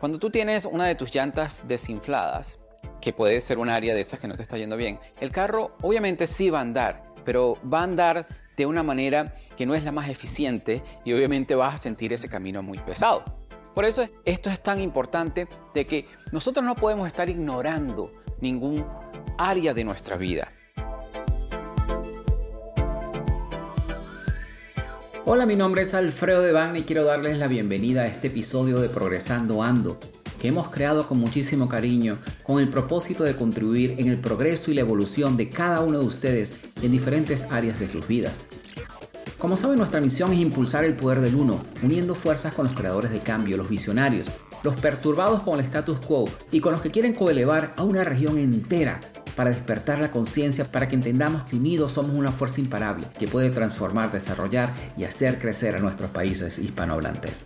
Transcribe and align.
Cuando 0.00 0.18
tú 0.18 0.28
tienes 0.28 0.66
una 0.66 0.84
de 0.84 0.94
tus 0.94 1.14
llantas 1.14 1.66
desinfladas, 1.66 2.60
que 3.00 3.14
puede 3.14 3.40
ser 3.40 3.58
un 3.58 3.70
área 3.70 3.94
de 3.94 4.00
esas 4.00 4.20
que 4.20 4.28
no 4.28 4.36
te 4.36 4.42
está 4.42 4.58
yendo 4.58 4.76
bien, 4.76 5.00
el 5.20 5.30
carro 5.30 5.76
obviamente 5.80 6.26
sí 6.26 6.50
va 6.50 6.58
a 6.58 6.62
andar, 6.62 7.14
pero 7.24 7.56
va 7.62 7.80
a 7.80 7.84
andar 7.84 8.26
de 8.56 8.66
una 8.66 8.82
manera 8.82 9.34
que 9.56 9.64
no 9.64 9.74
es 9.74 9.84
la 9.84 9.92
más 9.92 10.10
eficiente 10.10 10.82
y 11.04 11.14
obviamente 11.14 11.54
vas 11.54 11.74
a 11.74 11.78
sentir 11.78 12.12
ese 12.12 12.28
camino 12.28 12.62
muy 12.62 12.78
pesado. 12.78 13.24
Por 13.74 13.84
eso 13.84 14.06
esto 14.24 14.50
es 14.50 14.60
tan 14.62 14.80
importante 14.80 15.48
de 15.72 15.86
que 15.86 16.06
nosotros 16.30 16.64
no 16.64 16.74
podemos 16.74 17.06
estar 17.06 17.28
ignorando 17.28 18.12
ningún 18.40 18.86
área 19.38 19.72
de 19.72 19.84
nuestra 19.84 20.16
vida. 20.16 20.48
Hola, 25.28 25.44
mi 25.44 25.56
nombre 25.56 25.82
es 25.82 25.92
Alfredo 25.92 26.40
de 26.40 26.78
y 26.78 26.82
quiero 26.84 27.02
darles 27.02 27.36
la 27.36 27.48
bienvenida 27.48 28.02
a 28.02 28.06
este 28.06 28.28
episodio 28.28 28.78
de 28.78 28.88
Progresando 28.88 29.60
Ando, 29.60 29.98
que 30.40 30.46
hemos 30.46 30.70
creado 30.70 31.08
con 31.08 31.18
muchísimo 31.18 31.68
cariño 31.68 32.16
con 32.44 32.60
el 32.60 32.68
propósito 32.68 33.24
de 33.24 33.34
contribuir 33.34 33.96
en 33.98 34.06
el 34.06 34.18
progreso 34.18 34.70
y 34.70 34.74
la 34.74 34.82
evolución 34.82 35.36
de 35.36 35.50
cada 35.50 35.80
uno 35.80 35.98
de 35.98 36.06
ustedes 36.06 36.54
en 36.80 36.92
diferentes 36.92 37.42
áreas 37.50 37.80
de 37.80 37.88
sus 37.88 38.06
vidas. 38.06 38.46
Como 39.36 39.56
saben, 39.56 39.78
nuestra 39.78 40.00
misión 40.00 40.32
es 40.32 40.38
impulsar 40.38 40.84
el 40.84 40.94
poder 40.94 41.20
del 41.20 41.34
uno, 41.34 41.60
uniendo 41.82 42.14
fuerzas 42.14 42.54
con 42.54 42.68
los 42.68 42.76
creadores 42.76 43.10
de 43.10 43.18
cambio, 43.18 43.56
los 43.56 43.68
visionarios, 43.68 44.28
los 44.62 44.76
perturbados 44.76 45.42
con 45.42 45.58
el 45.58 45.64
status 45.64 45.98
quo 46.06 46.30
y 46.52 46.60
con 46.60 46.70
los 46.70 46.82
que 46.82 46.92
quieren 46.92 47.14
coelevar 47.14 47.74
a 47.76 47.82
una 47.82 48.04
región 48.04 48.38
entera 48.38 49.00
para 49.36 49.50
despertar 49.50 50.00
la 50.00 50.10
conciencia, 50.10 50.64
para 50.64 50.88
que 50.88 50.96
entendamos 50.96 51.44
que 51.44 51.56
unidos 51.56 51.92
somos 51.92 52.16
una 52.16 52.32
fuerza 52.32 52.60
imparable 52.60 53.06
que 53.18 53.28
puede 53.28 53.50
transformar, 53.50 54.10
desarrollar 54.10 54.72
y 54.96 55.04
hacer 55.04 55.38
crecer 55.38 55.76
a 55.76 55.78
nuestros 55.78 56.10
países 56.10 56.58
hispanohablantes. 56.58 57.44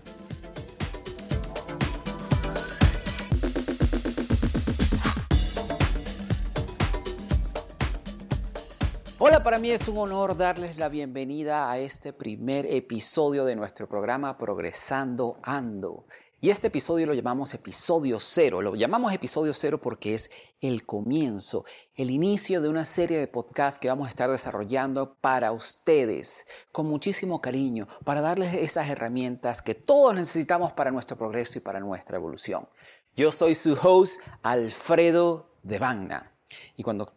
Hola, 9.23 9.43
para 9.43 9.59
mí 9.59 9.71
es 9.71 9.87
un 9.87 9.99
honor 9.99 10.35
darles 10.35 10.79
la 10.79 10.89
bienvenida 10.89 11.71
a 11.71 11.79
este 11.79 12.15
primer 12.15 12.65
episodio 12.65 13.45
de 13.45 13.55
nuestro 13.55 13.87
programa 13.87 14.39
Progresando 14.39 15.39
Ando. 15.43 16.07
Y 16.43 16.49
este 16.49 16.69
episodio 16.69 17.07
lo 17.07 17.13
llamamos 17.13 17.53
episodio 17.53 18.19
cero. 18.19 18.63
Lo 18.63 18.75
llamamos 18.75 19.13
episodio 19.13 19.53
cero 19.53 19.79
porque 19.79 20.15
es 20.15 20.31
el 20.63 20.87
comienzo, 20.87 21.67
el 21.95 22.09
inicio 22.09 22.63
de 22.63 22.71
una 22.71 22.87
serie 22.87 23.19
de 23.19 23.29
podcasts 23.29 23.79
que 23.79 23.89
vamos 23.89 24.07
a 24.07 24.09
estar 24.09 24.31
desarrollando 24.31 25.17
para 25.21 25.53
ustedes 25.53 26.47
con 26.73 26.87
muchísimo 26.87 27.43
cariño, 27.43 27.89
para 28.07 28.23
darles 28.23 28.55
esas 28.55 28.89
herramientas 28.89 29.61
que 29.61 29.75
todos 29.75 30.15
necesitamos 30.15 30.73
para 30.73 30.91
nuestro 30.91 31.19
progreso 31.19 31.59
y 31.59 31.61
para 31.61 31.79
nuestra 31.79 32.17
evolución. 32.17 32.67
Yo 33.15 33.33
soy 33.33 33.55
su 33.55 33.75
host, 33.75 34.19
Alfredo 34.41 35.51
de 35.63 35.79
Bagna. 35.79 36.33
Y 36.75 36.83
cuando 36.83 37.13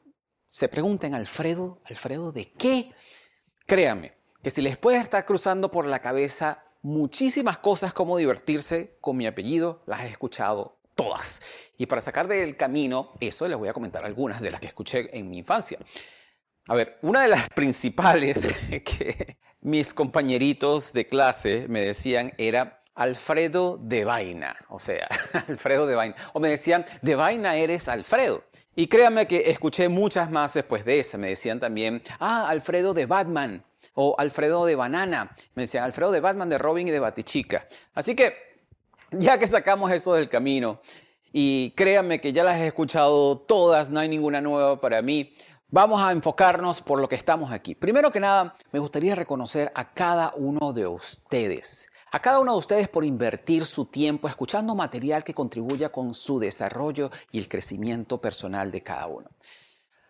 se 0.50 0.68
pregunten, 0.68 1.16
Alfredo, 1.16 1.80
Alfredo, 1.86 2.34
¿de 2.34 2.52
qué? 2.52 2.92
Créanme 3.66 4.18
que 4.42 4.50
si 4.50 4.62
les 4.62 4.78
puede 4.78 4.98
estar 4.98 5.26
cruzando 5.26 5.72
por 5.72 5.88
la 5.88 6.02
cabeza 6.02 6.66
muchísimas 6.84 7.58
cosas 7.58 7.94
como 7.94 8.18
divertirse 8.18 8.98
con 9.02 9.18
mi 9.18 9.26
apellido, 9.26 9.82
las 9.88 10.02
he 10.02 10.10
escuchado 10.10 10.78
todas. 10.94 11.42
Y 11.78 11.88
para 11.88 12.02
sacar 12.02 12.28
del 12.28 12.56
camino 12.56 13.14
eso, 13.20 13.48
les 13.48 13.58
voy 13.58 13.70
a 13.70 13.74
comentar 13.74 14.06
algunas 14.06 14.42
de 14.42 14.52
las 14.52 14.62
que 14.62 14.68
escuché 14.68 15.18
en 15.18 15.30
mi 15.30 15.40
infancia. 15.40 15.80
A 16.68 16.76
ver, 16.76 17.00
una 17.02 17.22
de 17.24 17.30
las 17.30 17.50
principales 17.56 18.48
que 18.86 19.38
mis 19.62 19.94
compañeritos 19.94 20.94
de 20.94 21.08
clase 21.08 21.66
me 21.70 21.82
decían 21.82 22.34
era 22.38 22.83
Alfredo 22.96 23.78
de 23.78 24.06
Vaina, 24.06 24.56
o 24.70 24.80
sea, 24.80 25.08
Alfredo 25.48 25.88
de 25.88 25.96
Vaina. 25.96 26.16
O 26.34 26.40
me 26.40 26.50
decían, 26.50 26.86
de 27.02 27.16
Vaina 27.16 27.56
eres 27.56 27.88
Alfredo. 27.88 28.44
Y 28.76 28.88
créanme 28.88 29.28
que 29.28 29.52
escuché 29.52 29.90
muchas 29.90 30.30
más 30.30 30.54
después 30.54 30.86
de 30.86 31.00
eso. 31.00 31.18
Me 31.18 31.30
decían 31.30 31.60
también, 31.60 32.02
ah, 32.20 32.48
Alfredo 32.48 32.94
de 32.94 33.06
Batman 33.06 33.64
o 33.94 34.16
Alfredo 34.18 34.66
de 34.66 34.76
Banana. 34.76 35.36
Me 35.56 35.64
decían 35.64 35.84
Alfredo 35.84 36.12
de 36.12 36.20
Batman, 36.20 36.50
de 36.50 36.58
Robin 36.58 36.88
y 36.88 36.92
de 36.92 37.00
Batichica. 37.00 37.68
Así 37.94 38.16
que 38.16 38.36
ya 39.12 39.38
que 39.38 39.48
sacamos 39.48 39.92
eso 39.92 40.14
del 40.14 40.30
camino 40.30 40.82
y 41.32 41.72
créanme 41.76 42.22
que 42.22 42.34
ya 42.34 42.44
las 42.44 42.60
he 42.60 42.68
escuchado 42.68 43.38
todas, 43.40 43.92
no 43.92 44.00
hay 44.00 44.08
ninguna 44.08 44.42
nueva 44.42 44.80
para 44.80 45.02
mí. 45.02 45.34
Vamos 45.70 46.02
a 46.04 46.12
enfocarnos 46.12 46.82
por 46.82 47.02
lo 47.02 47.10
que 47.10 47.16
estamos 47.16 47.52
aquí. 47.52 47.74
Primero 47.74 48.12
que 48.12 48.20
nada, 48.20 48.56
me 48.72 48.78
gustaría 48.78 49.16
reconocer 49.16 49.72
a 49.74 49.92
cada 49.92 50.32
uno 50.36 50.72
de 50.74 50.86
ustedes. 50.86 51.90
A 52.16 52.20
cada 52.20 52.40
uno 52.40 52.52
de 52.52 52.60
ustedes 52.60 52.90
por 52.90 53.04
invertir 53.04 53.66
su 53.66 53.86
tiempo 53.86 54.28
escuchando 54.28 54.76
material 54.76 55.24
que 55.24 55.34
contribuya 55.34 55.92
con 55.92 56.14
su 56.14 56.38
desarrollo 56.38 57.10
y 57.32 57.40
el 57.40 57.50
crecimiento 57.50 58.22
personal 58.22 58.70
de 58.70 58.84
cada 58.84 59.08
uno. 59.08 59.28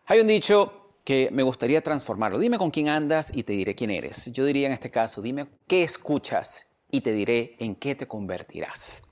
Hay 0.07 0.19
un 0.19 0.27
dicho 0.27 0.97
que 1.05 1.29
me 1.31 1.43
gustaría 1.43 1.81
transformarlo. 1.81 2.39
Dime 2.39 2.57
con 2.57 2.71
quién 2.71 2.89
andas 2.89 3.31
y 3.33 3.43
te 3.43 3.53
diré 3.53 3.73
quién 3.73 3.89
eres. 3.89 4.29
Yo 4.33 4.43
diría 4.43 4.67
en 4.67 4.73
este 4.73 4.91
caso, 4.91 5.21
dime 5.21 5.47
qué 5.65 5.83
escuchas 5.83 6.67
y 6.91 6.99
te 6.99 7.13
diré 7.13 7.55
en 7.59 7.73
qué 7.73 7.95
te 7.95 8.05
convertirás. 8.05 9.05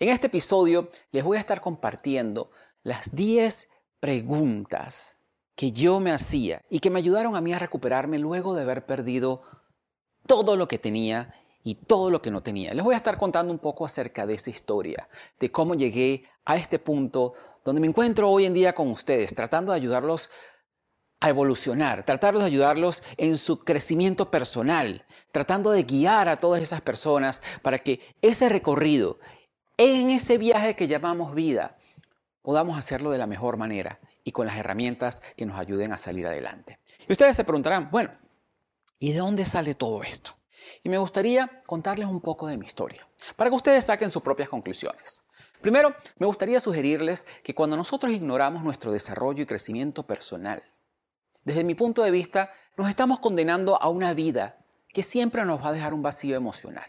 En 0.00 0.08
este 0.08 0.26
episodio 0.26 0.90
les 1.12 1.22
voy 1.22 1.36
a 1.36 1.40
estar 1.40 1.60
compartiendo 1.60 2.50
las 2.82 3.14
10 3.14 3.68
preguntas 4.00 5.16
que 5.54 5.70
yo 5.70 6.00
me 6.00 6.10
hacía 6.10 6.60
y 6.68 6.80
que 6.80 6.90
me 6.90 6.98
ayudaron 6.98 7.36
a 7.36 7.40
mí 7.40 7.52
a 7.52 7.60
recuperarme 7.60 8.18
luego 8.18 8.56
de 8.56 8.62
haber 8.62 8.84
perdido 8.84 9.42
todo 10.26 10.56
lo 10.56 10.66
que 10.66 10.78
tenía 10.78 11.32
y 11.62 11.74
todo 11.74 12.10
lo 12.10 12.20
que 12.20 12.30
no 12.30 12.42
tenía. 12.42 12.74
Les 12.74 12.84
voy 12.84 12.94
a 12.94 12.98
estar 12.98 13.18
contando 13.18 13.52
un 13.52 13.58
poco 13.58 13.84
acerca 13.84 14.26
de 14.26 14.34
esa 14.34 14.50
historia, 14.50 15.08
de 15.38 15.50
cómo 15.50 15.74
llegué 15.74 16.24
a 16.44 16.56
este 16.56 16.78
punto 16.78 17.34
donde 17.64 17.80
me 17.80 17.86
encuentro 17.86 18.28
hoy 18.28 18.46
en 18.46 18.54
día 18.54 18.74
con 18.74 18.90
ustedes, 18.90 19.34
tratando 19.34 19.72
de 19.72 19.76
ayudarlos 19.76 20.30
a 21.20 21.28
evolucionar, 21.28 22.04
tratando 22.04 22.40
de 22.40 22.46
ayudarlos 22.46 23.04
en 23.16 23.38
su 23.38 23.60
crecimiento 23.60 24.30
personal, 24.30 25.06
tratando 25.30 25.70
de 25.70 25.84
guiar 25.84 26.28
a 26.28 26.40
todas 26.40 26.60
esas 26.60 26.80
personas 26.80 27.40
para 27.62 27.78
que 27.78 28.00
ese 28.22 28.48
recorrido, 28.48 29.20
en 29.76 30.10
ese 30.10 30.36
viaje 30.36 30.74
que 30.74 30.88
llamamos 30.88 31.34
vida, 31.34 31.78
podamos 32.42 32.76
hacerlo 32.76 33.12
de 33.12 33.18
la 33.18 33.28
mejor 33.28 33.56
manera 33.56 34.00
y 34.24 34.32
con 34.32 34.48
las 34.48 34.56
herramientas 34.56 35.22
que 35.36 35.46
nos 35.46 35.58
ayuden 35.58 35.92
a 35.92 35.98
salir 35.98 36.26
adelante. 36.26 36.80
Y 37.08 37.12
ustedes 37.12 37.36
se 37.36 37.44
preguntarán, 37.44 37.88
bueno, 37.92 38.10
¿y 38.98 39.12
de 39.12 39.18
dónde 39.18 39.44
sale 39.44 39.74
todo 39.74 40.02
esto? 40.02 40.34
Y 40.82 40.88
me 40.88 40.98
gustaría 40.98 41.62
contarles 41.66 42.08
un 42.08 42.20
poco 42.20 42.46
de 42.46 42.56
mi 42.56 42.66
historia, 42.66 43.06
para 43.36 43.50
que 43.50 43.56
ustedes 43.56 43.84
saquen 43.84 44.10
sus 44.10 44.22
propias 44.22 44.48
conclusiones. 44.48 45.24
Primero, 45.60 45.94
me 46.18 46.26
gustaría 46.26 46.60
sugerirles 46.60 47.26
que 47.42 47.54
cuando 47.54 47.76
nosotros 47.76 48.12
ignoramos 48.12 48.64
nuestro 48.64 48.92
desarrollo 48.92 49.42
y 49.42 49.46
crecimiento 49.46 50.02
personal, 50.02 50.62
desde 51.44 51.64
mi 51.64 51.74
punto 51.74 52.02
de 52.02 52.10
vista, 52.10 52.50
nos 52.76 52.88
estamos 52.88 53.18
condenando 53.18 53.80
a 53.80 53.88
una 53.88 54.14
vida 54.14 54.58
que 54.92 55.02
siempre 55.02 55.44
nos 55.44 55.62
va 55.62 55.68
a 55.68 55.72
dejar 55.72 55.94
un 55.94 56.02
vacío 56.02 56.36
emocional. 56.36 56.86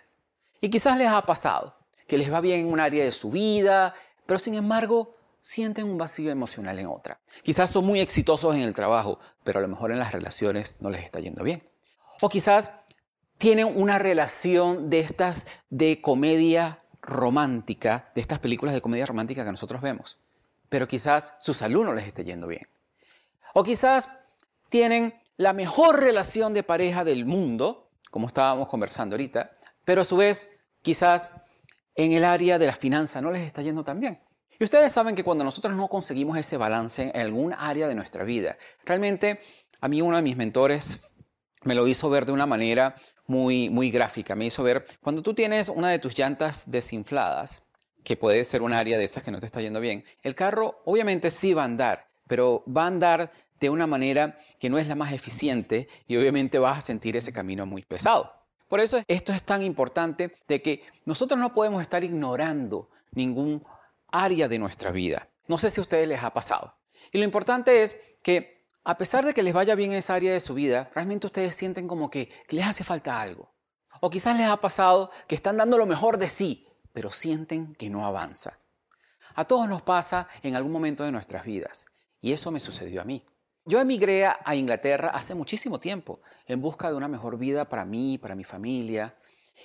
Y 0.59 0.69
quizás 0.69 0.97
les 0.97 1.07
ha 1.07 1.21
pasado 1.23 1.75
que 2.07 2.17
les 2.17 2.31
va 2.31 2.41
bien 2.41 2.61
en 2.61 2.67
un 2.67 2.79
área 2.79 3.03
de 3.03 3.11
su 3.11 3.31
vida, 3.31 3.93
pero 4.25 4.39
sin 4.39 4.55
embargo 4.55 5.15
sienten 5.41 5.85
un 5.85 5.97
vacío 5.97 6.31
emocional 6.31 6.79
en 6.79 6.87
otra. 6.87 7.19
Quizás 7.43 7.69
son 7.69 7.85
muy 7.85 7.99
exitosos 7.99 8.55
en 8.55 8.61
el 8.61 8.73
trabajo, 8.73 9.19
pero 9.43 9.59
a 9.59 9.61
lo 9.61 9.67
mejor 9.67 9.91
en 9.91 9.99
las 9.99 10.11
relaciones 10.11 10.77
no 10.81 10.89
les 10.89 11.03
está 11.03 11.19
yendo 11.19 11.43
bien. 11.43 11.69
O 12.21 12.29
quizás 12.29 12.71
tienen 13.43 13.73
una 13.75 13.99
relación 13.99 14.89
de 14.89 15.01
estas 15.01 15.47
de 15.69 15.99
comedia 15.99 16.81
romántica, 17.01 18.09
de 18.15 18.21
estas 18.21 18.39
películas 18.39 18.73
de 18.73 18.79
comedia 18.79 19.05
romántica 19.05 19.43
que 19.43 19.51
nosotros 19.51 19.81
vemos, 19.81 20.17
pero 20.69 20.87
quizás 20.87 21.33
su 21.39 21.53
salud 21.53 21.83
no 21.83 21.93
les 21.93 22.07
esté 22.07 22.23
yendo 22.23 22.47
bien. 22.47 22.69
O 23.53 23.61
quizás 23.61 24.07
tienen 24.69 25.21
la 25.35 25.51
mejor 25.51 25.99
relación 25.99 26.53
de 26.53 26.63
pareja 26.63 27.03
del 27.03 27.25
mundo, 27.25 27.89
como 28.11 28.27
estábamos 28.27 28.69
conversando 28.69 29.15
ahorita, 29.15 29.51
pero 29.83 30.03
a 30.03 30.05
su 30.05 30.15
vez 30.15 30.47
quizás 30.81 31.29
en 31.95 32.13
el 32.13 32.23
área 32.23 32.57
de 32.57 32.67
las 32.67 32.77
finanzas 32.77 33.21
no 33.21 33.29
les 33.29 33.41
está 33.41 33.61
yendo 33.61 33.83
tan 33.83 33.99
bien. 33.99 34.21
Y 34.57 34.63
ustedes 34.63 34.93
saben 34.93 35.15
que 35.15 35.23
cuando 35.25 35.43
nosotros 35.43 35.75
no 35.75 35.89
conseguimos 35.89 36.37
ese 36.37 36.55
balance 36.55 37.11
en 37.13 37.19
algún 37.19 37.51
área 37.51 37.89
de 37.89 37.95
nuestra 37.95 38.23
vida, 38.23 38.55
realmente 38.85 39.41
a 39.81 39.89
mí 39.89 40.01
uno 40.01 40.15
de 40.15 40.23
mis 40.23 40.37
mentores 40.37 41.13
me 41.63 41.75
lo 41.75 41.87
hizo 41.87 42.09
ver 42.09 42.25
de 42.25 42.31
una 42.31 42.45
manera 42.45 42.95
muy, 43.27 43.69
muy 43.69 43.91
gráfica. 43.91 44.35
Me 44.35 44.45
hizo 44.45 44.63
ver, 44.63 44.85
cuando 45.01 45.21
tú 45.21 45.33
tienes 45.33 45.69
una 45.69 45.89
de 45.89 45.99
tus 45.99 46.17
llantas 46.17 46.69
desinfladas, 46.69 47.63
que 48.03 48.17
puede 48.17 48.43
ser 48.43 48.61
un 48.61 48.73
área 48.73 48.97
de 48.97 49.05
esas 49.05 49.23
que 49.23 49.31
no 49.31 49.39
te 49.39 49.45
está 49.45 49.61
yendo 49.61 49.79
bien, 49.79 50.03
el 50.21 50.35
carro 50.35 50.81
obviamente 50.85 51.31
sí 51.31 51.53
va 51.53 51.63
a 51.63 51.65
andar, 51.65 52.07
pero 52.27 52.63
va 52.67 52.83
a 52.83 52.87
andar 52.87 53.31
de 53.59 53.69
una 53.69 53.87
manera 53.87 54.37
que 54.59 54.69
no 54.69 54.77
es 54.77 54.87
la 54.87 54.95
más 54.95 55.13
eficiente 55.13 55.87
y 56.05 56.17
obviamente 56.17 56.59
vas 56.59 56.79
a 56.79 56.81
sentir 56.81 57.15
ese 57.15 57.31
camino 57.31 57.65
muy 57.65 57.83
pesado. 57.83 58.33
Por 58.67 58.79
eso 58.79 59.01
esto 59.07 59.31
es 59.31 59.43
tan 59.43 59.61
importante 59.61 60.35
de 60.47 60.61
que 60.61 60.83
nosotros 61.05 61.39
no 61.39 61.53
podemos 61.53 61.81
estar 61.81 62.03
ignorando 62.03 62.89
ningún 63.11 63.63
área 64.11 64.47
de 64.47 64.59
nuestra 64.59 64.91
vida. 64.91 65.29
No 65.47 65.57
sé 65.57 65.69
si 65.69 65.79
a 65.79 65.83
ustedes 65.83 66.07
les 66.07 66.23
ha 66.23 66.33
pasado. 66.33 66.75
Y 67.11 67.19
lo 67.19 67.23
importante 67.23 67.83
es 67.83 67.95
que 68.21 68.52
a 68.83 68.97
pesar 68.97 69.25
de 69.25 69.33
que 69.33 69.43
les 69.43 69.53
vaya 69.53 69.75
bien 69.75 69.93
esa 69.93 70.15
área 70.15 70.33
de 70.33 70.39
su 70.39 70.53
vida, 70.53 70.89
realmente 70.93 71.27
ustedes 71.27 71.55
sienten 71.55 71.87
como 71.87 72.09
que, 72.09 72.29
les 72.49 72.65
hace 72.65 72.83
falta 72.83 73.21
algo. 73.21 73.53
O 74.01 74.09
quizás 74.09 74.37
les 74.37 74.47
ha 74.47 74.57
pasado 74.57 75.09
que 75.27 75.35
están 75.35 75.57
dando 75.57 75.77
lo 75.77 75.85
mejor 75.85 76.17
de 76.17 76.27
sí, 76.27 76.67
pero 76.91 77.09
sienten 77.09 77.75
que 77.75 77.89
no 77.89 78.05
avanza. 78.05 78.59
A 79.35 79.45
todos 79.45 79.69
nos 79.69 79.81
pasa 79.81 80.27
en 80.41 80.55
algún 80.55 80.71
momento 80.71 81.03
de 81.03 81.11
nuestras 81.11 81.45
vidas, 81.45 81.85
y 82.19 82.33
eso 82.33 82.51
me 82.51 82.59
sucedió 82.59 83.01
a 83.01 83.05
mí. 83.05 83.23
Yo 83.65 83.79
emigré 83.79 84.25
a 84.25 84.55
Inglaterra 84.55 85.09
hace 85.09 85.33
muchísimo 85.33 85.79
tiempo 85.79 86.19
en 86.45 86.61
busca 86.61 86.89
de 86.89 86.95
una 86.95 87.07
mejor 87.07 87.37
vida 87.37 87.69
para 87.69 87.85
mí, 87.85 88.17
para 88.17 88.35
mi 88.35 88.43
familia. 88.43 89.15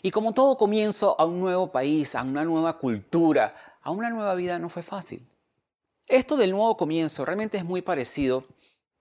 Y 0.02 0.12
como 0.12 0.32
todo 0.32 0.56
comienzo 0.56 1.20
a 1.20 1.24
un 1.24 1.40
nuevo 1.40 1.72
país, 1.72 2.14
a 2.14 2.22
una 2.22 2.44
nueva 2.44 2.78
cultura, 2.78 3.54
a 3.82 3.90
una 3.90 4.08
nueva 4.10 4.34
vida 4.34 4.60
no 4.60 4.68
fue 4.68 4.84
fácil. 4.84 5.26
Esto 6.06 6.36
del 6.36 6.52
nuevo 6.52 6.76
comienzo 6.76 7.24
realmente 7.24 7.58
es 7.58 7.64
muy 7.64 7.82
parecido 7.82 8.46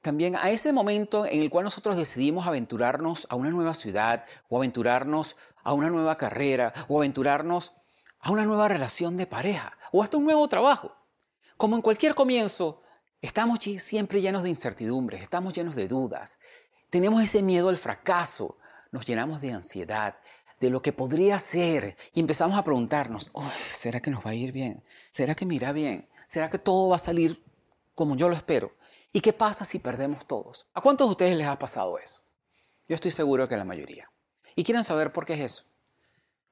también 0.08 0.36
a 0.38 0.50
ese 0.50 0.72
momento 0.72 1.26
en 1.26 1.42
el 1.42 1.50
cual 1.50 1.66
nosotros 1.66 1.98
decidimos 1.98 2.48
aventurarnos 2.48 3.28
a 3.30 3.36
una 3.36 3.50
nueva 3.50 3.74
ciudad 3.74 4.24
o 4.50 4.58
aventurarnos 4.58 5.36
a 5.64 5.74
una 5.74 5.90
nueva 5.90 6.18
carrera 6.18 6.74
o 6.88 6.98
aventurarnos 6.98 7.74
a 8.20 8.32
una 8.32 8.46
nueva 8.46 8.68
relación 8.68 9.18
de 9.18 9.28
pareja 9.28 9.78
o 9.92 10.02
hasta 10.02 10.18
un 10.18 10.24
nuevo 10.24 10.48
trabajo. 10.48 10.96
Como 11.58 11.76
en 11.76 11.82
cualquier 11.82 12.16
comienzo, 12.16 12.82
Estamos 13.20 13.60
siempre 13.80 14.22
llenos 14.22 14.44
de 14.44 14.50
incertidumbres, 14.50 15.24
estamos 15.24 15.52
llenos 15.52 15.76
de 15.76 15.88
dudas, 15.88 16.38
tenemos 16.92 17.24
ese 17.24 17.42
miedo 17.42 17.70
al 17.70 17.78
fracaso, 17.78 18.58
nos 18.92 19.08
llenamos 19.08 19.42
de 19.42 19.54
ansiedad, 19.54 20.20
de 20.60 20.70
lo 20.70 20.84
que 20.84 20.94
podría 20.94 21.40
ser 21.40 21.98
y 22.14 22.20
empezamos 22.20 22.58
a 22.58 22.64
preguntarnos, 22.64 23.32
¿será 23.60 24.00
que 24.00 24.12
nos 24.12 24.24
va 24.24 24.30
a 24.30 24.36
ir 24.36 24.52
bien? 24.52 24.84
¿Será 25.10 25.34
que 25.34 25.48
me 25.48 25.58
bien? 25.74 26.08
¿Será 26.28 26.48
que 26.50 26.60
todo 26.60 26.90
va 26.90 26.98
a 26.98 27.00
salir 27.00 27.44
como 27.96 28.16
yo 28.16 28.30
lo 28.30 28.36
espero? 28.36 28.76
¿Y 29.12 29.22
qué 29.22 29.34
pasa 29.34 29.66
si 29.66 29.80
perdemos 29.80 30.26
todos? 30.26 30.68
¿A 30.74 30.82
cuántos 30.82 31.08
de 31.08 31.12
ustedes 31.12 31.38
les 31.38 31.48
ha 31.48 31.58
pasado 31.58 31.98
eso? 31.98 32.24
Yo 32.88 32.96
estoy 32.96 33.12
seguro 33.12 33.48
que 33.48 33.56
a 33.56 33.58
la 33.58 33.64
mayoría. 33.64 34.12
¿Y 34.56 34.64
quieren 34.64 34.84
saber 34.84 35.12
por 35.12 35.26
qué 35.26 35.34
es 35.34 35.42
eso? 35.42 35.64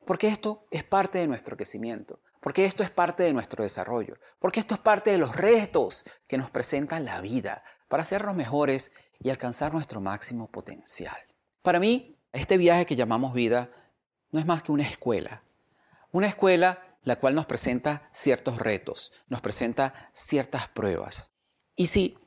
Porque 0.05 0.27
esto 0.27 0.67
es 0.69 0.83
parte 0.83 1.17
de 1.17 1.27
nuestro 1.27 1.57
crecimiento, 1.57 2.19
porque 2.39 2.65
esto 2.65 2.83
es 2.83 2.91
parte 2.91 3.23
de 3.23 3.33
nuestro 3.33 3.63
desarrollo, 3.63 4.17
porque 4.39 4.59
esto 4.59 4.75
es 4.75 4.79
parte 4.79 5.11
de 5.11 5.17
los 5.17 5.35
retos 5.35 6.05
que 6.27 6.37
nos 6.37 6.51
presenta 6.51 6.99
la 6.99 7.21
vida 7.21 7.63
para 7.87 8.01
hacernos 8.01 8.35
mejores 8.35 8.91
y 9.19 9.29
alcanzar 9.29 9.73
nuestro 9.73 10.01
máximo 10.01 10.47
potencial. 10.47 11.17
Para 11.61 11.79
mí, 11.79 12.19
este 12.31 12.57
viaje 12.57 12.85
que 12.85 12.95
llamamos 12.95 13.33
vida 13.33 13.71
no 14.31 14.39
es 14.39 14.45
más 14.45 14.61
que 14.61 14.71
una 14.71 14.83
escuela. 14.83 15.41
Una 16.11 16.27
escuela 16.27 16.81
la 17.03 17.17
cual 17.17 17.33
nos 17.33 17.45
presenta 17.45 18.09
ciertos 18.11 18.59
retos, 18.59 19.11
nos 19.27 19.41
presenta 19.41 19.93
ciertas 20.11 20.67
pruebas. 20.67 21.31
Y 21.75 21.87
si 21.87 22.17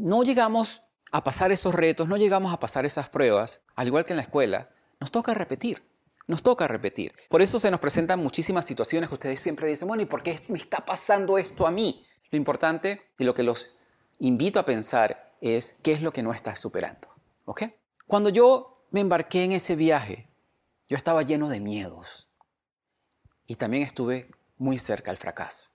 no 0.00 0.22
llegamos 0.22 0.82
a 1.12 1.24
pasar 1.24 1.52
esos 1.52 1.74
retos, 1.74 2.08
no 2.08 2.16
llegamos 2.16 2.52
a 2.52 2.60
pasar 2.60 2.86
esas 2.86 3.08
pruebas, 3.08 3.62
al 3.74 3.88
igual 3.88 4.04
que 4.04 4.12
en 4.12 4.18
la 4.18 4.22
escuela, 4.22 4.70
nos 4.98 5.10
toca 5.10 5.34
repetir. 5.34 5.82
Nos 6.26 6.42
toca 6.42 6.68
repetir. 6.68 7.12
Por 7.28 7.42
eso 7.42 7.58
se 7.58 7.70
nos 7.70 7.80
presentan 7.80 8.20
muchísimas 8.20 8.64
situaciones 8.64 9.08
que 9.08 9.14
ustedes 9.14 9.40
siempre 9.40 9.66
dicen, 9.66 9.88
bueno, 9.88 10.02
¿y 10.04 10.06
por 10.06 10.22
qué 10.22 10.40
me 10.48 10.58
está 10.58 10.84
pasando 10.84 11.38
esto 11.38 11.66
a 11.66 11.72
mí? 11.72 12.04
Lo 12.30 12.38
importante 12.38 13.02
y 13.18 13.24
lo 13.24 13.34
que 13.34 13.42
los 13.42 13.74
invito 14.20 14.60
a 14.60 14.64
pensar 14.64 15.34
es 15.40 15.76
qué 15.82 15.92
es 15.92 16.02
lo 16.02 16.12
que 16.12 16.22
no 16.22 16.32
estás 16.32 16.60
superando. 16.60 17.08
¿Ok? 17.46 17.64
Cuando 18.06 18.28
yo 18.28 18.76
me 18.90 19.00
embarqué 19.00 19.44
en 19.44 19.52
ese 19.52 19.74
viaje, 19.74 20.28
yo 20.88 20.96
estaba 20.96 21.22
lleno 21.22 21.48
de 21.48 21.60
miedos 21.60 22.28
y 23.46 23.56
también 23.56 23.82
estuve 23.82 24.30
muy 24.56 24.78
cerca 24.78 25.10
al 25.10 25.16
fracaso. 25.16 25.70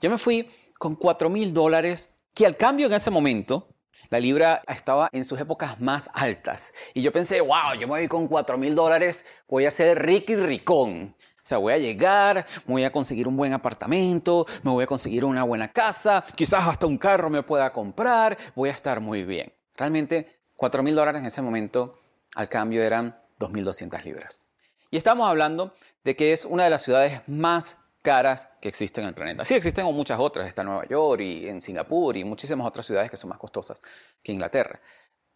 Yo 0.00 0.10
me 0.10 0.18
fui 0.18 0.50
con 0.78 0.96
4 0.96 1.30
mil 1.30 1.52
dólares, 1.52 2.10
que 2.34 2.46
al 2.46 2.56
cambio 2.56 2.86
en 2.86 2.92
ese 2.92 3.10
momento 3.10 3.68
la 4.10 4.20
libra 4.20 4.62
estaba 4.66 5.08
en 5.12 5.24
sus 5.24 5.40
épocas 5.40 5.80
más 5.80 6.10
altas. 6.12 6.72
Y 6.92 7.00
yo 7.00 7.12
pensé, 7.12 7.40
wow, 7.40 7.74
yo 7.74 7.86
me 7.86 7.94
voy 7.94 8.08
con 8.08 8.28
4 8.28 8.58
mil 8.58 8.74
dólares, 8.74 9.24
voy 9.48 9.66
a 9.66 9.70
ser 9.70 10.04
rico 10.04 10.32
y 10.32 10.36
ricón. 10.36 11.14
O 11.18 11.46
sea, 11.46 11.58
voy 11.58 11.74
a 11.74 11.78
llegar, 11.78 12.46
voy 12.66 12.84
a 12.84 12.90
conseguir 12.92 13.28
un 13.28 13.36
buen 13.36 13.52
apartamento, 13.52 14.46
me 14.62 14.70
voy 14.70 14.84
a 14.84 14.86
conseguir 14.86 15.24
una 15.24 15.42
buena 15.44 15.72
casa, 15.72 16.24
quizás 16.34 16.66
hasta 16.66 16.86
un 16.86 16.98
carro 16.98 17.28
me 17.28 17.42
pueda 17.42 17.72
comprar, 17.72 18.36
voy 18.54 18.70
a 18.70 18.72
estar 18.72 19.00
muy 19.00 19.24
bien. 19.24 19.52
Realmente, 19.76 20.40
4 20.56 20.82
mil 20.82 20.94
dólares 20.94 21.20
en 21.20 21.26
ese 21.26 21.42
momento, 21.42 22.00
al 22.34 22.48
cambio 22.48 22.82
eran 22.82 23.18
2.200 23.38 24.02
libras. 24.04 24.42
Y 24.90 24.96
estamos 24.96 25.28
hablando 25.28 25.74
de 26.02 26.16
que 26.16 26.32
es 26.32 26.44
una 26.44 26.64
de 26.64 26.70
las 26.70 26.82
ciudades 26.82 27.20
más 27.26 27.78
caras 28.04 28.50
que 28.60 28.68
existen 28.68 29.02
en 29.04 29.08
el 29.08 29.14
planeta. 29.14 29.44
Sí, 29.44 29.54
existen 29.54 29.86
muchas 29.86 30.20
otras, 30.20 30.46
está 30.46 30.60
en 30.60 30.68
Nueva 30.68 30.86
York 30.86 31.22
y 31.22 31.48
en 31.48 31.62
Singapur 31.62 32.16
y 32.16 32.22
muchísimas 32.22 32.66
otras 32.66 32.84
ciudades 32.84 33.10
que 33.10 33.16
son 33.16 33.30
más 33.30 33.38
costosas 33.38 33.80
que 34.22 34.30
Inglaterra. 34.30 34.78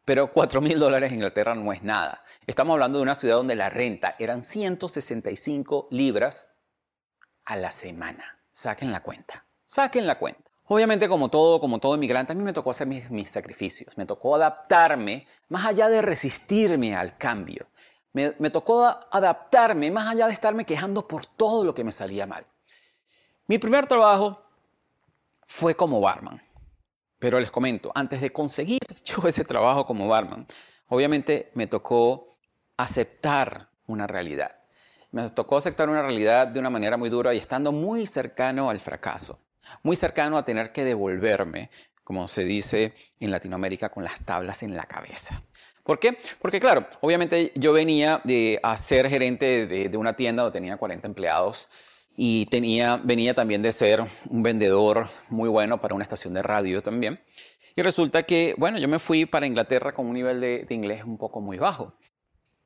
Pero 0.04 0.30
4 0.32 0.60
mil 0.60 0.78
dólares 0.78 1.10
en 1.10 1.16
Inglaterra 1.16 1.54
no 1.54 1.72
es 1.72 1.82
nada. 1.82 2.22
Estamos 2.46 2.74
hablando 2.74 2.98
de 2.98 3.02
una 3.02 3.14
ciudad 3.14 3.36
donde 3.36 3.56
la 3.56 3.70
renta 3.70 4.16
eran 4.18 4.44
165 4.44 5.88
libras 5.90 6.50
a 7.46 7.56
la 7.56 7.70
semana. 7.70 8.38
Saquen 8.52 8.92
la 8.92 9.02
cuenta. 9.02 9.46
Saquen 9.64 10.06
la 10.06 10.18
cuenta. 10.18 10.50
Obviamente, 10.64 11.08
como 11.08 11.30
todo, 11.30 11.58
como 11.60 11.78
todo 11.78 11.94
inmigrante, 11.94 12.32
a 12.32 12.36
mí 12.36 12.42
me 12.42 12.52
tocó 12.52 12.70
hacer 12.70 12.86
mis, 12.86 13.30
sacrificios. 13.30 13.96
Me 13.96 14.04
tocó 14.04 14.36
adaptarme, 14.36 15.26
más 15.48 15.64
allá 15.64 15.88
de 15.88 16.02
resistirme 16.02 16.94
al 16.94 17.16
cambio. 17.16 17.66
Me, 18.12 18.34
me 18.38 18.50
tocó 18.50 18.84
adaptarme, 18.84 19.90
más 19.90 20.08
allá 20.08 20.26
de 20.26 20.34
estarme 20.34 20.66
quejando 20.66 21.08
por 21.08 21.24
todo 21.24 21.64
lo 21.64 21.74
que 21.74 21.84
me 21.84 21.92
salía 21.92 22.26
mal. 22.26 22.46
Mi 23.48 23.56
primer 23.56 23.86
trabajo 23.86 24.44
fue 25.46 25.74
como 25.74 26.02
barman. 26.02 26.42
Pero 27.18 27.40
les 27.40 27.50
comento, 27.50 27.90
antes 27.94 28.20
de 28.20 28.30
conseguir 28.30 28.80
ese 29.26 29.44
trabajo 29.44 29.86
como 29.86 30.06
barman, 30.06 30.46
obviamente 30.88 31.50
me 31.54 31.66
tocó 31.66 32.36
aceptar 32.76 33.70
una 33.86 34.06
realidad. 34.06 34.54
Me 35.12 35.26
tocó 35.30 35.56
aceptar 35.56 35.88
una 35.88 36.02
realidad 36.02 36.46
de 36.46 36.60
una 36.60 36.68
manera 36.68 36.98
muy 36.98 37.08
dura 37.08 37.32
y 37.32 37.38
estando 37.38 37.72
muy 37.72 38.04
cercano 38.04 38.68
al 38.68 38.80
fracaso, 38.80 39.40
muy 39.82 39.96
cercano 39.96 40.36
a 40.36 40.44
tener 40.44 40.70
que 40.70 40.84
devolverme, 40.84 41.70
como 42.04 42.28
se 42.28 42.44
dice 42.44 42.92
en 43.18 43.30
Latinoamérica, 43.30 43.88
con 43.88 44.04
las 44.04 44.20
tablas 44.26 44.62
en 44.62 44.76
la 44.76 44.84
cabeza. 44.84 45.42
¿Por 45.82 45.98
qué? 45.98 46.18
Porque 46.38 46.60
claro, 46.60 46.86
obviamente 47.00 47.50
yo 47.54 47.72
venía 47.72 48.20
de 48.24 48.60
a 48.62 48.76
ser 48.76 49.08
gerente 49.08 49.66
de, 49.66 49.88
de 49.88 49.96
una 49.96 50.14
tienda 50.16 50.42
donde 50.42 50.58
tenía 50.58 50.76
40 50.76 51.06
empleados 51.06 51.70
y 52.20 52.48
venía 52.50 53.32
también 53.32 53.62
de 53.62 53.70
ser 53.70 54.04
un 54.28 54.42
vendedor 54.42 55.08
muy 55.30 55.48
bueno 55.48 55.80
para 55.80 55.94
una 55.94 56.02
estación 56.02 56.34
de 56.34 56.42
radio 56.42 56.82
también. 56.82 57.20
Y 57.76 57.82
resulta 57.82 58.24
que, 58.24 58.56
bueno, 58.58 58.78
yo 58.78 58.88
me 58.88 58.98
fui 58.98 59.24
para 59.24 59.46
Inglaterra 59.46 59.94
con 59.94 60.06
un 60.06 60.14
nivel 60.14 60.40
de, 60.40 60.64
de 60.68 60.74
inglés 60.74 61.04
un 61.04 61.16
poco 61.16 61.40
muy 61.40 61.58
bajo. 61.58 61.94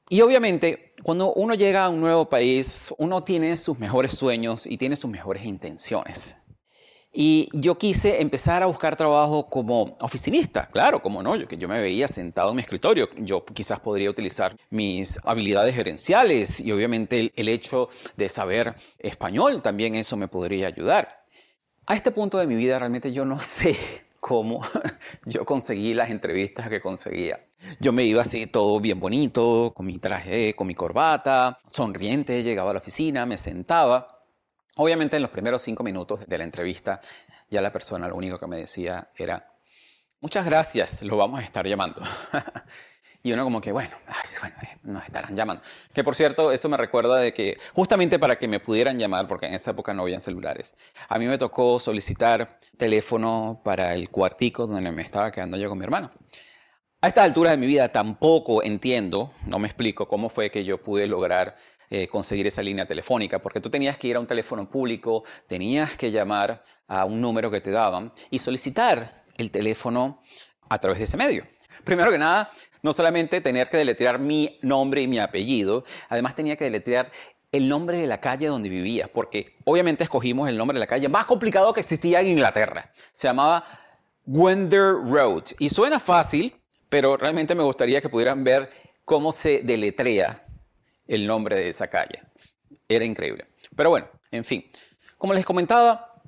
Y 0.09 0.23
obviamente, 0.23 0.95
cuando 1.03 1.35
uno 1.35 1.55
llega 1.55 1.85
a 1.85 1.91
un 1.91 2.01
nuevo 2.01 2.31
país, 2.31 2.95
uno 2.97 3.25
tiene 3.25 3.59
sus 3.59 3.79
mejores 3.79 4.13
sueños 4.13 4.65
y 4.65 4.79
tiene 4.79 4.97
sus 4.97 5.11
mejores 5.11 5.45
intenciones. 5.45 6.39
Y 7.15 7.49
yo 7.53 7.77
quise 7.77 8.23
empezar 8.23 8.63
a 8.63 8.67
buscar 8.67 8.97
trabajo 8.97 9.47
como 9.51 9.99
oficinista, 10.01 10.71
claro, 10.71 11.03
como 11.03 11.23
no, 11.23 11.37
yo 11.37 11.47
que 11.47 11.59
yo 11.59 11.69
me 11.69 11.79
veía 11.79 12.09
sentado 12.09 12.51
en 12.51 12.57
mi 12.57 12.63
escritorio, 12.63 13.11
yo 13.19 13.45
quizás 13.45 13.81
podría 13.81 14.09
utilizar 14.09 14.57
mis 14.71 15.19
habilidades 15.25 15.75
gerenciales 15.75 16.59
y 16.59 16.73
obviamente 16.73 17.31
el, 17.37 17.49
hecho 17.49 17.91
de 18.17 18.31
saber 18.31 18.75
español 18.99 19.61
también 19.61 19.95
eso 19.95 20.17
me 20.17 20.27
podría 20.27 20.69
ayudar. 20.69 21.27
A 21.85 21.95
este 21.95 22.13
punto 22.13 22.39
de 22.39 22.47
mi 22.47 22.55
vida 22.55 22.79
realmente 22.79 23.13
yo 23.13 23.27
no 23.27 23.41
sé 23.41 23.77
cómo 24.19 24.63
yo 25.27 25.45
conseguí 25.45 25.93
las 25.93 26.09
entrevistas 26.09 26.71
que 26.71 26.81
conseguía. 26.81 27.41
Yo 27.79 27.93
me 27.93 28.05
iba 28.05 28.23
así 28.23 28.47
todo 28.47 28.81
bien 28.81 28.99
bonito, 28.99 29.73
con 29.77 29.85
mi 29.85 29.99
traje, 29.99 30.55
con 30.55 30.67
mi 30.67 30.75
corbata, 30.75 31.59
sonriente, 31.71 32.43
llegaba 32.43 32.71
a 32.71 32.75
la 32.75 32.81
oficina, 32.81 33.27
me 33.27 33.37
sentaba 33.37 34.12
Obviamente 34.77 35.17
en 35.17 35.23
los 35.23 35.31
primeros 35.31 35.63
cinco 35.63 35.83
minutos 35.83 36.27
de 36.27 36.39
la 36.39 36.45
entrevista 36.45 37.01
ya 37.51 37.61
la 37.61 37.71
persona 37.71 38.09
lo 38.09 38.17
único 38.17 38.39
que 38.39 38.47
me 38.47 38.57
decía 38.57 39.09
era, 39.17 39.53
muchas 40.21 40.45
gracias, 40.45 41.03
lo 41.03 41.19
vamos 41.19 41.41
a 41.41 41.45
estar 41.45 41.67
llamando. 41.67 42.01
y 43.23 43.33
uno 43.33 43.45
como 43.45 43.61
que, 43.61 43.71
bueno, 43.71 43.95
bueno, 44.41 44.57
nos 44.85 45.05
estarán 45.05 45.37
llamando. 45.37 45.63
Que 45.93 46.03
por 46.03 46.17
cierto, 46.17 46.51
eso 46.51 46.71
me 46.71 46.79
recuerda 46.79 47.17
de 47.17 47.35
que 47.35 47.59
justamente 47.75 48.19
para 48.19 48.39
que 48.39 48.49
me 48.49 48.61
pudieran 48.61 48.99
llamar, 48.99 49.29
porque 49.29 49.47
en 49.47 49.55
esa 49.55 49.73
época 49.73 49.93
no 49.93 50.03
habían 50.03 50.23
celulares, 50.23 50.75
a 51.09 51.19
mí 51.19 51.27
me 51.27 51.37
tocó 51.37 51.79
solicitar 51.79 52.59
teléfono 52.79 53.61
para 53.63 53.95
el 53.95 54.09
cuartico 54.09 54.67
donde 54.67 54.91
me 54.91 55.03
estaba 55.03 55.31
quedando 55.31 55.59
yo 55.59 55.69
con 55.69 55.79
mi 55.79 55.85
hermano. 55.85 56.11
A 57.03 57.09
estas 57.09 57.25
alturas 57.25 57.53
de 57.53 57.57
mi 57.59 57.67
vida 57.67 57.91
tampoco 57.91 58.63
entiendo, 58.63 59.33
no 59.45 59.59
me 59.59 59.67
explico 59.67 60.07
cómo 60.07 60.29
fue 60.29 60.51
que 60.51 60.65
yo 60.65 60.81
pude 60.81 61.09
lograr 61.09 61.57
eh, 61.95 62.09
conseguir 62.09 62.47
esa 62.47 62.63
línea 62.63 62.87
telefónica, 62.87 63.39
porque 63.39 63.61
tú 63.61 63.69
tenías 63.69 63.99
que 63.99 64.09
ir 64.09 64.17
a 64.17 64.21
un 64.21 64.27
teléfono 64.27 64.67
público, 64.67 65.25
tenías 65.47 65.95
que 65.99 66.11
llamar 66.11 66.65
a 66.89 67.05
un 67.05 67.21
número 67.21 67.51
que 67.51 67.61
te 67.61 67.71
daban 67.71 68.15
y 68.31 68.39
solicitar 68.39 69.25
el 69.37 69.51
teléfono 69.51 70.23
a 70.71 70.79
través 70.79 71.01
de 71.01 71.05
ese 71.05 71.19
medio. 71.19 71.47
Primero 71.85 72.11
que 72.11 72.17
nada, 72.17 72.51
no 72.81 72.95
solamente 72.95 73.43
tener 73.43 73.69
que 73.69 73.77
deletrear 73.77 74.19
mi 74.19 74.59
nombre 74.63 75.03
y 75.03 75.07
mi 75.07 75.19
apellido, 75.19 75.85
además 76.09 76.35
tenía 76.35 76.57
que 76.57 76.65
deletrear 76.65 77.11
el 77.53 77.69
nombre 77.69 77.99
de 77.99 78.07
la 78.07 78.23
calle 78.23 78.47
donde 78.47 78.71
vivía, 78.71 79.11
porque 79.13 79.59
obviamente 79.67 80.03
escogimos 80.03 80.49
el 80.49 80.57
nombre 80.57 80.77
de 80.77 80.81
la 80.81 80.87
calle 80.87 81.11
más 81.11 81.27
complicado 81.27 81.75
que 81.75 81.81
existía 81.81 82.23
en 82.23 82.29
Inglaterra. 82.29 82.91
Se 83.17 83.29
llamaba 83.29 83.65
Wender 84.25 84.95
Road. 84.95 85.45
Y 85.59 85.69
suena 85.69 86.01
fácil, 86.01 86.57
pero 86.89 87.19
realmente 87.19 87.55
me 87.55 87.63
gustaría 87.63 88.01
que 88.01 88.09
pudieran 88.09 88.45
ver 88.45 88.71
cómo 89.05 89.31
se 89.31 89.61
deletrea 89.63 90.47
el 91.07 91.27
nombre 91.27 91.57
de 91.57 91.69
esa 91.69 91.89
calle. 91.89 92.23
Era 92.89 93.05
increíble. 93.05 93.47
Pero 93.77 93.91
bueno, 93.91 94.09
en 94.31 94.45
fin, 94.45 94.65
como 95.19 95.35
les 95.35 95.45
comentaba, 95.45 96.21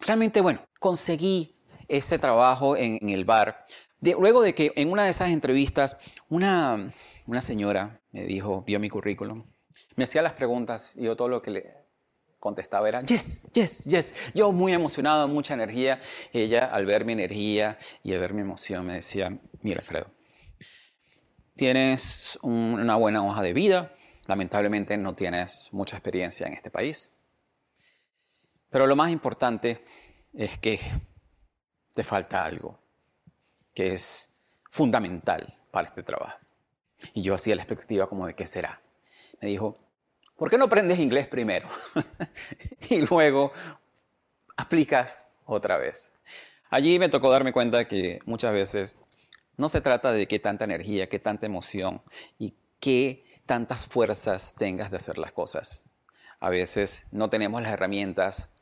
realmente, 0.00 0.40
bueno, 0.40 0.66
conseguí 0.78 1.56
ese 1.88 2.18
trabajo 2.18 2.76
en, 2.76 3.08
el 3.08 3.24
bar. 3.24 3.66
luego 4.00 4.42
de 4.42 4.54
que 4.54 4.72
en 4.76 4.90
una 4.90 5.04
de 5.04 5.10
esas 5.10 5.30
entrevistas, 5.30 5.96
una, 6.28 6.90
una 7.26 7.42
señora 7.42 8.00
me 8.12 8.24
dijo, 8.24 8.62
vio 8.66 8.80
mi 8.80 8.88
currículum, 8.88 9.44
me 9.96 10.04
hacía 10.04 10.22
las 10.22 10.32
preguntas 10.32 10.94
y 10.96 11.04
yo 11.04 11.16
todo 11.16 11.28
lo 11.28 11.42
que 11.42 11.50
le 11.50 11.84
contestaba 12.38 12.88
era, 12.88 13.02
yes, 13.02 13.42
yes, 13.52 13.84
yes. 13.84 14.14
Yo 14.34 14.52
muy 14.52 14.72
emocionado, 14.74 15.26
mucha 15.28 15.54
energía. 15.54 16.00
Ella 16.32 16.66
al 16.66 16.84
ver 16.84 17.06
mi 17.06 17.14
energía 17.14 17.78
y 18.02 18.12
al 18.12 18.20
ver 18.20 18.34
mi 18.34 18.42
emoción 18.42 18.84
me 18.84 18.94
decía, 18.94 19.38
mira 19.62 19.80
Alfredo, 19.80 20.08
tienes 21.56 22.38
una 22.42 22.96
buena 22.96 23.24
hoja 23.24 23.42
de 23.42 23.52
vida, 23.52 23.94
lamentablemente 24.26 24.96
no 24.96 25.14
tienes 25.14 25.68
mucha 25.72 25.96
experiencia 25.96 26.46
en 26.46 26.54
este 26.54 26.70
país, 26.70 27.16
pero 28.70 28.86
lo 28.86 28.96
más 28.96 29.10
importante 29.10 29.84
es 30.32 30.58
que 30.58 30.80
te 31.94 32.02
falta 32.02 32.44
algo 32.44 32.78
que 33.72 33.92
es 33.92 34.32
fundamental 34.70 35.58
para 35.70 35.88
este 35.88 36.02
trabajo. 36.02 36.38
Y 37.12 37.22
yo 37.22 37.34
hacía 37.34 37.54
la 37.54 37.62
expectativa 37.62 38.08
como 38.08 38.26
de 38.26 38.34
qué 38.34 38.46
será. 38.46 38.80
Me 39.40 39.48
dijo, 39.48 39.78
¿por 40.36 40.50
qué 40.50 40.58
no 40.58 40.64
aprendes 40.64 40.98
inglés 40.98 41.28
primero? 41.28 41.68
y 42.90 43.02
luego 43.02 43.52
aplicas 44.56 45.28
otra 45.44 45.76
vez. 45.76 46.12
Allí 46.70 46.98
me 46.98 47.08
tocó 47.08 47.30
darme 47.30 47.52
cuenta 47.52 47.86
que 47.86 48.18
muchas 48.26 48.52
veces 48.52 48.96
no 49.56 49.68
se 49.68 49.80
trata 49.80 50.12
de 50.12 50.26
qué 50.26 50.38
tanta 50.38 50.64
energía, 50.64 51.08
qué 51.08 51.18
tanta 51.18 51.46
emoción 51.46 52.02
y 52.38 52.54
qué 52.80 53.24
tantas 53.46 53.86
fuerzas 53.86 54.54
tengas 54.56 54.90
de 54.90 54.96
hacer 54.96 55.18
las 55.18 55.32
cosas. 55.32 55.86
A 56.40 56.50
veces 56.50 57.06
no 57.10 57.30
tenemos 57.30 57.62
las 57.62 57.72
herramientas 57.72 58.52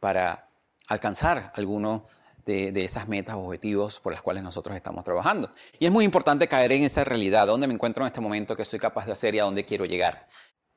para 0.00 0.48
alcanzar 0.88 1.52
alguno 1.54 2.04
de, 2.44 2.84
esas 2.84 3.08
metas 3.08 3.34
o 3.34 3.40
objetivos 3.40 3.98
por 3.98 4.12
las 4.12 4.22
cuales 4.22 4.42
nosotros 4.42 4.76
estamos 4.76 5.04
trabajando. 5.04 5.50
Y 5.80 5.86
es 5.86 5.92
muy 5.92 6.04
importante 6.04 6.46
caer 6.46 6.72
en 6.72 6.84
esa 6.84 7.02
realidad, 7.02 7.46
dónde 7.46 7.66
me 7.66 7.74
encuentro 7.74 8.04
en 8.04 8.06
este 8.06 8.20
momento, 8.20 8.56
qué 8.56 8.64
soy 8.64 8.78
capaz 8.78 9.06
de 9.06 9.12
hacer 9.12 9.34
y 9.34 9.40
a 9.40 9.44
dónde 9.44 9.64
quiero 9.64 9.84
llegar. 9.84 10.28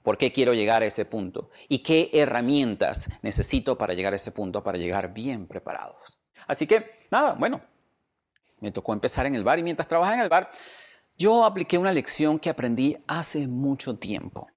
¿Por 0.01 0.17
qué 0.17 0.31
quiero 0.31 0.53
llegar 0.53 0.81
a 0.81 0.87
ese 0.87 1.05
punto? 1.05 1.51
¿Y 1.67 1.79
qué 1.79 2.09
herramientas 2.13 3.09
necesito 3.21 3.77
para 3.77 3.93
llegar 3.93 4.13
a 4.13 4.15
ese 4.15 4.31
punto, 4.31 4.63
para 4.63 4.77
llegar 4.77 5.13
bien 5.13 5.45
preparados? 5.45 6.19
Así 6.47 6.65
que, 6.65 7.05
nada, 7.11 7.33
bueno, 7.33 7.61
me 8.61 8.71
tocó 8.71 8.93
empezar 8.93 9.25
en 9.25 9.35
el 9.35 9.43
bar 9.43 9.59
y 9.59 9.63
mientras 9.63 9.87
trabajaba 9.87 10.15
en 10.15 10.21
el 10.21 10.29
bar, 10.29 10.49
yo 11.17 11.43
apliqué 11.43 11.77
una 11.77 11.91
lección 11.91 12.39
que 12.39 12.49
aprendí 12.49 12.97
hace 13.07 13.47
mucho 13.47 13.97
tiempo. 13.97 14.47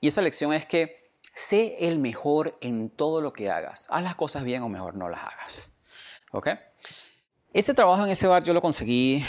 Y 0.00 0.08
esa 0.08 0.22
lección 0.22 0.52
es 0.52 0.66
que 0.66 1.12
sé 1.34 1.86
el 1.86 1.98
mejor 1.98 2.56
en 2.60 2.90
todo 2.90 3.20
lo 3.20 3.32
que 3.32 3.50
hagas. 3.50 3.86
Haz 3.90 4.02
las 4.02 4.16
cosas 4.16 4.44
bien 4.44 4.62
o 4.62 4.68
mejor 4.68 4.96
no 4.96 5.08
las 5.08 5.20
hagas. 5.20 5.72
¿Ok? 6.32 6.48
Ese 7.52 7.74
trabajo 7.74 8.04
en 8.04 8.10
ese 8.10 8.26
bar 8.26 8.42
yo 8.42 8.52
lo 8.52 8.62
conseguí 8.62 9.24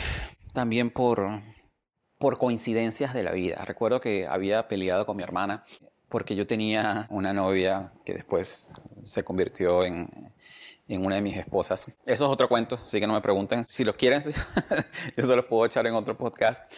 también 0.54 0.90
por, 0.90 1.42
por 2.18 2.38
coincidencias 2.38 3.14
de 3.14 3.24
la 3.24 3.32
vida. 3.32 3.64
Recuerdo 3.66 4.02
que 4.02 4.28
había 4.28 4.68
peleado 4.68 5.06
con 5.06 5.18
mi 5.18 5.24
hermana 5.24 5.64
porque 6.10 6.36
yo 6.36 6.46
tenía 6.46 7.08
una 7.10 7.34
novia 7.34 7.94
que 8.06 8.14
después 8.14 8.72
se 9.04 9.24
convirtió 9.24 9.86
en, 9.86 10.10
en 10.94 11.06
una 11.06 11.16
de 11.16 11.22
mis 11.22 11.38
esposas. 11.38 11.88
Eso 11.88 11.96
es 12.06 12.22
otro 12.22 12.50
cuento, 12.50 12.76
así 12.76 13.00
que 13.00 13.08
no 13.08 13.14
me 13.14 13.22
pregunten. 13.22 13.64
Si 13.66 13.84
los 13.86 13.96
quieren, 13.96 14.22
yo 15.18 15.28
se 15.28 15.36
los 15.36 15.46
puedo 15.46 15.66
echar 15.66 15.88
en 15.88 15.94
otro 15.94 16.18
podcast. 16.18 16.72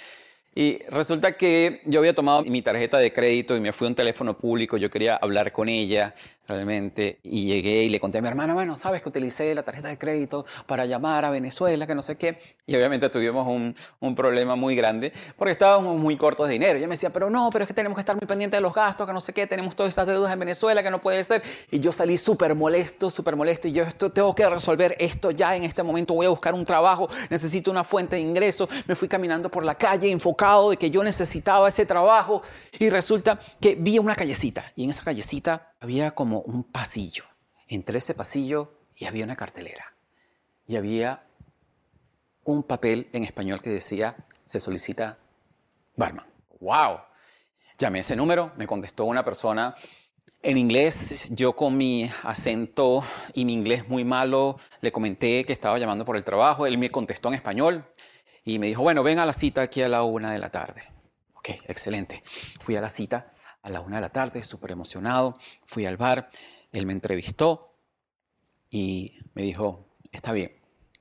Y 0.55 0.79
resulta 0.89 1.35
que 1.35 1.81
yo 1.85 1.99
había 1.99 2.13
tomado 2.13 2.43
mi 2.43 2.61
tarjeta 2.61 2.99
de 2.99 3.11
crédito 3.11 3.57
y 3.57 3.59
me 3.59 3.73
fui 3.73 3.87
a 3.87 3.89
un 3.89 3.95
teléfono 3.95 4.37
público, 4.37 4.77
yo 4.77 4.89
quería 4.89 5.15
hablar 5.15 5.51
con 5.51 5.67
ella 5.67 6.13
realmente 6.45 7.19
y 7.23 7.45
llegué 7.45 7.83
y 7.83 7.89
le 7.89 8.01
conté 8.01 8.17
a 8.17 8.21
mi 8.21 8.27
hermana, 8.27 8.53
bueno, 8.53 8.75
sabes 8.75 9.01
que 9.01 9.07
utilicé 9.07 9.55
la 9.55 9.63
tarjeta 9.63 9.87
de 9.87 9.97
crédito 9.97 10.45
para 10.67 10.85
llamar 10.85 11.23
a 11.23 11.29
Venezuela, 11.29 11.87
que 11.87 11.95
no 11.95 12.01
sé 12.01 12.17
qué. 12.17 12.37
Y 12.67 12.75
obviamente 12.75 13.09
tuvimos 13.09 13.47
un, 13.47 13.73
un 14.01 14.13
problema 14.13 14.55
muy 14.55 14.75
grande 14.75 15.13
porque 15.37 15.53
estábamos 15.53 15.97
muy 15.97 16.17
cortos 16.17 16.47
de 16.47 16.53
dinero. 16.53 16.77
Ella 16.77 16.87
me 16.87 16.93
decía, 16.93 17.11
pero 17.11 17.29
no, 17.29 17.49
pero 17.49 17.63
es 17.63 17.67
que 17.67 17.73
tenemos 17.73 17.95
que 17.95 18.01
estar 18.01 18.15
muy 18.15 18.27
pendientes 18.27 18.57
de 18.57 18.61
los 18.61 18.73
gastos, 18.73 19.07
que 19.07 19.13
no 19.13 19.21
sé 19.21 19.33
qué, 19.33 19.47
tenemos 19.47 19.75
todas 19.75 19.93
esas 19.93 20.05
deudas 20.05 20.33
en 20.33 20.39
Venezuela, 20.39 20.83
que 20.83 20.91
no 20.91 21.01
puede 21.01 21.23
ser. 21.23 21.41
Y 21.71 21.79
yo 21.79 21.91
salí 21.91 22.17
súper 22.17 22.55
molesto, 22.55 23.09
súper 23.09 23.37
molesto 23.37 23.69
y 23.69 23.71
yo 23.71 23.83
esto 23.83 24.11
tengo 24.11 24.35
que 24.35 24.47
resolver 24.47 24.95
esto 24.99 25.31
ya 25.31 25.55
en 25.55 25.63
este 25.63 25.81
momento, 25.81 26.13
voy 26.13 26.25
a 26.25 26.29
buscar 26.29 26.53
un 26.53 26.65
trabajo, 26.65 27.09
necesito 27.29 27.71
una 27.71 27.85
fuente 27.85 28.17
de 28.17 28.21
ingreso. 28.21 28.67
Me 28.85 28.95
fui 28.95 29.07
caminando 29.07 29.49
por 29.49 29.63
la 29.63 29.75
calle 29.75 30.11
enfocado 30.11 30.42
de 30.43 30.77
que 30.77 30.91
yo 30.91 31.03
necesitaba 31.03 31.69
ese 31.69 31.85
trabajo 31.85 32.41
y 32.77 32.89
resulta 32.89 33.39
que 33.61 33.75
vi 33.75 33.97
una 33.97 34.13
callecita 34.13 34.71
y 34.75 34.83
en 34.83 34.89
esa 34.89 35.03
callecita 35.03 35.73
había 35.79 36.11
como 36.11 36.39
un 36.41 36.63
pasillo. 36.63 37.23
Entré 37.67 37.99
ese 37.99 38.13
pasillo 38.13 38.73
y 38.95 39.05
había 39.05 39.23
una 39.23 39.37
cartelera. 39.37 39.93
Y 40.67 40.75
había 40.75 41.23
un 42.43 42.63
papel 42.63 43.09
en 43.13 43.23
español 43.23 43.61
que 43.61 43.69
decía, 43.69 44.17
se 44.45 44.59
solicita 44.59 45.17
barman. 45.95 46.27
¡Wow! 46.59 46.99
Llamé 47.77 47.99
ese 47.99 48.15
número, 48.17 48.51
me 48.57 48.67
contestó 48.67 49.05
una 49.05 49.23
persona 49.23 49.75
en 50.41 50.57
inglés. 50.57 51.29
Yo 51.31 51.55
con 51.55 51.77
mi 51.77 52.09
acento 52.23 53.03
y 53.33 53.45
mi 53.45 53.53
inglés 53.53 53.87
muy 53.87 54.03
malo 54.03 54.57
le 54.81 54.91
comenté 54.91 55.45
que 55.45 55.53
estaba 55.53 55.79
llamando 55.79 56.03
por 56.03 56.17
el 56.17 56.25
trabajo. 56.25 56.65
Él 56.65 56.77
me 56.77 56.91
contestó 56.91 57.29
en 57.29 57.35
español 57.35 57.85
y 58.43 58.59
me 58.59 58.67
dijo, 58.67 58.81
bueno, 58.81 59.03
ven 59.03 59.19
a 59.19 59.25
la 59.25 59.33
cita 59.33 59.61
aquí 59.61 59.81
a 59.81 59.89
la 59.89 60.03
una 60.03 60.31
de 60.31 60.39
la 60.39 60.49
tarde. 60.49 60.83
Ok, 61.35 61.49
excelente. 61.67 62.21
Fui 62.59 62.75
a 62.75 62.81
la 62.81 62.89
cita 62.89 63.31
a 63.61 63.69
la 63.69 63.79
una 63.79 63.97
de 63.97 64.01
la 64.01 64.09
tarde, 64.09 64.43
súper 64.43 64.71
emocionado. 64.71 65.37
Fui 65.65 65.85
al 65.85 65.97
bar, 65.97 66.29
él 66.71 66.85
me 66.85 66.93
entrevistó 66.93 67.77
y 68.69 69.17
me 69.33 69.43
dijo, 69.43 69.87
está 70.11 70.31
bien, 70.31 70.51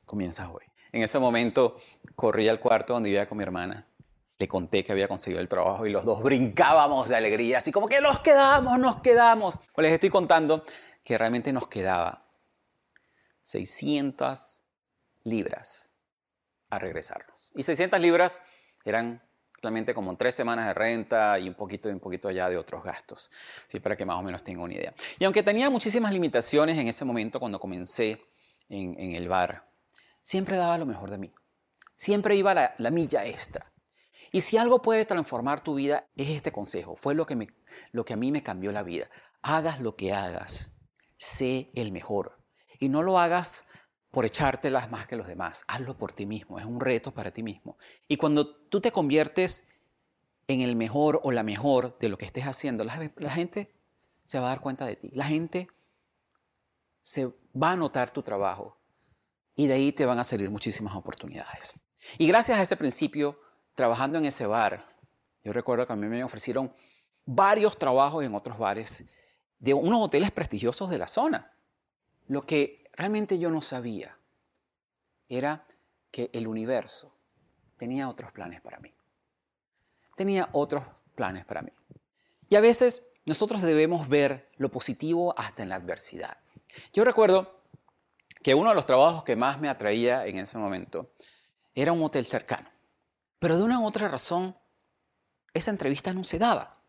comienzas 0.05 0.49
hoy. 0.49 0.65
En 0.93 1.03
ese 1.03 1.19
momento 1.19 1.77
corrí 2.15 2.49
al 2.49 2.61
cuarto 2.61 2.95
donde 2.95 3.09
vivía 3.09 3.27
con 3.27 3.39
mi 3.39 3.45
hermana. 3.45 3.87
Le 4.39 4.49
conté 4.49 4.83
que 4.85 4.93
había 4.93 5.09
conseguido 5.09 5.41
el 5.41 5.49
trabajo 5.49 5.87
y 5.87 5.91
los 5.91 6.05
dos 6.05 6.23
brincábamos 6.23 7.09
de 7.09 7.17
alegría, 7.17 7.59
así 7.59 7.71
como 7.73 7.87
que 7.87 8.01
nos 8.01 8.21
quedamos, 8.21 8.79
nos 8.79 9.01
quedamos. 9.01 9.61
Pues 9.73 9.85
les 9.85 9.95
estoy 9.95 10.11
contando 10.11 10.65
que 11.05 11.17
realmente 11.17 11.53
nos 11.53 11.69
quedaba 11.69 12.27
600 13.43 14.63
libras 15.25 15.92
a 16.73 16.79
regresarnos. 16.79 17.53
Y 17.55 17.63
600 17.63 18.01
libras 18.01 18.39
eran 18.87 19.23
simplemente 19.53 19.93
como 19.93 20.17
tres 20.17 20.35
semanas 20.35 20.67
de 20.67 20.73
renta 20.73 21.39
y 21.39 21.47
un 21.47 21.55
poquito 21.55 21.91
y 21.91 21.93
un 21.93 22.01
poquito 22.01 22.29
allá 22.29 22.49
de 22.49 22.57
otros 22.57 22.83
gastos, 22.83 23.31
¿sí? 23.69 23.79
para 23.79 23.95
que 23.95 24.07
más 24.07 24.19
o 24.19 24.23
menos 24.23 24.43
tenga 24.43 24.63
una 24.63 24.73
idea. 24.73 24.95
Y 25.19 25.25
aunque 25.25 25.43
tenía 25.43 25.69
muchísimas 25.69 26.13
limitaciones 26.15 26.79
en 26.79 26.89
ese 26.89 27.05
momento 27.05 27.39
cuando 27.39 27.61
comencé 27.61 28.25
en, 28.71 29.13
el 29.13 29.29
bar, 29.29 29.69
siempre 30.23 30.57
daba 30.57 30.79
lo 30.79 30.87
mejor 30.87 31.11
de 31.11 31.19
mí. 31.19 31.35
Siempre 31.95 32.37
iba 32.37 32.55
la, 32.55 32.75
la 32.79 32.91
milla 32.91 33.27
extra. 33.27 33.71
Y 34.33 34.41
si 34.41 34.57
algo 34.57 34.81
puede 34.81 35.05
transformar 35.05 35.61
tu 35.61 35.75
vida, 35.75 36.09
es 36.17 36.31
este 36.31 36.53
consejo. 36.53 36.97
Fue 36.97 37.15
lo 37.15 37.27
que, 37.27 37.37
me, 37.37 37.49
lo 37.93 38.07
que 38.07 38.15
a 38.15 38.17
mí 38.17 38.33
me 38.33 38.43
cambió 38.43 38.73
la 38.73 38.83
vida. 38.83 39.11
Hagas 39.43 39.79
lo 39.81 39.95
que 39.95 40.15
hagas, 40.15 40.73
sé 41.19 41.71
el 41.75 41.93
mejor. 41.93 42.39
Y 42.81 42.89
no 42.89 43.03
lo 43.03 43.19
hagas 43.19 43.67
por 44.13 44.27
echártelas 44.27 44.91
más 44.91 45.07
que 45.07 45.17
los 45.17 45.27
demás. 45.27 45.65
Hazlo 45.67 45.97
por 45.97 46.13
ti 46.13 46.27
mismo, 46.27 46.61
es 46.61 46.67
un 46.67 46.81
reto 46.81 47.13
para 47.13 47.33
ti 47.33 47.43
mismo. 47.43 47.79
Y 48.07 48.19
cuando 48.19 48.47
tú 48.47 48.81
te 48.81 48.93
conviertes 48.93 49.67
en 50.47 50.61
el 50.61 50.77
mejor 50.77 51.21
o 51.25 51.33
la 51.33 51.43
mejor 51.43 51.99
de 51.99 52.11
lo 52.11 52.19
que 52.19 52.27
estés 52.27 52.45
haciendo, 52.45 52.85
la, 52.85 52.93
gente 53.31 53.75
se 54.23 54.39
va 54.39 54.47
a 54.47 54.49
dar 54.51 54.61
cuenta 54.61 54.85
de 54.85 54.97
ti. 54.97 55.11
La 55.15 55.25
gente 55.25 55.69
se 57.01 57.33
va 57.61 57.73
a 57.73 57.77
notar 57.77 58.11
tu 58.11 58.23
trabajo 58.23 58.77
y 59.57 59.67
de 59.67 59.75
ahí 59.75 59.93
te 59.93 60.05
van 60.05 60.19
a 60.19 60.25
salir 60.25 60.51
muchísimas 60.51 60.95
oportunidades. 60.95 61.73
Y 62.19 62.29
gracias 62.29 62.59
a 62.59 62.63
ese 62.63 62.77
principio, 62.77 63.41
trabajando 63.75 64.19
en 64.19 64.27
ese 64.27 64.45
bar, 64.45 64.87
yo 65.43 65.55
recuerdo 65.55 65.87
que 65.87 65.95
a 65.95 65.97
mí 65.97 66.07
me 66.07 66.23
ofrecieron 66.23 66.71
varios 67.25 67.79
trabajos 67.79 68.23
en 68.25 68.35
otros 68.35 68.59
bares 68.59 69.05
de 69.59 69.73
unos 69.73 70.03
hoteles 70.03 70.31
prestigiosos 70.33 70.91
de 70.91 70.99
la 70.99 71.09
zona. 71.09 71.55
Lo 72.29 72.43
que 72.43 72.82
realmente 72.93 73.39
yo 73.39 73.51
no 73.51 73.61
sabía 73.61 74.17
era 75.29 75.67
que 76.11 76.31
el 76.33 76.47
universo 76.47 77.15
tenía 77.77 78.09
otros 78.09 78.33
planes 78.33 78.61
para 78.61 78.79
mí. 78.79 78.93
Tenía 80.15 80.49
otros 80.53 80.85
planes 81.15 81.45
para 81.45 81.63
mí. 81.63 81.73
Y 82.49 82.57
a 82.57 82.61
veces 82.61 83.07
nosotros 83.25 83.63
debemos 83.63 84.09
ver 84.09 84.51
lo 84.57 84.71
positivo 84.71 85.35
hasta 85.39 85.63
en 85.63 85.71
la 85.71 85.77
adversidad. 85.77 86.37
Yo 86.93 87.05
recuerdo 87.05 87.63
que 88.43 88.55
uno 88.55 88.71
de 88.71 88.75
los 88.75 88.87
trabajos 88.87 89.25
que 89.25 89.37
más 89.37 89.59
me 89.59 89.69
atraía 89.69 90.27
en 90.27 90.39
ese 90.39 90.59
momento 90.59 91.13
era 91.75 91.93
un 91.93 92.03
hotel 92.03 92.27
cercano. 92.27 92.69
Pero 93.39 93.57
de 93.57 93.63
una 93.63 93.81
u 93.81 93.87
otra 93.87 94.09
razón, 94.09 94.57
esa 95.55 95.71
entrevista 95.71 96.13
no 96.13 96.25
se 96.25 96.39
daba. 96.39 96.83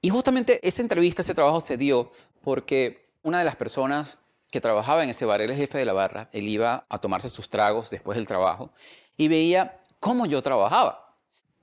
Y 0.00 0.10
justamente 0.10 0.66
esa 0.66 0.82
entrevista, 0.82 1.22
ese 1.22 1.34
trabajo 1.34 1.60
se 1.60 1.76
dio 1.76 2.10
porque 2.42 3.12
una 3.22 3.38
de 3.38 3.44
las 3.44 3.56
personas 3.56 4.18
trabajaba 4.60 5.02
en 5.04 5.10
ese 5.10 5.24
bar, 5.24 5.40
era 5.40 5.52
el 5.52 5.58
jefe 5.58 5.78
de 5.78 5.84
la 5.84 5.92
barra, 5.92 6.28
él 6.32 6.48
iba 6.48 6.86
a 6.88 6.98
tomarse 6.98 7.28
sus 7.28 7.48
tragos 7.48 7.90
después 7.90 8.16
del 8.16 8.26
trabajo 8.26 8.70
y 9.16 9.28
veía 9.28 9.80
cómo 10.00 10.26
yo 10.26 10.42
trabajaba. 10.42 11.14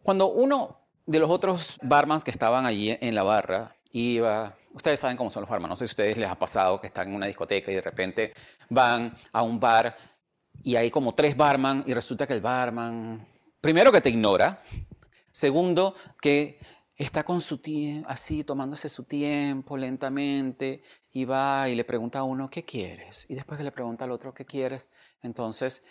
Cuando 0.01 0.27
uno 0.27 0.79
de 1.05 1.19
los 1.19 1.29
otros 1.29 1.77
barmans 1.81 2.23
que 2.23 2.31
estaban 2.31 2.65
allí 2.65 2.97
en 2.99 3.15
la 3.15 3.23
barra 3.23 3.75
iba, 3.91 4.55
ustedes 4.73 4.99
saben 4.99 5.17
cómo 5.17 5.29
son 5.29 5.41
los 5.41 5.49
barman, 5.49 5.69
no 5.69 5.75
sé 5.75 5.87
si 5.87 5.91
a 5.91 5.93
ustedes 5.93 6.17
les 6.17 6.29
ha 6.29 6.35
pasado 6.35 6.79
que 6.81 6.87
están 6.87 7.09
en 7.09 7.15
una 7.15 7.27
discoteca 7.27 7.71
y 7.71 7.75
de 7.75 7.81
repente 7.81 8.33
van 8.69 9.13
a 9.31 9.41
un 9.43 9.59
bar 9.59 9.95
y 10.63 10.75
hay 10.75 10.91
como 10.91 11.15
tres 11.15 11.35
barman 11.35 11.83
y 11.87 11.93
resulta 11.93 12.27
que 12.27 12.33
el 12.33 12.41
barman, 12.41 13.25
primero 13.61 13.91
que 13.91 14.01
te 14.01 14.09
ignora, 14.09 14.61
segundo 15.31 15.95
que 16.21 16.59
está 17.03 17.23
con 17.23 17.41
su 17.41 17.59
así 18.07 18.43
tomándose 18.43 18.89
su 18.89 19.03
tiempo 19.03 19.77
lentamente 19.77 20.81
y 21.11 21.25
va 21.25 21.69
y 21.69 21.75
le 21.75 21.83
pregunta 21.83 22.19
a 22.19 22.23
uno, 22.23 22.49
¿qué 22.49 22.63
quieres? 22.63 23.25
Y 23.29 23.35
después 23.35 23.57
que 23.57 23.63
le 23.63 23.71
pregunta 23.71 24.05
al 24.05 24.11
otro, 24.11 24.33
¿qué 24.33 24.45
quieres? 24.45 24.89
Entonces, 25.21 25.83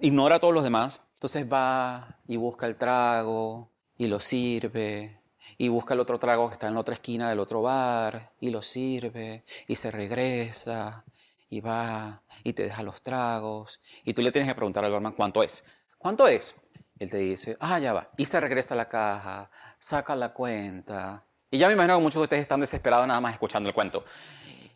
ignora 0.00 0.36
a 0.36 0.40
todos 0.40 0.54
los 0.54 0.64
demás, 0.64 1.02
entonces 1.14 1.46
va 1.50 2.20
y 2.26 2.36
busca 2.36 2.66
el 2.66 2.76
trago 2.76 3.70
y 3.96 4.06
lo 4.06 4.20
sirve 4.20 5.20
y 5.58 5.68
busca 5.68 5.94
el 5.94 6.00
otro 6.00 6.18
trago 6.18 6.48
que 6.48 6.54
está 6.54 6.68
en 6.68 6.74
la 6.74 6.80
otra 6.80 6.94
esquina 6.94 7.28
del 7.28 7.38
otro 7.38 7.62
bar 7.62 8.32
y 8.40 8.50
lo 8.50 8.62
sirve 8.62 9.44
y 9.66 9.76
se 9.76 9.90
regresa 9.90 11.04
y 11.48 11.60
va 11.60 12.22
y 12.44 12.52
te 12.52 12.64
deja 12.64 12.82
los 12.82 13.02
tragos 13.02 13.80
y 14.04 14.12
tú 14.14 14.22
le 14.22 14.32
tienes 14.32 14.50
que 14.50 14.54
preguntar 14.54 14.84
al 14.84 14.92
barman 14.92 15.14
cuánto 15.14 15.42
es. 15.42 15.64
¿Cuánto 15.98 16.28
es? 16.28 16.54
Él 16.98 17.10
te 17.10 17.18
dice, 17.18 17.56
ah, 17.60 17.78
ya 17.78 17.92
va. 17.92 18.10
Y 18.16 18.24
se 18.24 18.40
regresa 18.40 18.74
a 18.74 18.76
la 18.76 18.88
caja, 18.88 19.50
saca 19.78 20.16
la 20.16 20.32
cuenta. 20.32 21.26
Y 21.50 21.58
ya 21.58 21.68
me 21.68 21.74
imagino 21.74 21.96
que 21.96 22.02
muchos 22.02 22.20
de 22.20 22.24
ustedes 22.24 22.42
están 22.42 22.60
desesperados 22.60 23.06
nada 23.06 23.20
más 23.20 23.34
escuchando 23.34 23.68
el 23.68 23.74
cuento. 23.74 24.02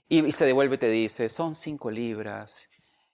Y, 0.08 0.30
se 0.32 0.44
devuelve 0.44 0.74
y 0.74 0.78
te 0.78 0.88
dice, 0.88 1.28
son 1.28 1.54
cinco 1.54 1.90
libras. 1.90 2.68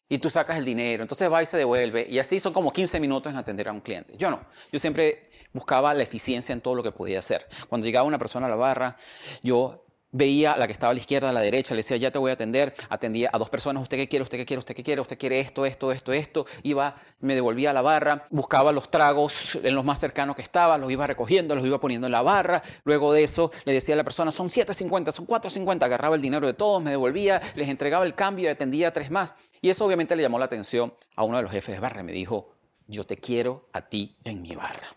Y 0.09 0.19
tú 0.19 0.31
sacas 0.31 0.57
el 0.57 0.65
dinero. 0.65 1.03
Entonces 1.03 1.31
va 1.31 1.43
y 1.43 1.47
se 1.47 1.57
devuelve. 1.57 2.07
Y 2.09 2.19
así 2.19 2.41
son 2.41 2.53
como 2.53 2.73
15 2.73 2.99
minutos 3.01 3.33
en 3.33 3.39
atender 3.39 3.69
a 3.69 3.73
un 3.73 3.81
cliente. 3.81 4.17
Yo 4.17 4.31
no. 4.31 4.45
Yo 4.73 4.79
siempre 4.79 5.31
buscaba 5.53 5.95
la 5.95 6.03
eficiencia 6.03 6.53
en 6.53 6.61
todo 6.61 6.75
lo 6.75 6.83
que 6.83 6.93
podía 6.93 7.19
hacer. 7.19 7.47
Cuando 7.69 7.87
llegaba 7.87 8.07
una 8.07 8.19
persona 8.19 8.47
a 8.47 8.51
la 8.51 8.57
barra, 8.57 8.97
yo 9.43 9.86
veía 10.13 10.53
a 10.53 10.59
la 10.59 10.67
que 10.67 10.73
estaba 10.73 10.93
a 10.93 10.95
la 10.95 11.01
izquierda, 11.01 11.29
a 11.29 11.33
la 11.33 11.41
derecha, 11.41 11.75
le 11.75 11.79
decía, 11.79 11.97
ya 11.97 12.11
te 12.11 12.19
voy 12.19 12.31
a 12.31 12.35
atender, 12.35 12.75
atendía 12.89 13.31
a 13.33 13.39
dos 13.39 13.51
personas, 13.51 13.83
¿usted 13.83 13.97
qué 13.97 14.09
quiere? 14.09 14.23
¿Usted 14.23 14.39
qué 14.39 14.47
quiere? 14.47 14.59
¿Usted 14.59 14.75
qué 14.75 14.83
quiere? 14.83 15.01
¿Usted 15.01 15.19
quiere 15.19 15.41
esto, 15.41 15.67
esto, 15.67 15.93
esto, 15.93 16.13
esto? 16.13 16.47
Iba, 16.63 16.95
me 17.21 17.35
devolvía 17.35 17.71
a 17.71 17.73
la 17.73 17.83
barra, 17.83 18.27
buscaba 18.31 18.73
los 18.73 18.91
tragos 18.91 19.57
en 19.63 19.75
los 19.75 19.85
más 19.85 20.01
cercanos 20.01 20.37
que 20.37 20.43
estaba, 20.43 20.79
los 20.79 20.91
iba 20.91 21.07
recogiendo, 21.07 21.55
los 21.55 21.67
iba 21.67 21.79
poniendo 21.79 22.07
en 22.07 22.13
la 22.13 22.23
barra, 22.23 22.63
luego 22.85 23.13
de 23.13 23.25
eso 23.25 23.51
le 23.65 23.73
decía 23.73 23.95
a 23.95 23.99
la 23.99 24.05
persona, 24.05 24.31
son 24.31 24.49
7.50, 24.49 25.11
son 25.11 25.27
4.50, 25.27 25.83
agarraba 25.83 26.17
el 26.17 26.23
dinero 26.23 26.47
de 26.47 26.55
todos, 26.55 26.83
me 26.83 26.91
devolvía, 26.91 27.41
les 27.55 27.69
entregaba 27.69 28.05
el 28.05 28.15
cambio 28.15 28.47
y 28.47 28.49
atendía 28.49 28.89
a 28.89 28.93
tres 28.93 29.11
más. 29.11 29.35
Y 29.61 29.71
eso 29.71 29.85
obviamente 29.85 30.17
le 30.17 30.23
llamó 30.23 30.39
la 30.39 30.47
atención 30.47 30.95
a 31.15 31.25
uno 31.25 31.37
de 31.37 31.43
los 31.43 31.53
jefes 31.53 31.75
de 31.75 31.81
barra, 31.81 32.03
me 32.03 32.13
dijo, 32.13 32.53
yo 32.87 33.05
te 33.05 33.17
quiero 33.17 33.69
a 33.73 33.83
ti 33.83 34.17
en 34.25 34.43
mi 34.43 34.55
barra. 34.55 34.89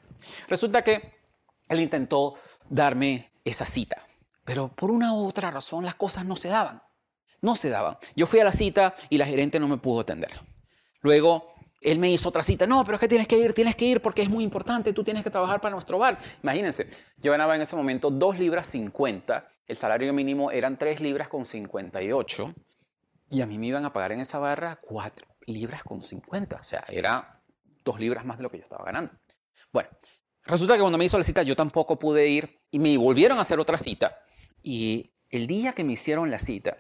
Resulta 0.48 0.84
que 0.84 1.20
él 1.68 1.80
intentó 1.82 2.36
darme 2.70 3.32
esa 3.44 3.66
cita 3.66 4.04
pero 4.50 4.68
por 4.68 4.90
una 4.90 5.14
u 5.14 5.28
otra 5.28 5.52
razón 5.52 5.86
las 5.86 5.94
cosas 5.94 6.26
no 6.26 6.36
se 6.36 6.48
daban. 6.48 6.82
No 7.40 7.56
se 7.56 7.70
daban. 7.70 8.00
Yo 8.16 8.26
fui 8.26 8.40
a 8.40 8.44
la 8.44 8.52
cita 8.52 8.96
y 9.08 9.20
la 9.20 9.28
gerente 9.28 9.60
no 9.60 9.68
me 9.68 9.78
pudo 9.78 10.00
atender. 10.00 10.42
Luego 11.02 11.54
él 11.82 12.00
me 12.00 12.10
hizo 12.10 12.30
otra 12.30 12.42
cita. 12.42 12.66
No, 12.66 12.84
pero 12.84 12.96
es 12.96 13.00
que 13.00 13.08
tienes 13.08 13.28
que 13.28 13.38
ir, 13.38 13.54
tienes 13.54 13.76
que 13.76 13.86
ir 13.86 14.02
porque 14.02 14.24
es 14.24 14.30
muy 14.30 14.44
importante. 14.44 14.92
Tú 14.92 15.04
tienes 15.04 15.24
que 15.24 15.30
trabajar 15.30 15.62
para 15.62 15.74
nuestro 15.74 16.00
bar. 16.00 16.18
Imagínense, 16.42 16.88
yo 17.18 17.32
ganaba 17.32 17.56
en 17.56 17.62
ese 17.62 17.76
momento 17.76 18.10
2 18.10 18.40
libras 18.40 18.66
50. 18.66 19.48
El 19.68 19.78
salario 19.78 20.12
mínimo 20.14 20.50
eran 20.50 20.80
3 20.80 21.00
libras 21.00 21.28
con 21.28 21.46
58. 21.46 22.52
Y 23.30 23.42
a 23.42 23.46
mí 23.46 23.60
me 23.60 23.68
iban 23.68 23.86
a 23.86 23.94
pagar 23.94 24.14
en 24.14 24.22
esa 24.22 24.40
barra 24.40 24.80
4 24.82 25.28
libras 25.46 25.84
con 25.84 26.02
50. 26.02 26.56
O 26.56 26.64
sea, 26.64 26.84
era 26.90 27.40
2 27.86 28.00
libras 28.00 28.26
más 28.26 28.38
de 28.38 28.44
lo 28.44 28.50
que 28.50 28.58
yo 28.58 28.64
estaba 28.64 28.84
ganando. 28.84 29.12
Bueno, 29.72 29.90
resulta 30.46 30.74
que 30.74 30.80
cuando 30.82 30.98
me 30.98 31.06
hizo 31.06 31.20
la 31.20 31.24
cita 31.24 31.44
yo 31.44 31.56
tampoco 31.56 32.00
pude 32.00 32.28
ir 32.28 32.60
y 32.72 32.80
me 32.80 32.98
volvieron 32.98 33.38
a 33.38 33.42
hacer 33.42 33.60
otra 33.60 33.78
cita. 33.78 34.18
Y 34.64 35.12
el 35.30 35.48
día 35.48 35.74
que 35.74 35.84
me 35.84 35.94
hicieron 35.94 36.32
la 36.32 36.40
cita, 36.40 36.78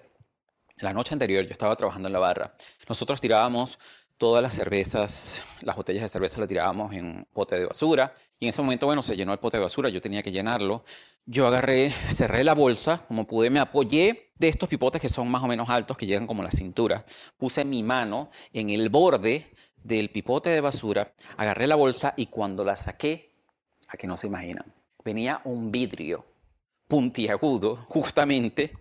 la 0.77 0.93
noche 0.93 1.13
anterior 1.13 1.45
yo 1.45 1.51
estaba 1.51 1.75
trabajando 1.75 2.07
en 2.07 2.13
la 2.13 2.19
barra, 2.19 2.55
nosotros 2.87 3.21
tirábamos 3.21 3.79
todas 4.17 4.43
las 4.43 4.53
cervezas, 4.53 5.43
las 5.61 5.77
botellas 5.77 6.03
de 6.03 6.09
cerveza 6.09 6.39
las 6.39 6.49
tirábamos 6.49 6.93
en 6.93 7.05
un 7.05 7.27
pote 7.31 7.57
de 7.57 7.65
basura 7.65 8.13
y 8.37 8.45
en 8.45 8.49
ese 8.49 8.61
momento, 8.61 8.85
bueno, 8.85 9.01
se 9.01 9.15
llenó 9.15 9.33
el 9.33 9.39
pote 9.39 9.57
de 9.57 9.63
basura, 9.63 9.89
yo 9.89 10.01
tenía 10.01 10.23
que 10.23 10.31
llenarlo. 10.31 10.83
Yo 11.25 11.45
agarré, 11.47 11.89
cerré 11.91 12.43
la 12.43 12.53
bolsa, 12.53 13.05
como 13.07 13.27
pude, 13.27 13.49
me 13.49 13.59
apoyé 13.59 14.31
de 14.35 14.47
estos 14.47 14.69
pipotes 14.69 15.01
que 15.01 15.09
son 15.09 15.29
más 15.29 15.43
o 15.43 15.47
menos 15.47 15.69
altos, 15.69 15.97
que 15.97 16.05
llegan 16.05 16.25
como 16.25 16.41
la 16.41 16.51
cintura. 16.51 17.05
Puse 17.37 17.65
mi 17.65 17.83
mano 17.83 18.29
en 18.53 18.69
el 18.69 18.89
borde 18.89 19.51
del 19.83 20.09
pipote 20.09 20.49
de 20.49 20.61
basura, 20.61 21.13
agarré 21.35 21.67
la 21.67 21.75
bolsa 21.75 22.13
y 22.15 22.27
cuando 22.27 22.63
la 22.63 22.77
saqué, 22.77 23.35
a 23.89 23.97
que 23.97 24.07
no 24.07 24.15
se 24.15 24.27
imaginan, 24.27 24.73
venía 25.03 25.41
un 25.43 25.71
vidrio 25.71 26.25
puntiagudo 26.89 27.85
justamente 27.87 28.73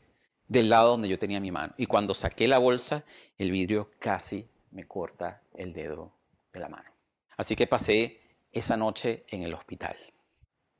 del 0.48 0.70
lado 0.70 0.92
donde 0.92 1.08
yo 1.08 1.18
tenía 1.18 1.38
mi 1.40 1.52
mano. 1.52 1.74
Y 1.76 1.86
cuando 1.86 2.14
saqué 2.14 2.48
la 2.48 2.58
bolsa, 2.58 3.04
el 3.36 3.50
vidrio 3.52 3.90
casi 4.00 4.48
me 4.70 4.88
corta 4.88 5.42
el 5.54 5.74
dedo 5.74 6.10
de 6.50 6.58
la 6.58 6.70
mano. 6.70 6.90
Así 7.36 7.54
que 7.54 7.66
pasé 7.66 8.18
esa 8.50 8.78
noche 8.78 9.26
en 9.28 9.42
el 9.42 9.52
hospital. 9.52 9.94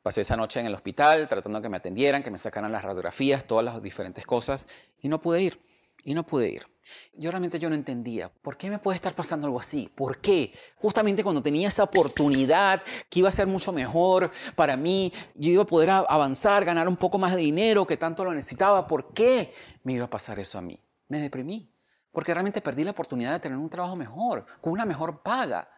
Pasé 0.03 0.23
esa 0.23 0.37
noche 0.37 0.59
en 0.59 0.67
el 0.67 0.75
hospital 0.75 1.29
tratando 1.29 1.61
que 1.61 1.69
me 1.69 1.77
atendieran, 1.77 2.23
que 2.23 2.31
me 2.31 2.39
sacaran 2.39 2.73
las 2.73 2.83
radiografías, 2.83 3.47
todas 3.47 3.65
las 3.65 3.83
diferentes 3.83 4.25
cosas, 4.25 4.67
y 5.03 5.09
no 5.09 5.21
pude 5.21 5.43
ir 5.43 5.61
y 6.05 6.15
no 6.15 6.25
pude 6.25 6.49
ir. 6.49 6.67
Yo 7.13 7.31
realmente 7.31 7.59
yo 7.59 7.69
no 7.69 7.75
entendía, 7.75 8.33
¿por 8.33 8.57
qué 8.57 8.71
me 8.71 8.79
puede 8.79 8.97
estar 8.97 9.15
pasando 9.15 9.47
algo 9.47 9.61
así? 9.61 9.91
¿Por 9.95 10.21
qué? 10.21 10.53
Justamente 10.77 11.23
cuando 11.23 11.43
tenía 11.43 11.69
esa 11.69 11.83
oportunidad 11.83 12.83
que 13.11 13.19
iba 13.19 13.29
a 13.29 13.33
ser 13.33 13.47
mucho 13.47 13.73
mejor 13.73 14.31
para 14.55 14.77
mí, 14.77 15.13
yo 15.35 15.51
iba 15.51 15.63
a 15.63 15.67
poder 15.67 15.91
avanzar, 15.91 16.65
ganar 16.65 16.89
un 16.89 16.97
poco 16.97 17.19
más 17.19 17.35
de 17.35 17.43
dinero 17.43 17.87
que 17.87 17.97
tanto 17.97 18.25
lo 18.25 18.33
necesitaba, 18.33 18.87
¿por 18.87 19.13
qué 19.13 19.53
me 19.83 19.95
iba 19.95 20.07
a 20.07 20.11
pasar 20.11 20.39
eso 20.39 20.59
a 20.59 20.63
mí? 20.63 20.81
Me 21.09 21.21
deprimí, 21.21 21.71
porque 22.11 22.33
realmente 22.33 22.61
perdí 22.61 22.85
la 22.85 22.93
oportunidad 22.93 23.33
de 23.33 23.41
tener 23.41 23.59
un 23.59 23.69
trabajo 23.69 23.97
mejor, 23.97 24.47
con 24.61 24.73
una 24.73 24.87
mejor 24.87 25.23
paga. 25.23 25.69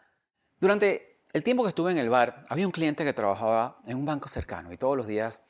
Durante 0.59 1.23
el 1.33 1.43
tiempo 1.43 1.63
que 1.63 1.71
estuve 1.71 1.93
en 1.93 1.99
el 1.99 2.11
bar, 2.11 2.45
había 2.49 2.67
un 2.67 2.73
cliente 2.73 3.05
que 3.05 3.13
trabajaba 3.13 3.79
en 3.87 3.97
un 3.97 4.05
banco 4.05 4.29
cercano 4.29 4.73
y 4.73 4.77
todos 4.77 4.97
los 4.97 5.07
días 5.07 5.43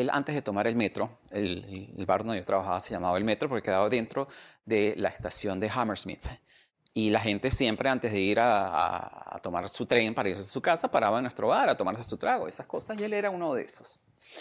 él 0.00 0.10
antes 0.12 0.34
de 0.34 0.42
tomar 0.42 0.66
el 0.66 0.74
metro, 0.74 1.18
el, 1.30 2.04
bar 2.06 2.24
donde 2.24 2.38
yo 2.38 2.44
trabajaba 2.44 2.80
se 2.80 2.90
llamaba 2.90 3.18
el 3.18 3.24
metro 3.24 3.48
porque 3.48 3.64
quedaba 3.64 3.88
dentro 3.88 4.26
de 4.64 4.94
la 4.96 5.10
estación 5.10 5.60
de 5.60 5.70
Hammersmith. 5.70 6.26
Y 6.94 7.10
la 7.10 7.20
gente 7.20 7.50
siempre 7.50 7.88
antes 7.88 8.12
de 8.12 8.20
ir 8.20 8.38
a, 8.40 9.38
tomar 9.42 9.68
su 9.68 9.86
tren 9.86 10.14
para 10.14 10.28
irse 10.28 10.42
a 10.42 10.44
su 10.44 10.60
casa 10.60 10.90
paraba 10.90 11.18
en 11.18 11.24
nuestro 11.24 11.48
bar 11.48 11.68
a 11.68 11.76
tomarse 11.76 12.04
su 12.04 12.16
trago, 12.16 12.48
esas 12.48 12.66
cosas, 12.66 12.98
y 12.98 13.04
él 13.04 13.12
era 13.12 13.30
uno 13.30 13.54
de 13.54 13.62
esos. 13.62 14.00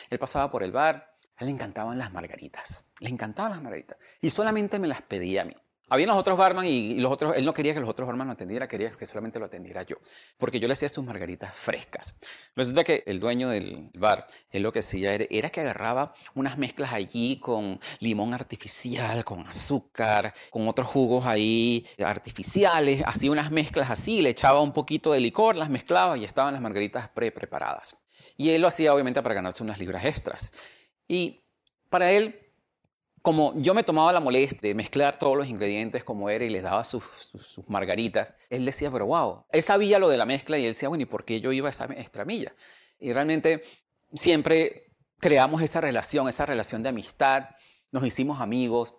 Él 0.09 0.19
pasaba 0.19 0.51
por 0.51 0.63
el 0.63 0.71
bar, 0.71 1.15
le 1.39 1.49
encantaban 1.49 1.97
las 1.97 2.11
margaritas, 2.11 2.87
le 2.99 3.09
encantaban 3.09 3.51
las 3.51 3.61
margaritas, 3.61 3.97
y 4.21 4.29
solamente 4.29 4.79
me 4.79 4.87
las 4.87 5.01
pedía 5.01 5.43
a 5.43 5.45
mí. 5.45 5.55
Había 5.91 6.07
los 6.07 6.15
otros 6.15 6.37
barman 6.37 6.65
y, 6.67 7.01
los 7.01 7.11
otros, 7.11 7.35
él 7.35 7.43
no 7.43 7.53
quería 7.53 7.73
que 7.73 7.81
los 7.81 7.89
otros 7.89 8.07
barman 8.07 8.27
lo 8.27 8.31
atendiera, 8.31 8.65
quería 8.65 8.89
que 8.91 9.05
solamente 9.05 9.39
lo 9.39 9.45
atendiera 9.45 9.83
yo, 9.83 9.97
porque 10.37 10.57
yo 10.57 10.69
le 10.69 10.71
hacía 10.71 10.87
sus 10.87 11.03
margaritas 11.03 11.53
frescas. 11.53 12.15
Resulta 12.55 12.85
que 12.85 13.03
el 13.05 13.19
dueño 13.19 13.49
del 13.49 13.89
bar, 13.95 14.25
él 14.51 14.63
lo 14.63 14.71
que 14.71 14.79
hacía 14.79 15.13
era, 15.13 15.49
que 15.49 15.59
agarraba 15.59 16.13
unas 16.33 16.57
mezclas 16.57 16.93
allí 16.93 17.41
con 17.41 17.77
limón 17.99 18.33
artificial, 18.33 19.25
con 19.25 19.45
azúcar, 19.45 20.33
con 20.49 20.65
otros 20.69 20.87
jugos 20.87 21.25
ahí 21.25 21.85
artificiales, 21.99 23.03
hacía 23.05 23.29
unas 23.29 23.51
mezclas 23.51 23.91
así, 23.91 24.21
le 24.21 24.29
echaba 24.29 24.61
un 24.61 24.71
poquito 24.71 25.11
de 25.11 25.19
licor, 25.19 25.57
las 25.57 25.69
mezclaba 25.69 26.17
y 26.17 26.23
estaban 26.23 26.53
las 26.53 26.61
margaritas 26.61 27.09
pre-preparadas. 27.09 27.97
Y 28.37 28.51
él 28.51 28.61
lo 28.61 28.69
hacía 28.69 28.93
obviamente 28.93 29.21
para 29.21 29.35
ganarse 29.35 29.61
unas 29.61 29.77
libras 29.77 30.05
extras. 30.05 30.53
Y 31.05 31.43
para 31.89 32.13
él 32.13 32.40
como 33.21 33.53
yo 33.57 33.73
me 33.73 33.83
tomaba 33.83 34.11
la 34.11 34.19
molestia 34.19 34.69
de 34.69 34.75
mezclar 34.75 35.17
todos 35.17 35.37
los 35.37 35.47
ingredientes 35.47 36.03
como 36.03 36.29
era 36.29 36.43
y 36.43 36.49
les 36.49 36.63
daba 36.63 36.83
sus, 36.83 37.03
margaritas, 37.67 38.35
él 38.49 38.65
decía, 38.65 38.89
pero 38.91 39.05
wow, 39.05 39.45
él 39.51 39.63
sabía 39.63 39.99
lo 39.99 40.09
de 40.09 40.17
la 40.17 40.25
mezcla 40.25 40.57
y 40.57 40.65
él 40.65 40.71
decía, 40.71 40.89
bueno, 40.89 41.03
¿y 41.03 41.05
por 41.05 41.23
qué 41.23 41.39
yo 41.39 41.51
iba 41.51 41.67
a 41.67 41.71
esa 41.71 41.85
extramilla? 41.85 42.53
Y 42.99 43.13
realmente 43.13 43.61
siempre 44.13 44.91
creamos 45.19 45.61
esa 45.61 45.81
relación, 45.81 46.27
esa 46.27 46.45
relación 46.45 46.81
de 46.81 46.89
amistad, 46.89 47.49
nos 47.91 48.05
hicimos 48.05 48.41
amigos 48.41 48.95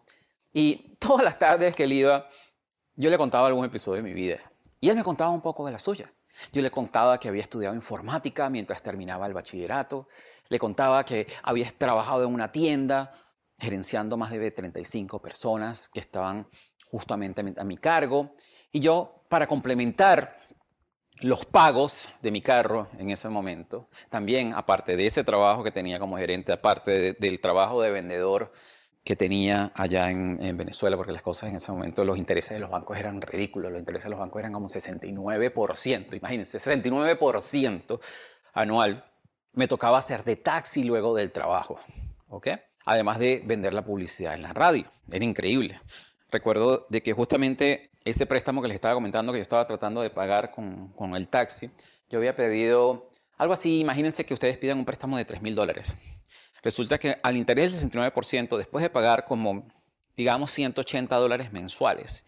y 0.52 0.96
todas 0.98 1.24
las 1.24 1.38
tardes 1.38 1.74
que 1.74 1.84
él 1.84 1.92
iba, 1.92 2.28
yo 2.94 3.10
le 3.10 3.18
contaba 3.18 3.48
algún 3.48 3.64
episodio 3.64 4.02
de 4.02 4.08
mi 4.08 4.14
vida 4.14 4.40
y 4.80 4.88
él 4.88 4.96
me 4.96 5.02
contaba 5.02 5.30
un 5.30 5.40
poco 5.40 5.66
de 5.66 5.72
la 5.72 5.78
suya. 5.78 6.12
Yo 6.52 6.62
le 6.62 6.70
contaba 6.70 7.18
que 7.20 7.28
había 7.28 7.42
estudiado 7.42 7.74
informática 7.74 8.48
mientras 8.50 8.82
terminaba 8.82 9.26
el 9.26 9.34
bachillerato, 9.34 10.08
le 10.48 10.58
contaba 10.58 11.04
que 11.04 11.26
había 11.42 11.70
trabajado 11.70 12.24
en 12.24 12.34
una 12.34 12.50
tienda, 12.50 13.12
gerenciando 13.62 14.16
más 14.16 14.32
de 14.32 14.50
35 14.50 15.22
personas 15.22 15.88
que 15.88 16.00
estaban 16.00 16.48
justamente 16.86 17.42
a 17.56 17.64
mi 17.64 17.76
cargo. 17.78 18.34
Y 18.72 18.80
yo, 18.80 19.24
para 19.28 19.46
complementar 19.46 20.38
los 21.20 21.46
pagos 21.46 22.08
de 22.20 22.32
mi 22.32 22.42
carro 22.42 22.88
en 22.98 23.10
ese 23.10 23.28
momento, 23.28 23.88
también 24.10 24.52
aparte 24.54 24.96
de 24.96 25.06
ese 25.06 25.22
trabajo 25.22 25.62
que 25.62 25.70
tenía 25.70 26.00
como 26.00 26.18
gerente, 26.18 26.52
aparte 26.52 27.12
del 27.12 27.40
trabajo 27.40 27.80
de 27.80 27.90
vendedor 27.90 28.52
que 29.04 29.14
tenía 29.16 29.72
allá 29.74 30.10
en, 30.10 30.38
en, 30.42 30.56
Venezuela, 30.56 30.96
porque 30.96 31.12
las 31.12 31.22
cosas 31.22 31.50
en 31.50 31.56
ese 31.56 31.70
momento, 31.72 32.04
los 32.04 32.18
intereses 32.18 32.52
de 32.52 32.60
los 32.60 32.70
bancos 32.70 32.98
eran 32.98 33.20
ridículos, 33.20 33.72
los 33.72 33.80
intereses 33.80 34.04
de 34.04 34.10
los 34.10 34.18
bancos 34.18 34.40
eran 34.40 34.52
como 34.52 34.68
69%, 34.68 36.16
imagínense, 36.16 36.58
69% 36.58 38.00
anual. 38.52 39.04
Me 39.52 39.68
tocaba 39.68 39.98
hacer 39.98 40.24
de 40.24 40.36
taxi 40.36 40.84
luego 40.84 41.14
del 41.14 41.30
trabajo, 41.30 41.78
¿ok? 42.28 42.48
Además 42.84 43.18
de 43.18 43.42
vender 43.44 43.74
la 43.74 43.84
publicidad 43.84 44.34
en 44.34 44.42
la 44.42 44.52
radio. 44.52 44.90
Era 45.10 45.24
increíble. 45.24 45.80
Recuerdo 46.30 46.86
de 46.88 47.02
que 47.02 47.12
justamente 47.12 47.90
ese 48.04 48.26
préstamo 48.26 48.62
que 48.62 48.68
les 48.68 48.76
estaba 48.76 48.94
comentando 48.94 49.32
que 49.32 49.38
yo 49.38 49.42
estaba 49.42 49.66
tratando 49.66 50.02
de 50.02 50.10
pagar 50.10 50.50
con, 50.50 51.14
el 51.14 51.28
taxi, 51.28 51.70
yo 52.08 52.18
había 52.18 52.34
pedido 52.34 53.10
algo 53.38 53.54
así, 53.54 53.80
imagínense 53.80 54.24
que 54.24 54.34
ustedes 54.34 54.58
pidan 54.58 54.78
un 54.78 54.84
préstamo 54.84 55.16
de 55.16 55.24
3 55.24 55.42
mil 55.42 55.54
dólares. 55.54 55.96
Resulta 56.62 56.98
que 56.98 57.16
al 57.22 57.36
interés 57.36 57.80
del 57.80 57.90
69%, 57.90 58.56
después 58.56 58.82
de 58.82 58.90
pagar 58.90 59.24
como, 59.24 59.66
digamos, 60.16 60.50
180 60.52 61.16
dólares 61.16 61.52
mensuales, 61.52 62.24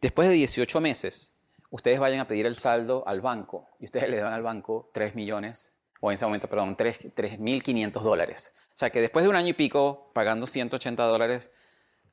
después 0.00 0.28
de 0.28 0.34
18 0.34 0.80
meses, 0.80 1.34
ustedes 1.70 1.98
vayan 1.98 2.20
a 2.20 2.28
pedir 2.28 2.46
el 2.46 2.56
saldo 2.56 3.02
al 3.06 3.20
banco 3.20 3.68
y 3.80 3.86
ustedes 3.86 4.08
le 4.10 4.18
dan 4.18 4.32
al 4.32 4.42
banco 4.42 4.90
3 4.92 5.14
millones, 5.14 5.78
o 6.04 6.10
en 6.10 6.14
ese 6.14 6.26
momento, 6.26 6.48
perdón, 6.48 6.76
3.500 6.76 7.92
dólares. 8.02 8.52
O 8.70 8.76
sea 8.76 8.90
que 8.90 9.00
después 9.00 9.22
de 9.22 9.28
un 9.28 9.36
año 9.36 9.50
y 9.50 9.52
pico, 9.52 10.10
pagando 10.12 10.48
180 10.48 11.00
dólares 11.04 11.52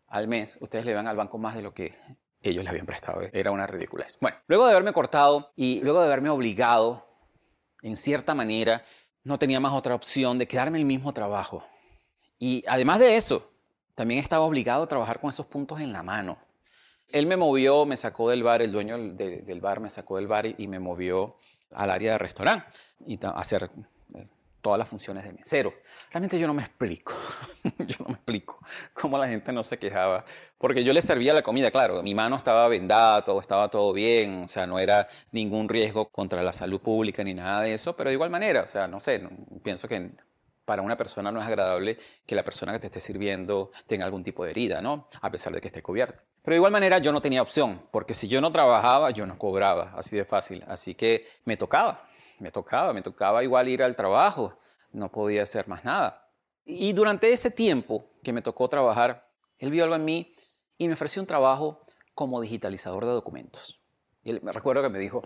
al 0.08 0.28
mes, 0.28 0.60
ustedes 0.62 0.86
le 0.86 0.94
dan 0.94 1.08
al 1.08 1.18
banco 1.18 1.40
más 1.40 1.56
de 1.56 1.64
lo 1.64 1.74
que 1.74 1.96
ellos 2.44 2.64
le 2.64 2.70
habían 2.70 2.86
prestado. 2.86 3.24
Era 3.34 3.50
una 3.50 3.66
ridiculez. 3.66 4.20
Bueno, 4.22 4.38
luego 4.46 4.68
de 4.68 4.74
haberme 4.74 4.94
cortado 4.94 5.52
y 5.56 5.82
luego 5.82 6.02
de 6.02 6.06
haberme 6.06 6.30
obligado, 6.30 7.04
en 7.82 7.98
cierta 7.98 8.36
manera, 8.36 8.84
no 9.24 9.40
tenía 9.40 9.60
más 9.60 9.74
otra 9.74 9.96
opción 9.96 10.38
de 10.38 10.48
quedarme 10.48 10.78
en 10.78 10.82
el 10.82 10.88
mismo 10.88 11.12
trabajo. 11.12 11.64
Y 12.38 12.64
además 12.68 13.00
de 13.00 13.18
eso, 13.18 13.50
también 13.96 14.20
estaba 14.20 14.46
obligado 14.46 14.84
a 14.84 14.88
trabajar 14.88 15.20
con 15.20 15.32
esos 15.32 15.48
puntos 15.48 15.82
en 15.82 15.92
la 15.92 16.04
mano. 16.04 16.38
Él 17.08 17.26
me 17.26 17.38
movió, 17.38 17.88
me 17.88 17.98
sacó 17.98 18.30
del 18.30 18.44
bar, 18.44 18.62
el 18.62 18.72
dueño 18.72 19.00
del 19.00 19.62
bar 19.62 19.80
me 19.80 19.90
sacó 19.90 20.18
del 20.18 20.28
bar 20.28 20.46
y, 20.46 20.68
me 20.68 20.78
movió 20.78 21.38
al 21.72 21.90
área 21.92 22.14
de 22.14 22.18
restaurante 22.18 22.68
y 23.06 23.20
hacer 23.24 23.70
eh, 24.16 24.28
todas 24.62 24.78
las 24.78 24.90
funciones 24.90 25.24
de 25.24 25.34
mesero. 25.34 25.74
Realmente 26.12 26.38
yo 26.40 26.48
no 26.48 26.54
me 26.54 26.64
explico, 26.64 27.14
yo 27.80 27.96
no 28.00 28.08
me 28.08 28.14
explico 28.14 28.60
cómo 28.94 29.18
la 29.18 29.28
gente 29.28 29.52
no 29.52 29.64
se 29.64 29.78
quejaba, 29.78 30.26
porque 30.58 30.84
yo 30.84 30.94
le 30.94 31.02
servía 31.02 31.34
la 31.34 31.42
comida, 31.42 31.72
claro, 31.72 32.04
mi 32.04 32.14
mano 32.14 32.36
estaba 32.36 32.68
vendada, 32.68 33.24
todo 33.24 33.40
estaba 33.40 33.70
todo 33.70 33.94
bien, 33.94 34.44
o 34.44 34.48
sea, 34.48 34.68
no 34.68 34.80
era 34.80 35.08
ningún 35.32 35.70
riesgo 35.70 36.10
contra 36.10 36.44
la 36.44 36.54
salud 36.54 36.82
pública 36.82 37.24
ni 37.24 37.34
nada 37.34 37.62
de 37.62 37.74
eso, 37.74 37.96
pero 37.96 38.10
de 38.10 38.16
igual 38.16 38.30
manera, 38.30 38.64
o 38.64 38.68
sea, 38.68 38.88
no 38.88 39.00
sé, 39.00 39.22
pienso 39.64 39.88
que 39.88 40.12
para 40.70 40.84
una 40.84 40.96
persona 40.96 41.32
no 41.32 41.42
es 41.42 41.48
agradable 41.48 41.98
que 42.28 42.36
la 42.36 42.44
persona 42.44 42.74
que 42.74 42.78
te 42.78 42.86
esté 42.86 43.00
sirviendo 43.00 43.72
tenga 43.88 44.06
algún 44.06 44.22
tipo 44.22 44.44
de 44.46 44.52
herida, 44.52 44.84
¿no? 44.84 45.08
A 45.20 45.32
pesar 45.32 45.52
de 45.52 45.60
que 45.60 45.68
esté 45.68 45.82
cubierto. 45.82 46.22
Pero 46.44 46.54
de 46.54 46.58
igual 46.58 46.72
manera 46.72 47.00
yo 47.00 47.12
no 47.12 47.24
tenía 47.24 47.42
opción, 47.42 47.82
porque 47.90 48.14
si 48.14 48.28
yo 48.28 48.40
no 48.40 48.52
trabajaba, 48.52 49.10
yo 49.10 49.26
no 49.26 49.36
cobraba, 49.40 49.94
así 49.98 50.16
de 50.16 50.26
fácil. 50.26 50.64
Así 50.68 50.94
que 50.94 51.26
me 51.44 51.58
tocaba, 51.58 52.08
me 52.38 52.52
tocaba, 52.52 52.94
me 52.94 53.02
tocaba 53.02 53.44
igual 53.44 53.68
ir 53.68 53.82
al 53.82 53.96
trabajo, 53.96 54.60
no 54.92 55.12
podía 55.12 55.42
hacer 55.42 55.68
más 55.68 55.84
nada. 55.84 56.30
Y 56.66 56.94
durante 56.94 57.34
ese 57.34 57.50
tiempo 57.50 58.06
que 58.22 58.32
me 58.32 58.44
tocó 58.44 58.68
trabajar, 58.68 59.28
él 59.58 59.72
vio 59.72 59.86
algo 59.86 59.96
en 59.96 60.06
mí 60.06 60.36
y 60.78 60.88
me 60.88 60.94
ofreció 60.94 61.20
un 61.20 61.26
trabajo 61.26 61.82
como 62.14 62.40
digitalizador 62.42 63.08
de 63.08 63.12
documentos. 63.14 63.82
Y 64.22 64.30
él, 64.30 64.42
me 64.44 64.52
recuerdo 64.52 64.84
que 64.84 64.90
me 64.90 65.00
dijo, 65.00 65.24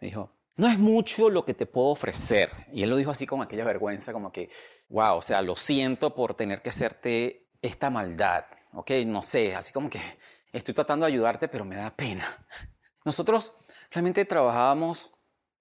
me 0.00 0.06
dijo, 0.06 0.32
no 0.56 0.68
es 0.68 0.78
mucho 0.78 1.30
lo 1.30 1.44
que 1.44 1.54
te 1.54 1.66
puedo 1.66 1.88
ofrecer. 1.88 2.50
Y 2.72 2.82
él 2.82 2.90
lo 2.90 2.96
dijo 2.96 3.10
así 3.10 3.26
con 3.26 3.42
aquella 3.42 3.64
vergüenza, 3.64 4.12
como 4.12 4.32
que, 4.32 4.50
wow, 4.88 5.16
o 5.16 5.22
sea, 5.22 5.42
lo 5.42 5.56
siento 5.56 6.14
por 6.14 6.34
tener 6.34 6.62
que 6.62 6.70
hacerte 6.70 7.50
esta 7.62 7.90
maldad, 7.90 8.44
¿ok? 8.72 8.90
No 9.06 9.22
sé, 9.22 9.54
así 9.54 9.72
como 9.72 9.88
que 9.88 10.00
estoy 10.52 10.74
tratando 10.74 11.06
de 11.06 11.12
ayudarte, 11.12 11.48
pero 11.48 11.64
me 11.64 11.76
da 11.76 11.94
pena. 11.94 12.26
Nosotros 13.04 13.54
realmente 13.90 14.24
trabajábamos 14.24 15.12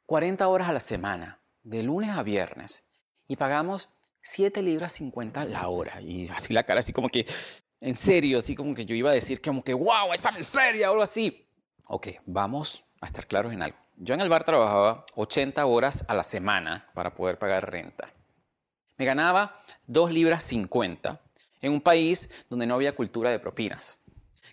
40 0.06 0.48
horas 0.48 0.70
a 0.70 0.74
la 0.74 0.80
semana, 0.80 1.42
de 1.64 1.84
lunes 1.84 2.12
a 2.12 2.24
viernes, 2.24 2.88
y 3.28 3.36
pagamos 3.36 3.90
7 4.22 4.62
libras 4.62 4.92
50 4.94 5.46
la 5.46 5.70
hora. 5.70 6.02
Y 6.02 6.28
así 6.30 6.54
la 6.54 6.64
cara, 6.64 6.82
así 6.82 6.92
como 6.92 7.10
que, 7.10 7.26
en 7.80 7.96
serio, 7.96 8.40
así 8.40 8.56
como 8.56 8.76
que 8.76 8.86
yo 8.86 8.94
iba 8.94 9.12
a 9.12 9.14
decir 9.14 9.42
como 9.42 9.64
que, 9.64 9.74
wow, 9.74 10.14
esa 10.14 10.32
miseria 10.32 10.90
o 10.90 10.92
algo 10.92 11.04
así. 11.04 11.48
Ok, 11.88 12.08
vamos 12.26 12.86
a 13.00 13.08
estar 13.08 13.26
claros 13.26 13.54
en 13.54 13.64
algo. 13.64 13.81
Yo 14.04 14.16
en 14.16 14.22
el 14.22 14.30
bar 14.30 14.44
trabajaba 14.44 15.06
80 15.14 15.64
horas 15.64 16.06
a 16.08 16.16
la 16.16 16.24
semana 16.24 16.90
para 16.96 17.14
poder 17.14 17.38
pagar 17.38 17.70
renta. 17.70 18.12
Me 18.98 19.06
ganaba 19.06 19.62
2 19.86 20.12
libras 20.12 20.44
50 20.44 21.22
en 21.62 21.72
un 21.72 21.82
país 21.82 22.28
donde 22.50 22.66
no 22.66 22.74
había 22.74 22.96
cultura 22.96 23.30
de 23.30 23.38
propinas. 23.38 24.02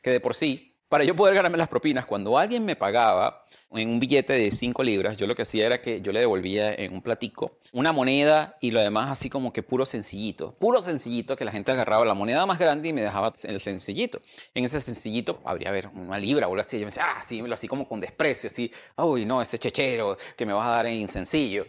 Que 0.03 0.11
de 0.11 0.21
por 0.21 0.35
sí 0.35 0.68
para 0.88 1.05
yo 1.05 1.14
poder 1.14 1.35
ganarme 1.35 1.59
las 1.59 1.68
propinas, 1.68 2.07
cuando 2.07 2.38
alguien 2.38 2.64
me 2.64 2.74
pagaba 2.74 3.44
en 3.72 3.90
un 3.90 4.01
billete 4.01 4.33
de 4.33 4.51
5 4.51 4.83
libras, 4.83 5.18
yo 5.18 5.27
lo 5.27 5.35
que 5.35 5.42
hacía 5.42 5.66
era 5.66 5.83
que 5.83 6.01
yo 6.01 6.12
le 6.12 6.20
devolvía 6.20 6.72
en 6.72 6.94
un 6.94 7.03
platico 7.03 7.59
una 7.72 7.92
moneda 7.92 8.57
y 8.61 8.70
lo 8.70 8.81
demás 8.81 9.11
así 9.11 9.29
como 9.29 9.53
que 9.53 9.62
puro 9.62 9.85
sencillito. 9.85 10.55
Puro 10.55 10.81
sencillito 10.81 11.37
que 11.37 11.44
la 11.44 11.53
gente 11.53 11.72
agarraba 11.72 12.05
la 12.05 12.14
moneda 12.14 12.46
más 12.46 12.59
grande 12.59 12.88
y 12.88 12.92
me 12.92 13.03
dejaba 13.03 13.35
el 13.44 13.61
sencillito. 13.61 14.20
En 14.55 14.64
ese 14.64 14.81
sencillito 14.81 15.40
habría 15.44 15.68
haber 15.68 15.88
una 15.88 16.18
libra 16.18 16.46
o 16.46 16.53
algo 16.53 16.61
así. 16.61 16.79
Yo 16.79 16.87
me 16.87 16.87
decía, 16.87 17.05
ah, 17.07 17.20
sí, 17.20 17.44
así 17.53 17.68
como 17.68 17.87
con 17.87 18.01
desprecio, 18.01 18.46
así, 18.46 18.72
uy, 18.96 19.27
no, 19.27 19.42
ese 19.42 19.59
chechero 19.59 20.16
que 20.37 20.46
me 20.46 20.53
vas 20.55 20.66
a 20.66 20.70
dar 20.70 20.87
en 20.87 21.07
sencillo. 21.09 21.66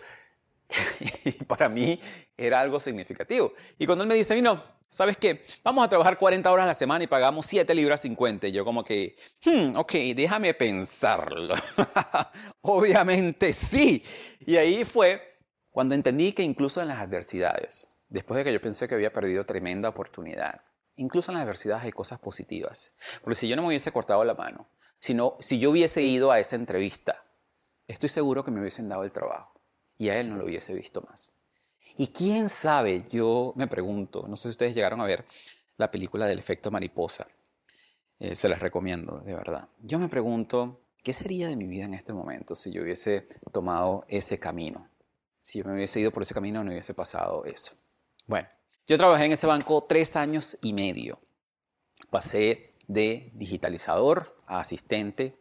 y 1.26 1.32
para 1.44 1.68
mí 1.68 2.00
era 2.38 2.62
algo 2.62 2.80
significativo. 2.80 3.54
Y 3.78 3.86
cuando 3.86 4.04
él 4.04 4.08
me 4.08 4.16
dice, 4.16 4.42
no, 4.42 4.64
¿sabes 4.90 5.18
qué? 5.18 5.44
Vamos 5.64 5.86
a 5.86 5.90
trabajar 5.90 6.18
40 6.18 6.52
horas 6.52 6.64
a 6.66 6.68
la 6.68 6.74
semana 6.74 7.04
y 7.04 7.08
pagamos 7.08 7.46
7 7.46 7.74
libras 7.76 8.02
50. 8.02 8.48
Y 8.48 8.52
yo 8.52 8.66
como 8.66 8.84
que, 8.84 9.16
hmm, 9.46 9.78
ok, 9.78 9.94
déjame 10.16 10.54
pensarlo. 10.54 11.56
Obviamente 12.62 13.54
sí. 13.54 14.04
Y 14.40 14.58
ahí 14.58 14.84
fue 14.84 15.38
cuando 15.70 15.96
entendí 15.96 16.34
que 16.34 16.44
incluso 16.44 16.82
en 16.82 16.88
las 16.88 17.00
adversidades, 17.00 17.90
después 18.08 18.38
de 18.38 18.44
que 18.44 18.54
yo 18.54 18.62
pensé 18.62 18.88
que 18.88 18.96
había 18.96 19.14
perdido 19.14 19.44
tremenda 19.44 19.90
oportunidad, 19.90 20.62
incluso 20.96 21.32
en 21.32 21.36
las 21.38 21.44
adversidades 21.44 21.86
hay 21.86 21.92
cosas 21.92 22.20
positivas. 22.20 22.96
Porque 23.24 23.36
si 23.36 23.48
yo 23.48 23.56
no 23.56 23.62
me 23.62 23.70
hubiese 23.70 23.92
cortado 23.92 24.24
la 24.24 24.34
mano, 24.34 24.70
sino, 25.00 25.38
si 25.40 25.60
yo 25.60 25.72
hubiese 25.72 26.02
ido 26.02 26.32
a 26.32 26.40
esa 26.40 26.56
entrevista, 26.56 27.24
estoy 27.88 28.10
seguro 28.10 28.44
que 28.44 28.52
me 28.52 28.60
hubiesen 28.60 28.90
dado 28.90 29.04
el 29.04 29.12
trabajo 29.12 29.62
y 29.98 30.10
a 30.10 30.20
él 30.20 30.30
no 30.30 30.38
lo 30.38 30.46
hubiese 30.46 30.74
visto 30.74 31.02
más. 31.02 31.39
Y 31.98 32.08
quién 32.08 32.50
sabe, 32.50 33.06
yo 33.10 33.54
me 33.56 33.68
pregunto, 33.68 34.26
no 34.28 34.36
sé 34.38 34.50
si 34.50 34.52
ustedes 34.52 34.76
llegaron 34.76 35.02
a 35.02 35.06
ver 35.06 35.26
la 35.78 35.92
película 35.92 36.26
del 36.28 36.40
efecto 36.40 36.72
mariposa. 36.72 37.28
Eh, 38.20 38.36
se 38.36 38.50
las 38.50 38.62
recomiendo, 38.62 39.20
de 39.20 39.34
verdad. 39.34 39.68
Yo 39.82 39.98
me 39.98 40.10
pregunto, 40.10 40.82
¿qué 41.04 41.14
sería 41.14 41.48
de 41.48 41.56
mi 41.56 41.68
vida 41.68 41.86
en 41.86 41.94
este 41.94 42.14
momento 42.14 42.54
si 42.54 42.72
yo 42.72 42.84
hubiese 42.84 43.28
tomado 43.52 44.06
ese 44.08 44.40
camino? 44.40 44.90
Si 45.42 45.60
yo 45.60 45.66
me 45.66 45.74
hubiese 45.74 46.00
ido 46.00 46.12
por 46.12 46.24
ese 46.24 46.34
camino, 46.34 46.64
no 46.64 46.72
hubiese 46.72 46.94
pasado 46.94 47.46
eso. 47.46 47.74
Bueno, 48.28 48.48
yo 48.88 48.98
trabajé 48.98 49.26
en 49.26 49.32
ese 49.32 49.48
banco 49.48 49.84
tres 49.88 50.16
años 50.16 50.58
y 50.62 50.74
medio. 50.74 51.20
Pasé 52.10 52.72
de 52.88 53.32
digitalizador 53.36 54.36
a 54.48 54.60
asistente 54.60 55.38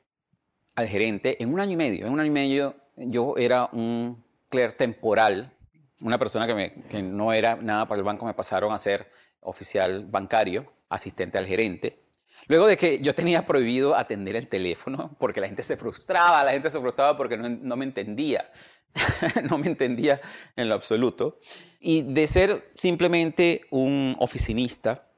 al 0.77 0.87
gerente 0.87 1.43
en 1.43 1.53
un 1.53 1.59
año 1.59 1.73
y 1.73 1.77
medio. 1.77 2.07
En 2.07 2.13
un 2.13 2.21
año 2.21 2.29
y 2.29 2.33
medio 2.33 2.77
yo 2.97 3.37
era 3.37 3.69
un 3.73 4.25
clerk 4.49 4.77
temporal 4.77 5.58
una 6.03 6.19
persona 6.19 6.47
que, 6.47 7.03
no 7.03 7.33
era 7.33 7.57
nada 7.57 7.87
para 7.87 7.99
el 7.99 8.05
banco 8.05 8.27
me 8.27 8.35
pasaron 8.35 8.73
a 8.73 8.79
ser 8.79 9.11
oficial 9.41 10.07
bancario, 10.07 10.73
asistente 10.89 11.39
al 11.39 11.47
gerente. 11.47 12.05
Luego 12.47 12.67
de 12.67 12.77
que 12.77 13.01
yo 13.01 13.15
tenía 13.15 13.47
prohibido 13.47 13.95
atender 13.95 14.37
el 14.37 14.49
teléfono 14.49 15.15
porque 15.19 15.41
la 15.41 15.49
gente 15.49 15.63
se 15.63 15.77
frustraba, 15.77 16.45
la 16.45 16.53
gente 16.53 16.71
se 16.71 16.81
frustraba 16.81 17.17
porque 17.17 17.37
no, 17.37 17.77
me 17.77 17.85
entendía, 17.85 18.51
no 19.51 19.59
me 19.59 19.67
entendía 19.67 20.21
en 20.57 20.69
lo 20.69 20.75
absoluto. 20.75 21.41
Y 21.81 22.03
de 22.03 22.27
ser 22.27 22.73
simplemente 22.75 23.63
un 23.71 24.17
oficinista 24.19 25.09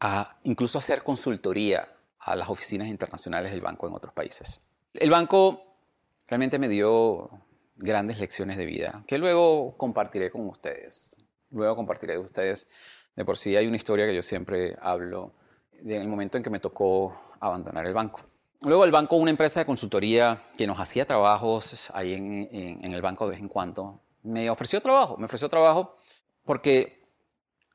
a 0.00 0.38
incluso 0.44 0.78
hacer 0.78 1.02
consultoría 1.02 1.88
a 2.18 2.36
las 2.36 2.48
oficinas 2.48 2.88
internacionales 2.88 3.52
del 3.52 3.60
banco 3.60 3.88
en 3.88 3.94
otros 3.94 4.12
países. 4.12 4.60
El 4.92 5.10
banco 5.10 5.76
realmente 6.26 6.58
me 6.58 6.68
dio 6.68 7.30
grandes 7.78 8.18
lecciones 8.18 8.56
de 8.58 8.66
vida 8.66 9.04
que 9.06 9.18
luego 9.18 9.76
compartiré 9.76 10.30
con 10.30 10.46
ustedes. 10.46 11.16
Luego 11.50 11.76
compartiré 11.76 12.16
con 12.16 12.24
ustedes. 12.24 12.68
De 13.16 13.24
por 13.24 13.38
sí 13.38 13.56
hay 13.56 13.66
una 13.66 13.76
historia 13.76 14.06
que 14.06 14.14
yo 14.14 14.22
siempre 14.22 14.76
hablo 14.80 15.32
del 15.80 16.08
momento 16.08 16.36
en 16.36 16.42
que 16.42 16.50
me 16.50 16.60
tocó 16.60 17.14
abandonar 17.40 17.86
el 17.86 17.94
banco. 17.94 18.20
Luego 18.60 18.84
el 18.84 18.90
banco, 18.90 19.16
una 19.16 19.30
empresa 19.30 19.60
de 19.60 19.66
consultoría 19.66 20.42
que 20.56 20.66
nos 20.66 20.80
hacía 20.80 21.06
trabajos 21.06 21.90
ahí 21.94 22.14
en, 22.14 22.92
el 22.92 23.00
banco 23.00 23.26
de 23.26 23.32
vez 23.32 23.40
en 23.40 23.48
cuando, 23.48 24.00
me 24.22 24.50
ofreció 24.50 24.80
trabajo. 24.80 25.16
Me 25.16 25.26
ofreció 25.26 25.48
trabajo 25.48 25.96
porque 26.44 27.04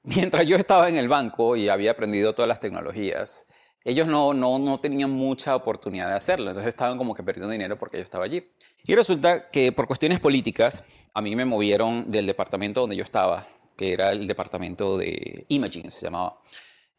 mientras 0.04 0.46
yo 0.46 0.58
estaba 0.58 0.90
en 0.90 0.98
el 0.98 1.08
banco 1.08 1.56
y 1.56 1.70
había 1.70 1.92
aprendido 1.92 2.36
todas 2.36 2.50
las 2.50 2.60
tecnologías, 2.60 3.48
ellos 3.86 4.08
no, 4.08 4.34
no, 4.34 4.60
no, 4.60 4.80
tenían 4.80 5.12
mucha 5.12 5.56
oportunidad 5.56 6.10
de 6.10 6.16
hacerlo, 6.16 6.50
entonces 6.50 6.70
estaban 6.70 6.98
como 6.98 7.14
que 7.14 7.24
perdiendo 7.24 7.52
dinero 7.52 7.78
porque 7.78 7.98
yo 7.98 8.04
estaba 8.04 8.26
allí. 8.26 8.44
Y 8.86 8.96
resulta 8.96 9.50
que 9.50 9.72
por 9.72 9.88
cuestiones 9.88 10.20
políticas, 10.20 10.84
a 11.14 11.22
mí 11.22 11.36
me 11.36 11.46
movieron 11.46 12.10
del 12.10 12.26
departamento 12.26 12.82
donde 12.82 12.96
yo 12.96 13.04
estaba, 13.04 13.48
que 13.76 13.94
era 13.94 14.12
el 14.12 14.28
departamento 14.28 14.98
de 14.98 15.46
Imaging, 15.50 15.92
se 15.92 16.06
llamaba. 16.06 16.40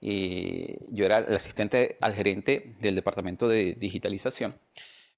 Y 0.00 0.94
yo 0.94 1.06
era 1.06 1.18
el 1.18 1.34
asistente 1.34 1.96
al 2.00 2.14
gerente 2.14 2.76
del 2.80 2.94
departamento 2.94 3.48
de 3.48 3.74
digitalización. 3.74 4.54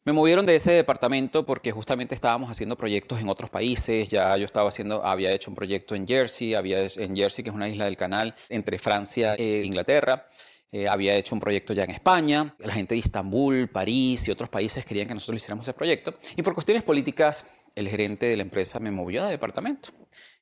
Me 0.07 0.13
movieron 0.13 0.47
de 0.47 0.55
ese 0.55 0.71
departamento 0.71 1.45
porque 1.45 1.73
justamente 1.73 2.15
estábamos 2.15 2.49
haciendo 2.49 2.77
proyectos 2.77 3.21
en 3.21 3.29
otros 3.29 3.51
países. 3.51 4.09
Ya 4.09 4.37
yo 4.37 4.45
estaba 4.45 4.69
haciendo, 4.69 5.05
había 5.05 5.33
hecho 5.33 5.51
un 5.51 5.57
proyecto 5.57 5.97
en 5.97 6.07
Jersey, 6.07 6.55
había 6.55 6.83
en 6.83 7.17
Jersey 7.17 7.43
que 7.43 7.51
es 7.51 7.57
una 7.57 7.69
isla 7.69 7.87
del 7.87 7.97
canal 7.97 8.37
entre 8.49 8.79
Francia 8.79 9.35
e 9.35 9.65
Inglaterra. 9.65 10.29
Eh, 10.73 10.89
había 10.89 11.15
hecho 11.15 11.35
un 11.35 11.41
proyecto 11.41 11.73
ya 11.73 11.85
en 11.85 11.91
España. 11.91 12.55
La 12.59 12.75
gente 12.75 12.95
de 12.95 12.99
Istambul, 12.99 13.69
París 13.69 14.27
y 14.29 14.31
otros 14.31 14.49
países 14.49 14.85
querían 14.85 15.09
que 15.09 15.15
nosotros 15.15 15.43
hiciéramos 15.43 15.65
ese 15.65 15.75
proyecto. 15.75 16.15
Y 16.37 16.43
por 16.43 16.55
cuestiones 16.55 16.83
políticas, 16.83 17.49
el 17.75 17.89
gerente 17.89 18.27
de 18.27 18.37
la 18.37 18.43
empresa 18.43 18.81
me 18.81 18.91
movió 18.91 19.25
de 19.25 19.31
departamento. 19.31 19.91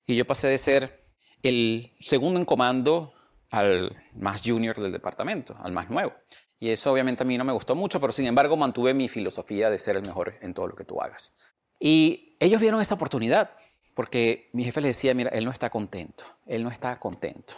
Y 0.07 0.17
yo 0.17 0.27
pasé 0.27 0.49
de 0.49 0.59
ser 0.59 1.05
el 1.43 1.93
segundo 2.01 2.41
en 2.41 2.47
comando 2.47 3.13
al 3.51 3.97
más 4.15 4.43
junior 4.45 4.81
del 4.81 4.93
departamento, 4.93 5.57
al 5.63 5.73
más 5.73 5.91
nuevo. 5.91 6.13
Y 6.59 6.71
eso 6.71 6.93
obviamente 6.93 7.23
a 7.23 7.27
mí 7.27 7.37
no 7.37 7.45
me 7.45 7.53
gustó 7.53 7.75
mucho, 7.75 8.01
pero 8.01 8.13
sin 8.13 8.27
embargo 8.27 8.57
mantuve 8.57 8.95
mi 8.95 9.09
filosofía 9.09 9.71
de 9.71 9.79
ser 9.79 9.97
el 9.97 10.03
mejor 10.03 10.35
en 10.41 10.55
todo 10.55 10.67
lo 10.67 10.75
que 10.75 10.85
tú 10.85 11.01
hagas. 11.01 11.35
Y 11.79 12.37
ellos 12.41 12.61
vieron 12.61 12.81
esa 12.81 12.95
oportunidad, 12.95 13.51
porque 13.95 14.49
mi 14.53 14.65
jefe 14.65 14.81
les 14.81 14.97
decía, 14.97 15.15
mira, 15.15 15.31
él 15.31 15.45
no 15.45 15.51
está 15.51 15.71
contento, 15.71 16.25
él 16.47 16.63
no 16.63 16.71
está 16.71 16.99
contento. 16.99 17.55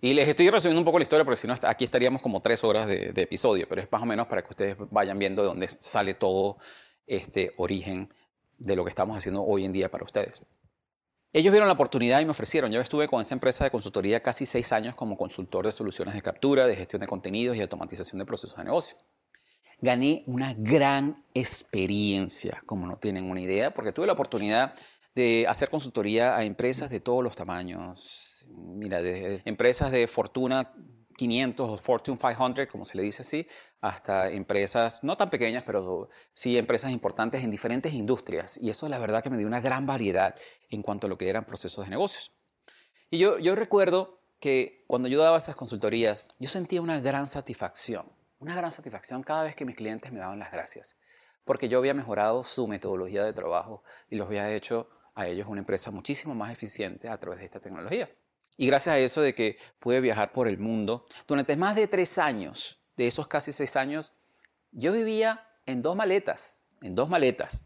Y 0.00 0.12
les 0.14 0.28
estoy 0.28 0.50
resumiendo 0.50 0.80
un 0.80 0.84
poco 0.84 0.98
la 0.98 1.04
historia, 1.04 1.24
porque 1.24 1.40
si 1.40 1.46
no, 1.46 1.54
aquí 1.62 1.84
estaríamos 1.84 2.20
como 2.20 2.40
tres 2.40 2.62
horas 2.64 2.86
de, 2.86 3.12
de, 3.12 3.22
episodio, 3.22 3.66
pero 3.68 3.80
es 3.80 3.90
más 3.90 4.02
o 4.02 4.06
menos 4.06 4.26
para 4.26 4.42
que 4.42 4.48
ustedes 4.50 4.76
vayan 4.90 5.18
viendo 5.18 5.42
de 5.42 5.48
dónde 5.48 5.68
sale 5.68 6.14
todo 6.14 6.58
este 7.06 7.52
origen 7.56 8.12
de 8.58 8.76
lo 8.76 8.84
que 8.84 8.90
estamos 8.90 9.16
haciendo 9.16 9.42
hoy 9.42 9.64
en 9.64 9.72
día 9.72 9.90
para 9.90 10.04
ustedes. 10.04 10.42
Ellos 11.32 11.52
vieron 11.52 11.68
la 11.68 11.74
oportunidad 11.74 12.20
y 12.20 12.24
me 12.24 12.30
ofrecieron. 12.30 12.72
Yo 12.72 12.80
estuve 12.80 13.08
con 13.08 13.20
esa 13.20 13.34
empresa 13.34 13.64
de 13.64 13.70
consultoría 13.70 14.22
casi 14.22 14.46
seis 14.46 14.72
años 14.72 14.94
como 14.94 15.18
consultor 15.18 15.66
de 15.66 15.72
soluciones 15.72 16.14
de 16.14 16.22
captura, 16.22 16.66
de 16.66 16.76
gestión 16.76 17.00
de 17.00 17.06
contenidos 17.06 17.56
y 17.56 17.60
automatización 17.60 18.18
de 18.18 18.24
procesos 18.24 18.56
de 18.56 18.64
negocio. 18.64 18.96
Gané 19.80 20.24
una 20.26 20.54
gran 20.56 21.24
experiencia, 21.34 22.62
como 22.64 22.86
no 22.86 22.96
tienen 22.96 23.30
una 23.30 23.40
idea, 23.40 23.74
porque 23.74 23.92
tuve 23.92 24.06
la 24.06 24.14
oportunidad 24.14 24.74
de 25.14 25.46
hacer 25.46 25.68
consultoría 25.68 26.36
a 26.36 26.44
empresas 26.44 26.88
de 26.88 27.00
todos 27.00 27.22
los 27.22 27.36
tamaños. 27.36 28.35
Mira, 28.48 29.02
de 29.02 29.42
empresas 29.44 29.90
de 29.90 30.06
fortuna 30.06 30.72
500 31.16 31.68
o 31.68 31.76
Fortune 31.76 32.18
500, 32.18 32.66
como 32.70 32.84
se 32.84 32.96
le 32.96 33.02
dice 33.02 33.22
así, 33.22 33.46
hasta 33.80 34.30
empresas 34.30 35.02
no 35.02 35.16
tan 35.16 35.30
pequeñas, 35.30 35.64
pero 35.64 36.08
sí 36.32 36.58
empresas 36.58 36.90
importantes 36.90 37.42
en 37.42 37.50
diferentes 37.50 37.94
industrias. 37.94 38.58
Y 38.60 38.70
eso 38.70 38.88
la 38.88 38.98
verdad 38.98 39.22
que 39.22 39.30
me 39.30 39.38
dio 39.38 39.46
una 39.46 39.60
gran 39.60 39.86
variedad 39.86 40.34
en 40.68 40.82
cuanto 40.82 41.06
a 41.06 41.10
lo 41.10 41.18
que 41.18 41.28
eran 41.28 41.44
procesos 41.44 41.84
de 41.84 41.90
negocios. 41.90 42.32
Y 43.10 43.18
yo, 43.18 43.38
yo 43.38 43.54
recuerdo 43.54 44.20
que 44.40 44.84
cuando 44.86 45.08
yo 45.08 45.20
daba 45.22 45.38
esas 45.38 45.56
consultorías, 45.56 46.28
yo 46.38 46.48
sentía 46.48 46.82
una 46.82 47.00
gran 47.00 47.26
satisfacción, 47.26 48.12
una 48.38 48.54
gran 48.54 48.70
satisfacción 48.70 49.22
cada 49.22 49.44
vez 49.44 49.56
que 49.56 49.64
mis 49.64 49.76
clientes 49.76 50.12
me 50.12 50.18
daban 50.18 50.38
las 50.38 50.52
gracias, 50.52 50.96
porque 51.44 51.68
yo 51.68 51.78
había 51.78 51.94
mejorado 51.94 52.44
su 52.44 52.66
metodología 52.68 53.24
de 53.24 53.32
trabajo 53.32 53.82
y 54.10 54.16
los 54.16 54.26
había 54.26 54.52
hecho 54.52 54.90
a 55.14 55.26
ellos 55.26 55.46
una 55.48 55.60
empresa 55.60 55.90
muchísimo 55.90 56.34
más 56.34 56.52
eficiente 56.52 57.08
a 57.08 57.18
través 57.18 57.38
de 57.38 57.46
esta 57.46 57.60
tecnología. 57.60 58.10
Y 58.56 58.66
gracias 58.66 58.94
a 58.94 58.98
eso 58.98 59.20
de 59.20 59.34
que 59.34 59.58
pude 59.78 60.00
viajar 60.00 60.32
por 60.32 60.48
el 60.48 60.58
mundo, 60.58 61.06
durante 61.26 61.56
más 61.56 61.76
de 61.76 61.86
tres 61.86 62.18
años, 62.18 62.80
de 62.96 63.06
esos 63.06 63.28
casi 63.28 63.52
seis 63.52 63.76
años, 63.76 64.12
yo 64.72 64.92
vivía 64.92 65.46
en 65.66 65.82
dos 65.82 65.96
maletas, 65.96 66.62
en 66.80 66.94
dos 66.94 67.08
maletas. 67.08 67.62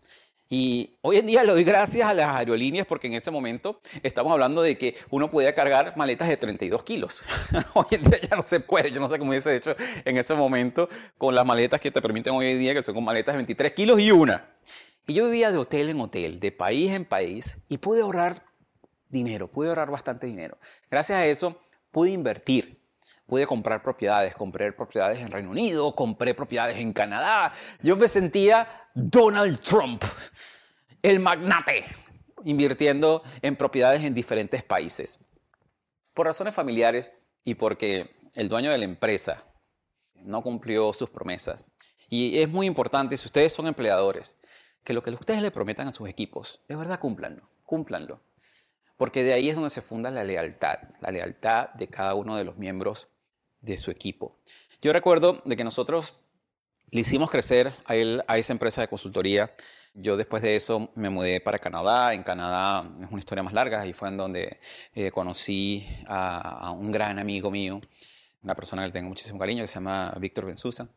Y 0.52 0.98
hoy 1.02 1.18
en 1.18 1.26
día 1.26 1.44
le 1.44 1.52
doy 1.52 1.62
gracias 1.62 2.08
a 2.08 2.12
las 2.12 2.34
aerolíneas 2.34 2.84
porque 2.84 3.06
en 3.06 3.14
ese 3.14 3.30
momento 3.30 3.80
estamos 4.02 4.32
hablando 4.32 4.62
de 4.62 4.76
que 4.76 4.96
uno 5.08 5.30
podía 5.30 5.54
cargar 5.54 5.96
maletas 5.96 6.26
de 6.26 6.36
32 6.36 6.82
kilos. 6.82 7.22
hoy 7.74 7.86
en 7.92 8.02
día 8.02 8.20
ya 8.20 8.34
no 8.34 8.42
se 8.42 8.58
puede, 8.58 8.90
yo 8.90 9.00
no 9.00 9.06
sé 9.06 9.16
cómo 9.20 9.30
hubiese 9.30 9.54
hecho 9.54 9.76
en 10.04 10.16
ese 10.16 10.34
momento 10.34 10.88
con 11.18 11.36
las 11.36 11.46
maletas 11.46 11.80
que 11.80 11.92
te 11.92 12.02
permiten 12.02 12.34
hoy 12.34 12.48
en 12.48 12.58
día, 12.58 12.74
que 12.74 12.82
son 12.82 12.96
con 12.96 13.04
maletas 13.04 13.34
de 13.34 13.36
23 13.36 13.72
kilos 13.74 14.00
y 14.00 14.10
una. 14.10 14.50
Y 15.06 15.14
yo 15.14 15.26
vivía 15.26 15.52
de 15.52 15.58
hotel 15.58 15.88
en 15.88 16.00
hotel, 16.00 16.40
de 16.40 16.50
país 16.50 16.90
en 16.90 17.04
país, 17.04 17.58
y 17.68 17.78
pude 17.78 18.02
ahorrar 18.02 18.42
dinero, 19.10 19.48
pude 19.48 19.68
ahorrar 19.68 19.90
bastante 19.90 20.26
dinero. 20.26 20.58
Gracias 20.90 21.18
a 21.18 21.26
eso 21.26 21.60
pude 21.90 22.10
invertir, 22.10 22.80
pude 23.26 23.46
comprar 23.46 23.82
propiedades, 23.82 24.34
compré 24.34 24.72
propiedades 24.72 25.18
en 25.18 25.30
Reino 25.30 25.50
Unido, 25.50 25.94
compré 25.94 26.34
propiedades 26.34 26.78
en 26.78 26.92
Canadá. 26.92 27.52
Yo 27.82 27.96
me 27.96 28.08
sentía 28.08 28.68
Donald 28.94 29.60
Trump, 29.60 30.02
el 31.02 31.20
magnate, 31.20 31.84
invirtiendo 32.44 33.22
en 33.42 33.56
propiedades 33.56 34.02
en 34.04 34.14
diferentes 34.14 34.62
países. 34.62 35.20
Por 36.14 36.26
razones 36.26 36.54
familiares 36.54 37.12
y 37.44 37.54
porque 37.54 38.10
el 38.34 38.48
dueño 38.48 38.70
de 38.70 38.78
la 38.78 38.84
empresa 38.84 39.44
no 40.14 40.42
cumplió 40.42 40.92
sus 40.92 41.10
promesas. 41.10 41.64
Y 42.08 42.40
es 42.40 42.48
muy 42.48 42.66
importante, 42.66 43.16
si 43.16 43.26
ustedes 43.26 43.52
son 43.52 43.68
empleadores, 43.68 44.40
que 44.82 44.92
lo 44.92 45.02
que 45.02 45.10
ustedes 45.10 45.42
le 45.42 45.50
prometan 45.50 45.88
a 45.88 45.92
sus 45.92 46.08
equipos, 46.08 46.62
de 46.66 46.74
verdad 46.74 46.98
cúmplanlo, 46.98 47.48
cúmplanlo 47.64 48.20
porque 49.00 49.24
de 49.24 49.32
ahí 49.32 49.48
es 49.48 49.54
donde 49.54 49.70
se 49.70 49.80
funda 49.80 50.10
la 50.10 50.24
lealtad, 50.24 50.78
la 51.00 51.10
lealtad 51.10 51.70
de 51.70 51.88
cada 51.88 52.12
uno 52.12 52.36
de 52.36 52.44
los 52.44 52.58
miembros 52.58 53.08
de 53.62 53.78
su 53.78 53.90
equipo. 53.90 54.36
Yo 54.82 54.92
recuerdo 54.92 55.40
de 55.46 55.56
que 55.56 55.64
nosotros 55.64 56.18
le 56.90 57.00
hicimos 57.00 57.30
crecer 57.30 57.72
a, 57.86 58.36
esa 58.36 58.52
empresa 58.52 58.82
de 58.82 58.88
consultoría. 58.88 59.54
Yo 59.94 60.18
después 60.18 60.42
de 60.42 60.54
eso 60.54 60.90
me 60.96 61.08
mudé 61.08 61.40
para 61.40 61.58
Canadá. 61.58 62.12
En 62.12 62.22
Canadá 62.22 62.86
es 63.02 63.10
una 63.10 63.20
historia 63.20 63.42
más 63.42 63.54
larga 63.54 63.86
y 63.86 63.94
fue 63.94 64.08
en 64.10 64.18
donde 64.18 64.60
eh, 64.92 65.10
conocí 65.10 65.82
a, 66.06 66.70
un 66.70 66.92
gran 66.92 67.18
amigo 67.18 67.50
mío, 67.50 67.80
una 68.42 68.54
persona 68.54 68.84
que 68.84 68.92
tengo 68.92 69.08
muchísimo 69.08 69.38
cariño, 69.38 69.62
que 69.62 69.68
se 69.68 69.76
llama 69.76 70.12
Víctor 70.20 70.44
Bensusa. 70.44 70.90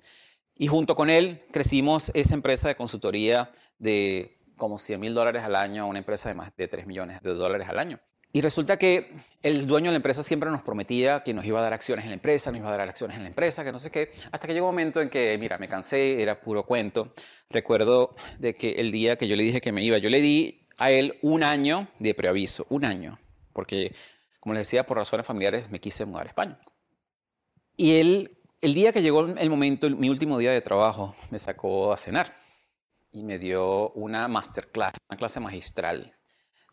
Y 0.57 0.67
junto 0.67 0.97
con 0.97 1.09
él 1.09 1.45
crecimos 1.53 2.11
esa 2.13 2.33
empresa 2.33 2.67
de 2.67 2.75
consultoría 2.75 3.49
de 3.79 4.42
como 4.57 4.79
100 4.79 4.99
mil 4.99 5.13
dólares 5.13 5.43
al 5.43 5.55
año 5.55 5.83
a 5.83 5.85
una 5.85 5.99
empresa 5.99 6.29
de 6.29 6.35
más 6.35 6.55
de 6.55 6.67
3 6.67 6.85
millones 6.87 7.21
de 7.21 7.33
dólares 7.33 7.67
al 7.67 7.79
año. 7.79 7.99
Y 8.35 8.41
resulta 8.41 8.77
que 8.77 9.13
el 9.43 9.67
dueño 9.67 9.85
de 9.85 9.91
la 9.91 9.97
empresa 9.97 10.23
siempre 10.23 10.49
nos 10.49 10.63
prometía 10.63 11.21
que 11.21 11.35
nos 11.35 11.45
iba 11.45 11.59
a 11.59 11.61
dar 11.61 11.73
acciones 11.73 12.03
en 12.05 12.09
la 12.09 12.15
empresa, 12.15 12.49
nos 12.49 12.61
iba 12.61 12.69
a 12.69 12.71
dar 12.71 12.89
acciones 12.89 13.15
en 13.15 13.21
la 13.21 13.29
empresa, 13.29 13.63
que 13.63 13.71
no 13.71 13.77
sé 13.77 13.91
qué, 13.91 14.09
hasta 14.31 14.47
que 14.47 14.55
llegó 14.55 14.69
un 14.69 14.73
momento 14.73 15.01
en 15.01 15.09
que, 15.09 15.37
mira, 15.39 15.59
me 15.59 15.67
cansé, 15.67 16.19
era 16.19 16.41
puro 16.41 16.65
cuento. 16.65 17.13
Recuerdo 17.51 18.15
de 18.39 18.55
que 18.55 18.71
el 18.71 18.91
día 18.91 19.17
que 19.17 19.27
yo 19.27 19.35
le 19.35 19.43
dije 19.43 19.61
que 19.61 19.71
me 19.71 19.83
iba, 19.83 19.99
yo 19.99 20.09
le 20.09 20.19
di 20.19 20.67
a 20.79 20.89
él 20.89 21.19
un 21.21 21.43
año 21.43 21.87
de 21.99 22.15
preaviso, 22.15 22.65
un 22.69 22.85
año, 22.85 23.19
porque, 23.53 23.93
como 24.39 24.55
les 24.55 24.61
decía, 24.61 24.87
por 24.87 24.97
razones 24.97 25.27
familiares 25.27 25.69
me 25.69 25.79
quise 25.79 26.03
mudar 26.05 26.25
a 26.25 26.29
España. 26.29 26.59
Y 27.77 27.99
él, 27.99 28.39
el 28.61 28.73
día 28.73 28.93
que 28.93 29.03
llegó 29.03 29.21
el 29.21 29.49
momento, 29.51 29.87
mi 29.91 30.09
último 30.09 30.39
día 30.39 30.51
de 30.51 30.61
trabajo, 30.61 31.15
me 31.29 31.37
sacó 31.37 31.93
a 31.93 31.97
cenar 31.97 32.42
y 33.13 33.23
me 33.23 33.37
dio 33.37 33.91
una 33.91 34.27
masterclass, 34.27 34.95
una 35.07 35.17
clase 35.17 35.39
magistral 35.39 36.17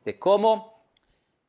de 0.05 0.19
cómo, 0.19 0.89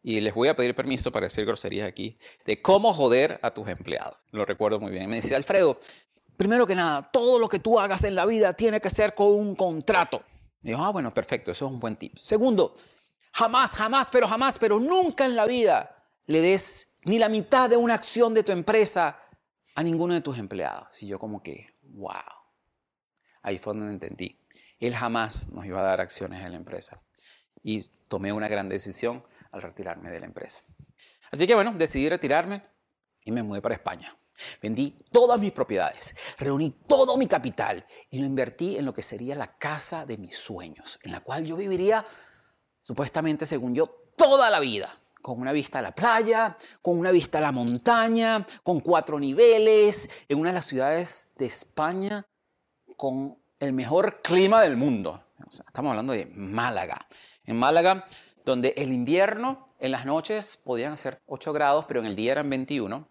y 0.04 0.20
les 0.20 0.34
voy 0.34 0.50
a 0.50 0.56
pedir 0.56 0.76
permiso 0.76 1.12
para 1.12 1.28
decir 1.28 1.46
groserías 1.46 1.88
aquí, 1.88 2.20
de 2.46 2.62
cómo 2.62 2.94
joder 2.94 3.40
a 3.42 3.52
tus 3.52 3.68
empleados. 3.70 4.18
Lo 4.32 4.46
recuerdo 4.46 4.80
muy 4.80 4.92
bien. 4.92 5.10
Me 5.10 5.18
decía, 5.18 5.38
Alfredo, 5.38 5.80
primero 6.36 6.68
que 6.68 6.76
nada, 6.76 7.10
todo 7.10 7.40
lo 7.40 7.48
que 7.48 7.60
tú 7.60 7.80
hagas 7.80 8.04
en 8.04 8.16
la 8.16 8.26
vida 8.26 8.54
tiene 8.54 8.82
que 8.82 8.90
ser 8.90 9.14
con 9.14 9.28
un 9.28 9.56
contrato. 9.56 10.24
Y 10.62 10.70
dijo, 10.70 10.84
ah, 10.84 10.90
bueno, 10.90 11.14
perfecto, 11.14 11.52
eso 11.52 11.68
es 11.68 11.72
un 11.72 11.80
buen 11.80 11.96
tip. 11.96 12.18
Segundo, 12.18 12.74
jamás, 13.32 13.72
jamás, 13.72 14.10
pero 14.12 14.28
jamás, 14.28 14.60
pero 14.60 14.80
nunca 14.80 15.26
en 15.26 15.36
la 15.36 15.46
vida 15.46 16.04
le 16.26 16.42
des 16.42 16.98
ni 17.06 17.18
la 17.18 17.30
mitad 17.30 17.70
de 17.70 17.78
una 17.78 17.94
acción 17.94 18.34
de 18.34 18.44
tu 18.44 18.52
empresa 18.52 19.20
a 19.76 19.84
ninguno 19.84 20.14
de 20.14 20.22
tus 20.22 20.38
empleados. 20.38 21.02
Y 21.02 21.08
yo 21.08 21.18
como 21.18 21.42
que, 21.42 21.78
wow. 21.84 22.12
Ahí 23.44 23.58
fue 23.58 23.74
donde 23.74 23.94
entendí 23.94 24.41
él 24.88 24.96
jamás 24.96 25.50
nos 25.50 25.66
iba 25.66 25.80
a 25.80 25.84
dar 25.84 26.02
acciones 26.02 26.44
en 26.46 26.52
la 26.52 26.58
empresa. 26.58 27.02
Y 27.64 27.84
tomé 28.08 28.34
una 28.34 28.48
gran 28.48 28.68
decisión 28.68 29.24
al 29.52 29.62
retirarme 29.62 30.10
de 30.10 30.20
la 30.20 30.26
empresa. 30.26 30.64
Así 31.32 31.48
que 31.48 31.56
bueno, 31.56 31.74
decidí 31.76 32.10
retirarme 32.10 32.64
y 33.24 33.32
me 33.32 33.44
mudé 33.44 33.62
para 33.62 33.76
España. 33.76 34.16
Vendí 34.62 34.98
todas 35.12 35.40
mis 35.40 35.52
propiedades, 35.52 36.16
reuní 36.38 36.72
todo 36.88 37.18
mi 37.18 37.28
capital 37.28 37.86
y 38.10 38.20
lo 38.20 38.26
invertí 38.26 38.78
en 38.78 38.86
lo 38.86 38.94
que 38.94 39.04
sería 39.04 39.36
la 39.36 39.58
casa 39.58 40.06
de 40.06 40.18
mis 40.18 40.38
sueños, 40.38 41.00
en 41.04 41.12
la 41.12 41.20
cual 41.20 41.46
yo 41.46 41.58
viviría, 41.58 42.04
supuestamente, 42.82 43.46
según 43.46 43.76
yo, 43.76 43.86
toda 44.16 44.50
la 44.50 44.60
vida 44.60 44.98
con 45.22 45.40
una 45.40 45.52
vista 45.52 45.80
a 45.80 45.82
la 45.84 45.94
playa, 45.94 46.58
con 46.82 46.98
una 46.98 47.12
vista 47.12 47.38
a 47.38 47.42
la 47.42 47.52
montaña, 47.52 48.46
con 48.64 48.80
cuatro 48.80 49.20
niveles, 49.20 50.10
en 50.28 50.40
una 50.40 50.50
de 50.50 50.56
las 50.56 50.66
ciudades 50.66 51.30
de 51.38 51.46
España 51.46 52.26
con 53.02 53.41
el 53.62 53.74
mejor 53.74 54.22
clima 54.24 54.62
del 54.62 54.76
mundo. 54.76 55.24
estamos 55.48 55.92
hablando 55.92 56.14
de 56.14 56.26
Málaga. 56.26 57.08
En 57.46 57.58
Málaga, 57.58 58.06
donde 58.44 58.74
el 58.76 58.92
invierno 58.92 59.70
en 59.80 59.92
las 59.92 60.06
noches 60.06 60.58
podían 60.58 60.98
ser 60.98 61.20
8 61.28 61.54
grados, 61.54 61.86
pero 61.88 62.00
en 62.00 62.08
el 62.08 62.16
día 62.16 62.34
eran 62.34 62.50
21. 62.50 63.08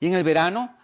Y 0.00 0.06
en 0.06 0.14
el 0.14 0.24
verano, 0.24 0.74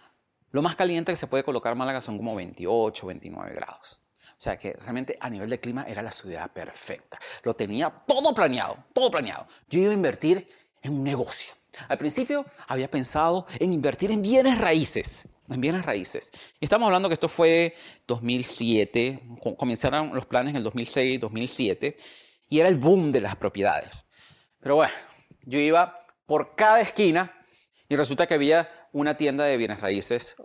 lo 0.51 0.61
más 0.61 0.75
caliente 0.75 1.11
que 1.11 1.15
se 1.15 1.25
puede 1.25 1.43
colocar 1.43 1.73
Málaga 1.75 1.99
son 1.99 2.15
como 2.17 2.35
28, 2.35 3.07
29 3.07 3.53
grados. 3.55 4.03
O 4.21 4.43
sea 4.43 4.57
que 4.57 4.73
realmente 4.73 5.17
a 5.19 5.29
nivel 5.31 5.49
de 5.49 5.59
clima 5.59 5.83
era 5.87 6.03
la 6.03 6.11
ciudad 6.11 6.51
perfecta. 6.51 7.19
Lo 7.41 7.55
tenía 7.55 7.89
todo 7.89 8.35
planeado, 8.35 8.85
todo 8.93 9.09
planeado. 9.09 9.47
Yo 9.67 9.79
iba 9.79 9.91
a 9.91 9.95
invertir 9.95 10.47
en 10.83 10.93
un 10.93 11.03
negocio. 11.03 11.53
Al 11.87 11.97
principio 11.97 12.45
había 12.67 12.89
pensado 12.89 13.47
en 13.59 13.73
invertir 13.73 14.11
en 14.11 14.21
bienes 14.21 14.59
raíces. 14.59 15.27
En 15.53 15.61
bienes 15.61 15.85
raíces. 15.85 16.31
Y 16.59 16.65
estamos 16.65 16.85
hablando 16.85 17.09
que 17.09 17.13
esto 17.13 17.29
fue 17.29 17.75
2007, 18.07 19.21
comenzaron 19.57 20.13
los 20.13 20.25
planes 20.25 20.51
en 20.51 20.57
el 20.57 20.63
2006, 20.63 21.19
2007, 21.19 21.97
y 22.49 22.59
era 22.59 22.69
el 22.69 22.77
boom 22.77 23.11
de 23.11 23.21
las 23.21 23.35
propiedades. 23.35 24.05
Pero 24.59 24.75
bueno, 24.75 24.93
yo 25.43 25.59
iba 25.59 26.05
por 26.25 26.55
cada 26.55 26.81
esquina 26.81 27.33
y 27.89 27.95
resulta 27.95 28.27
que 28.27 28.35
había 28.35 28.69
una 28.93 29.17
tienda 29.17 29.43
de 29.43 29.57
bienes 29.57 29.81
raíces. 29.81 30.35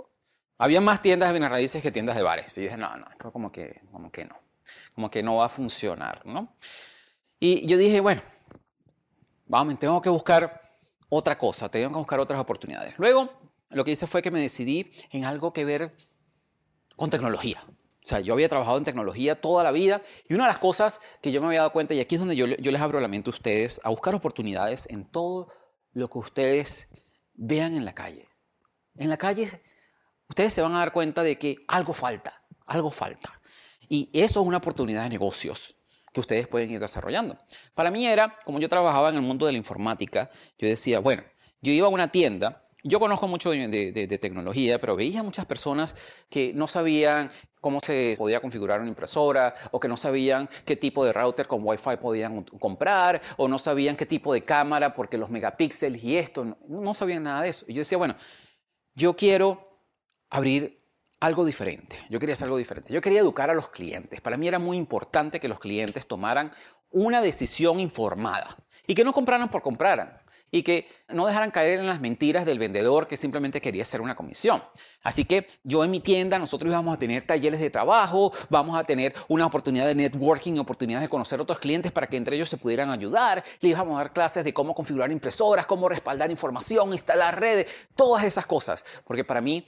Había 0.59 0.81
más 0.81 1.03
tiendas 1.03 1.29
de 1.29 1.35
bienes 1.35 1.51
raíces 1.51 1.83
que 1.83 1.93
tiendas 1.93 2.17
de 2.17 2.23
bares. 2.23 2.57
Y 2.59 2.63
dije, 2.63 2.77
no, 2.77 2.97
no, 2.97 3.07
esto 3.11 3.31
como 3.31 3.53
que, 3.53 3.83
como 3.93 4.11
que 4.11 4.25
no. 4.25 4.37
Como 4.95 5.11
que 5.11 5.23
no 5.23 5.37
va 5.37 5.47
a 5.47 5.49
funcionar, 5.49 6.25
¿no? 6.25 6.57
Y 7.39 7.67
yo 7.67 7.77
dije, 7.77 8.01
bueno, 8.01 8.23
vamos, 9.47 9.79
tengo 9.79 10.01
que 10.01 10.09
buscar 10.09 10.61
otra 11.09 11.39
cosa, 11.39 11.69
tengo 11.69 11.91
que 11.91 11.99
buscar 11.99 12.21
otras 12.21 12.41
oportunidades. 12.41 12.95
Luego, 12.99 13.46
lo 13.71 13.85
que 13.85 13.93
hice 13.93 14.07
fue 14.07 14.23
que 14.23 14.31
me 14.31 14.41
decidí 14.41 14.91
en 15.11 15.25
algo 15.25 15.53
que 15.53 15.65
ver 15.65 15.97
con 16.97 17.11
tecnología. 17.11 17.63
O 17.67 18.09
sea, 18.09 18.21
yo 18.21 18.35
había 18.35 18.49
trabajado 18.49 18.79
en 18.79 18.85
tecnología 18.85 19.41
toda 19.41 19.65
la 19.65 19.73
vida 19.73 20.01
y 20.29 20.35
una 20.35 20.45
de 20.45 20.51
las 20.51 20.61
cosas 20.61 21.01
que 21.21 21.33
yo 21.33 21.41
me 21.41 21.49
había 21.49 21.61
dado 21.61 21.73
cuenta, 21.73 21.93
y 21.93 22.01
aquí 22.01 22.15
es 22.15 22.21
donde 22.21 22.37
yo, 22.37 22.47
les 22.47 22.81
abro 22.81 23.01
la 23.01 23.09
mente 23.09 23.31
a 23.31 23.33
ustedes, 23.33 23.81
a 23.83 23.91
buscar 23.91 24.15
oportunidades 24.15 24.89
en 24.91 25.05
todo 25.05 25.49
lo 25.93 26.09
que 26.09 26.19
ustedes 26.19 26.89
vean 27.35 27.75
en 27.75 27.85
la 27.85 27.95
calle. 27.95 28.29
En 28.95 29.11
la 29.11 29.17
calle 29.17 29.61
ustedes 30.29 30.53
se 30.53 30.63
van 30.63 30.75
a 30.75 30.79
dar 30.79 30.93
cuenta 30.93 31.23
de 31.23 31.39
que 31.39 31.57
algo 31.67 31.93
falta, 31.93 32.45
algo 32.67 32.91
falta. 32.91 33.41
Y 33.89 34.09
eso 34.13 34.41
es 34.41 34.47
una 34.47 34.59
oportunidad 34.59 35.03
de 35.03 35.11
negocios 35.11 35.77
que 36.13 36.21
ustedes 36.21 36.49
pueden 36.49 36.71
ir 36.71 36.81
desarrollando. 36.81 37.37
Para 37.75 37.91
mí 37.91 38.07
era, 38.07 38.39
como 38.45 38.59
yo 38.59 38.69
trabajaba 38.69 39.11
en 39.11 39.17
el 39.17 39.23
mundo 39.23 39.47
de 39.47 39.53
la 39.53 39.59
informática, 39.59 40.31
yo 40.59 40.69
decía, 40.69 41.01
bueno, 41.01 41.25
yo 41.61 41.73
iba 41.73 41.87
a 41.87 41.91
una 41.91 42.11
tienda, 42.11 42.66
yo 42.87 43.01
conozco 43.01 43.27
mucho 43.27 43.51
de, 43.51 44.19
tecnología, 44.21 44.81
pero 44.81 44.95
veía 44.95 45.23
muchas 45.23 45.45
personas 45.45 45.97
que 46.31 46.53
no 46.55 46.67
sabían 46.67 47.31
cómo 47.61 47.81
se 47.81 48.15
podía 48.17 48.41
configurar 48.41 48.81
una 48.81 48.89
impresora, 48.89 49.55
o 49.73 49.81
que 49.81 49.89
no 49.89 49.97
sabían 49.97 50.49
qué 50.65 50.77
tipo 50.77 51.05
de 51.05 51.13
router 51.13 51.49
con 51.49 51.63
Wi-Fi 51.65 51.97
podían 52.01 52.45
comprar, 52.45 53.21
o 53.37 53.49
no 53.49 53.59
sabían 53.59 53.97
qué 53.97 54.07
tipo 54.07 54.33
de 54.33 54.43
cámara, 54.43 54.95
porque 54.95 55.19
los 55.19 55.31
megapíxeles 55.31 56.05
y 56.05 56.17
esto, 56.17 56.45
no, 56.45 56.57
no 56.69 56.95
sabían 56.95 57.25
nada 57.25 57.43
de 57.43 57.49
eso. 57.49 57.65
Y 57.69 57.75
yo 57.75 57.81
decía, 57.81 57.99
bueno, 57.99 58.15
yo 58.95 59.17
quiero 59.17 59.83
abrir 60.31 60.81
algo 61.19 61.45
diferente. 61.45 61.97
Yo 62.09 62.21
quería 62.21 62.35
hacer 62.35 62.47
algo 62.47 62.59
diferente. 62.59 62.93
Yo 62.93 63.01
quería 63.01 63.21
educar 63.21 63.51
a 63.51 63.55
los 63.55 63.69
clientes. 63.69 64.21
Para 64.21 64.37
mí 64.37 64.47
era 64.47 64.61
muy 64.61 64.77
importante 64.77 65.41
que 65.41 65.49
los 65.49 65.59
clientes 65.59 66.07
tomaran 66.07 66.53
una 66.91 67.21
decisión 67.21 67.81
informada 67.81 68.57
y 68.87 68.95
que 68.95 69.03
no 69.03 69.13
compraran 69.13 69.51
por 69.51 69.63
compraran 69.63 70.21
y 70.51 70.63
que 70.63 70.89
no 71.09 71.27
dejaran 71.27 71.51
caer 71.51 71.79
en 71.79 71.87
las 71.87 72.01
mentiras 72.01 72.45
del 72.45 72.59
vendedor 72.59 73.07
que 73.07 73.17
simplemente 73.17 73.61
quería 73.61 73.83
hacer 73.83 74.01
una 74.01 74.15
comisión. 74.15 74.63
Así 75.03 75.25
que 75.25 75.47
yo 75.65 75.85
en 75.85 75.91
mi 75.91 76.01
tienda, 76.01 76.39
nosotros 76.39 76.71
íbamos 76.71 76.95
a 76.95 76.99
tener 76.99 77.27
talleres 77.27 77.61
de 77.61 77.71
trabajo, 77.71 78.33
vamos 78.49 78.79
a 78.79 78.85
tener 78.85 79.15
una 79.29 79.47
oportunidad 79.47 79.87
de 79.87 79.95
networking, 79.95 80.59
oportunidades 80.59 81.05
de 81.05 81.09
conocer 81.09 81.41
otros 81.41 81.59
clientes 81.59 81.93
para 81.93 82.07
que 82.07 82.17
entre 82.17 82.37
ellos 82.37 82.49
se 82.49 82.57
pudieran 82.57 82.91
ayudar. 82.91 83.43
Le 83.61 83.71
íbamos 83.71 83.95
a 83.97 83.99
dar 83.99 84.13
clases 84.13 84.45
de 84.45 84.55
cómo 84.55 84.75
configurar 84.75 85.11
impresoras, 85.11 85.67
cómo 85.67 85.89
respaldar 85.89 86.31
información, 86.31 86.93
instalar 86.93 87.39
redes, 87.39 87.89
todas 87.95 88.25
esas 88.25 88.47
cosas. 88.47 88.85
Porque 89.05 89.25
para 89.25 89.41
mí 89.41 89.67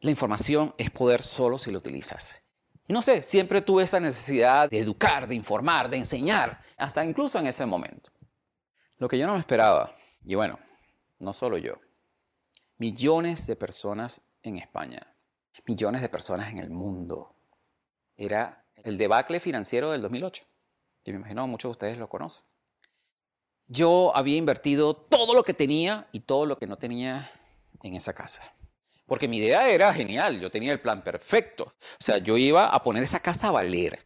la 0.00 0.10
información 0.10 0.74
es 0.78 0.90
poder 0.90 1.22
solo 1.22 1.58
si 1.58 1.70
lo 1.70 1.78
utilizas. 1.78 2.42
Y 2.86 2.92
no 2.92 3.02
sé, 3.02 3.22
siempre 3.22 3.62
tuve 3.62 3.84
esa 3.84 4.00
necesidad 4.00 4.68
de 4.68 4.78
educar, 4.78 5.28
de 5.28 5.34
informar, 5.34 5.88
de 5.88 5.98
enseñar, 5.98 6.60
hasta 6.76 7.04
incluso 7.04 7.38
en 7.38 7.46
ese 7.46 7.64
momento. 7.64 8.11
Lo 9.02 9.08
que 9.08 9.18
yo 9.18 9.26
no 9.26 9.32
me 9.32 9.40
esperaba, 9.40 9.96
y 10.24 10.36
bueno, 10.36 10.60
no 11.18 11.32
solo 11.32 11.58
yo, 11.58 11.74
millones 12.78 13.48
de 13.48 13.56
personas 13.56 14.20
en 14.44 14.58
España, 14.58 15.16
millones 15.66 16.02
de 16.02 16.08
personas 16.08 16.52
en 16.52 16.58
el 16.58 16.70
mundo, 16.70 17.34
era 18.16 18.64
el 18.76 18.96
debacle 18.96 19.40
financiero 19.40 19.90
del 19.90 20.02
2008. 20.02 20.44
Y 21.04 21.10
me 21.10 21.16
imagino 21.18 21.48
muchos 21.48 21.70
de 21.70 21.72
ustedes 21.72 21.98
lo 21.98 22.08
conocen. 22.08 22.44
Yo 23.66 24.12
había 24.14 24.36
invertido 24.36 24.94
todo 24.94 25.34
lo 25.34 25.42
que 25.42 25.54
tenía 25.54 26.06
y 26.12 26.20
todo 26.20 26.46
lo 26.46 26.56
que 26.56 26.68
no 26.68 26.78
tenía 26.78 27.28
en 27.82 27.96
esa 27.96 28.12
casa. 28.12 28.54
Porque 29.06 29.26
mi 29.26 29.38
idea 29.38 29.68
era 29.68 29.92
genial, 29.92 30.38
yo 30.38 30.48
tenía 30.48 30.72
el 30.72 30.80
plan 30.80 31.02
perfecto. 31.02 31.74
O 31.98 32.04
sea, 32.04 32.18
yo 32.18 32.38
iba 32.38 32.66
a 32.66 32.80
poner 32.84 33.02
esa 33.02 33.18
casa 33.18 33.48
a 33.48 33.50
valer. 33.50 33.98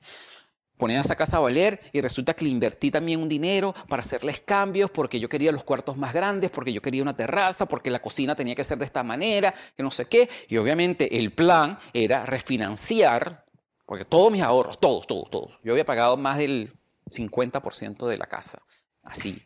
Poner 0.77 1.01
esa 1.01 1.17
casa 1.17 1.39
a 1.39 1.41
valer 1.41 1.81
y 1.93 2.01
resulta 2.01 2.35
que 2.35 2.45
le 2.45 2.51
invertí 2.51 2.91
también 2.91 3.21
un 3.21 3.29
dinero 3.29 3.75
para 3.89 4.01
hacerles 4.01 4.41
cambios 4.41 4.91
porque 4.91 5.19
yo 5.19 5.29
quería 5.29 5.53
los 5.53 5.65
cuartos 5.65 5.97
más 5.97 6.13
grandes, 6.13 6.51
porque 6.51 6.73
yo 6.73 6.83
quería 6.83 7.03
una 7.03 7.17
terraza, 7.17 7.67
porque 7.67 7.91
la 7.91 8.01
cocina 8.01 8.35
tenía 8.35 8.55
que 8.55 8.65
ser 8.65 8.79
de 8.79 8.85
esta 8.85 9.03
manera, 9.03 9.55
que 9.77 9.83
no 9.83 9.91
sé 9.91 10.07
qué. 10.07 10.29
Y 10.49 10.57
obviamente 10.59 11.19
el 11.19 11.33
plan 11.33 11.79
era 11.93 12.27
refinanciar, 12.27 13.45
porque 13.87 14.05
todos 14.05 14.31
mis 14.31 14.43
ahorros, 14.43 14.79
todos, 14.79 15.07
todos, 15.07 15.31
todos. 15.31 15.59
Yo 15.65 15.73
había 15.73 15.87
pagado 15.87 16.17
más 16.17 16.39
del 16.39 16.73
50% 17.11 18.07
de 18.07 18.17
la 18.17 18.27
casa. 18.27 18.63
Así. 19.03 19.43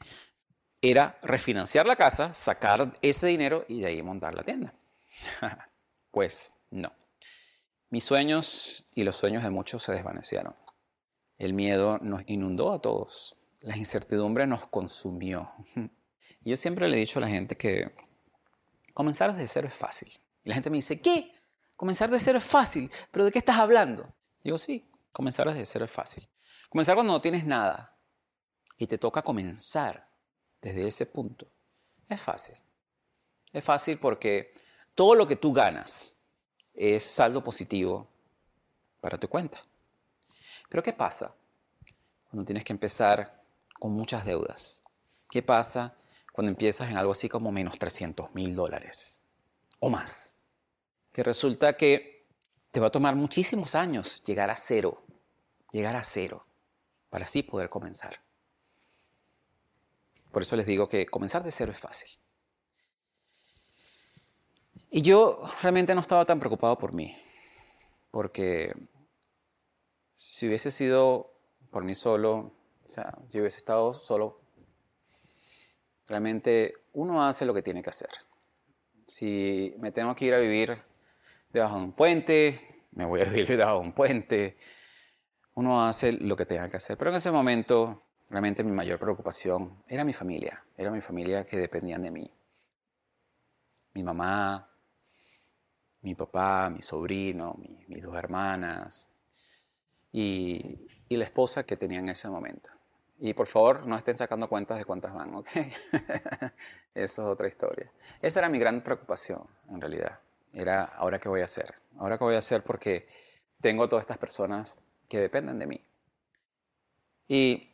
Era 0.82 1.18
refinanciar 1.22 1.86
la 1.86 1.96
casa, 1.96 2.32
sacar 2.32 2.92
ese 3.02 3.26
dinero 3.26 3.66
y 3.68 3.80
de 3.80 3.86
ahí 3.86 4.02
montar 4.02 4.34
la 4.34 4.42
tienda. 4.42 4.72
pues 6.10 6.52
no. 6.70 6.92
Mis 7.90 8.04
sueños 8.04 8.88
y 8.94 9.04
los 9.04 9.16
sueños 9.16 9.42
de 9.42 9.50
muchos 9.50 9.82
se 9.82 9.92
desvanecieron. 9.92 10.54
El 11.40 11.54
miedo 11.54 11.96
nos 12.02 12.22
inundó 12.26 12.70
a 12.70 12.82
todos. 12.82 13.38
La 13.62 13.74
incertidumbre 13.74 14.46
nos 14.46 14.66
consumió. 14.66 15.50
Yo 16.42 16.54
siempre 16.54 16.86
le 16.86 16.98
he 16.98 17.00
dicho 17.00 17.18
a 17.18 17.22
la 17.22 17.28
gente 17.28 17.56
que 17.56 17.94
comenzar 18.92 19.32
desde 19.32 19.48
cero 19.48 19.66
es 19.66 19.72
fácil. 19.72 20.12
Y 20.44 20.50
la 20.50 20.54
gente 20.54 20.68
me 20.68 20.76
dice, 20.76 21.00
¿qué? 21.00 21.32
Comenzar 21.76 22.10
desde 22.10 22.26
cero 22.26 22.38
es 22.38 22.44
fácil. 22.44 22.90
¿Pero 23.10 23.24
de 23.24 23.32
qué 23.32 23.38
estás 23.38 23.56
hablando? 23.56 24.12
Digo, 24.44 24.58
sí, 24.58 24.86
comenzar 25.12 25.48
desde 25.48 25.64
cero 25.64 25.86
es 25.86 25.90
fácil. 25.90 26.28
Comenzar 26.68 26.94
cuando 26.94 27.14
no 27.14 27.22
tienes 27.22 27.46
nada 27.46 27.96
y 28.76 28.86
te 28.86 28.98
toca 28.98 29.22
comenzar 29.22 30.06
desde 30.60 30.88
ese 30.88 31.06
punto 31.06 31.50
es 32.06 32.20
fácil. 32.20 32.56
Es 33.50 33.64
fácil 33.64 33.98
porque 33.98 34.52
todo 34.94 35.14
lo 35.14 35.26
que 35.26 35.36
tú 35.36 35.54
ganas 35.54 36.18
es 36.74 37.02
saldo 37.02 37.42
positivo 37.42 38.06
para 39.00 39.16
tu 39.18 39.26
cuenta. 39.26 39.58
Pero 40.70 40.82
¿qué 40.82 40.94
pasa 40.94 41.34
cuando 42.30 42.46
tienes 42.46 42.64
que 42.64 42.72
empezar 42.72 43.42
con 43.78 43.92
muchas 43.92 44.24
deudas? 44.24 44.82
¿Qué 45.28 45.42
pasa 45.42 45.94
cuando 46.32 46.50
empiezas 46.50 46.88
en 46.88 46.96
algo 46.96 47.12
así 47.12 47.28
como 47.28 47.52
menos 47.52 47.78
300 47.78 48.34
mil 48.34 48.54
dólares 48.54 49.20
o 49.80 49.90
más? 49.90 50.36
Que 51.12 51.24
resulta 51.24 51.76
que 51.76 52.24
te 52.70 52.78
va 52.78 52.86
a 52.86 52.90
tomar 52.90 53.16
muchísimos 53.16 53.74
años 53.74 54.22
llegar 54.22 54.48
a 54.48 54.54
cero, 54.54 55.02
llegar 55.72 55.96
a 55.96 56.04
cero, 56.04 56.46
para 57.10 57.24
así 57.24 57.42
poder 57.42 57.68
comenzar. 57.68 58.20
Por 60.30 60.42
eso 60.42 60.54
les 60.54 60.66
digo 60.66 60.88
que 60.88 61.04
comenzar 61.06 61.42
de 61.42 61.50
cero 61.50 61.72
es 61.72 61.80
fácil. 61.80 62.10
Y 64.92 65.02
yo 65.02 65.42
realmente 65.62 65.96
no 65.96 66.00
estaba 66.00 66.24
tan 66.24 66.38
preocupado 66.38 66.78
por 66.78 66.92
mí, 66.92 67.16
porque 68.12 68.72
si 70.20 70.46
hubiese 70.46 70.70
sido 70.70 71.32
por 71.70 71.82
mí 71.82 71.94
solo, 71.94 72.52
o 72.84 72.88
sea, 72.88 73.16
si 73.26 73.40
hubiese 73.40 73.56
estado 73.56 73.94
solo, 73.94 74.42
realmente 76.06 76.74
uno 76.92 77.26
hace 77.26 77.46
lo 77.46 77.54
que 77.54 77.62
tiene 77.62 77.82
que 77.82 77.88
hacer. 77.88 78.10
Si 79.06 79.74
me 79.78 79.92
tengo 79.92 80.14
que 80.14 80.26
ir 80.26 80.34
a 80.34 80.38
vivir 80.38 80.76
debajo 81.50 81.76
de 81.76 81.84
un 81.84 81.92
puente, 81.92 82.84
me 82.92 83.06
voy 83.06 83.22
a 83.22 83.24
vivir 83.24 83.46
debajo 83.56 83.80
de 83.80 83.86
un 83.86 83.92
puente. 83.92 84.58
Uno 85.54 85.86
hace 85.86 86.12
lo 86.12 86.36
que 86.36 86.44
tenga 86.44 86.68
que 86.68 86.76
hacer. 86.76 86.98
Pero 86.98 87.12
en 87.12 87.16
ese 87.16 87.30
momento, 87.30 88.02
realmente 88.28 88.62
mi 88.62 88.72
mayor 88.72 88.98
preocupación 88.98 89.82
era 89.88 90.04
mi 90.04 90.12
familia. 90.12 90.62
Era 90.76 90.90
mi 90.90 91.00
familia 91.00 91.46
que 91.46 91.56
dependían 91.56 92.02
de 92.02 92.10
mí. 92.10 92.30
Mi 93.94 94.02
mamá, 94.02 94.70
mi 96.02 96.14
papá, 96.14 96.68
mi 96.68 96.82
sobrino, 96.82 97.56
mis 97.88 98.02
dos 98.02 98.14
hermanas 98.16 99.09
y, 100.12 100.86
la 101.08 101.24
esposa 101.24 101.64
que 101.64 101.76
tenía 101.76 101.98
en 101.98 102.08
ese 102.08 102.28
momento. 102.28 102.70
Y 103.18 103.34
por 103.34 103.46
favor, 103.46 103.86
no 103.86 103.96
estén 103.96 104.16
sacando 104.16 104.48
cuentas 104.48 104.78
de 104.78 104.84
cuántas 104.84 105.12
van, 105.12 105.34
¿ok? 105.34 105.48
Eso 106.94 107.22
es 107.22 107.28
otra 107.28 107.48
historia. 107.48 107.92
Esa 108.22 108.40
era 108.40 108.48
mi 108.48 108.58
gran 108.58 108.82
preocupación, 108.82 109.42
en 109.68 109.80
realidad. 109.80 110.18
Era, 110.52 110.84
¿ahora 110.84 111.18
qué 111.18 111.28
voy 111.28 111.42
a 111.42 111.44
hacer? 111.44 111.74
¿Ahora 111.98 112.16
qué 112.16 112.24
voy 112.24 112.34
a 112.34 112.38
hacer? 112.38 112.62
Porque 112.62 113.06
tengo 113.60 113.88
todas 113.88 114.04
estas 114.04 114.18
personas 114.18 114.78
que 115.08 115.20
dependen 115.20 115.58
de 115.58 115.66
mí. 115.66 115.84
Y 117.28 117.70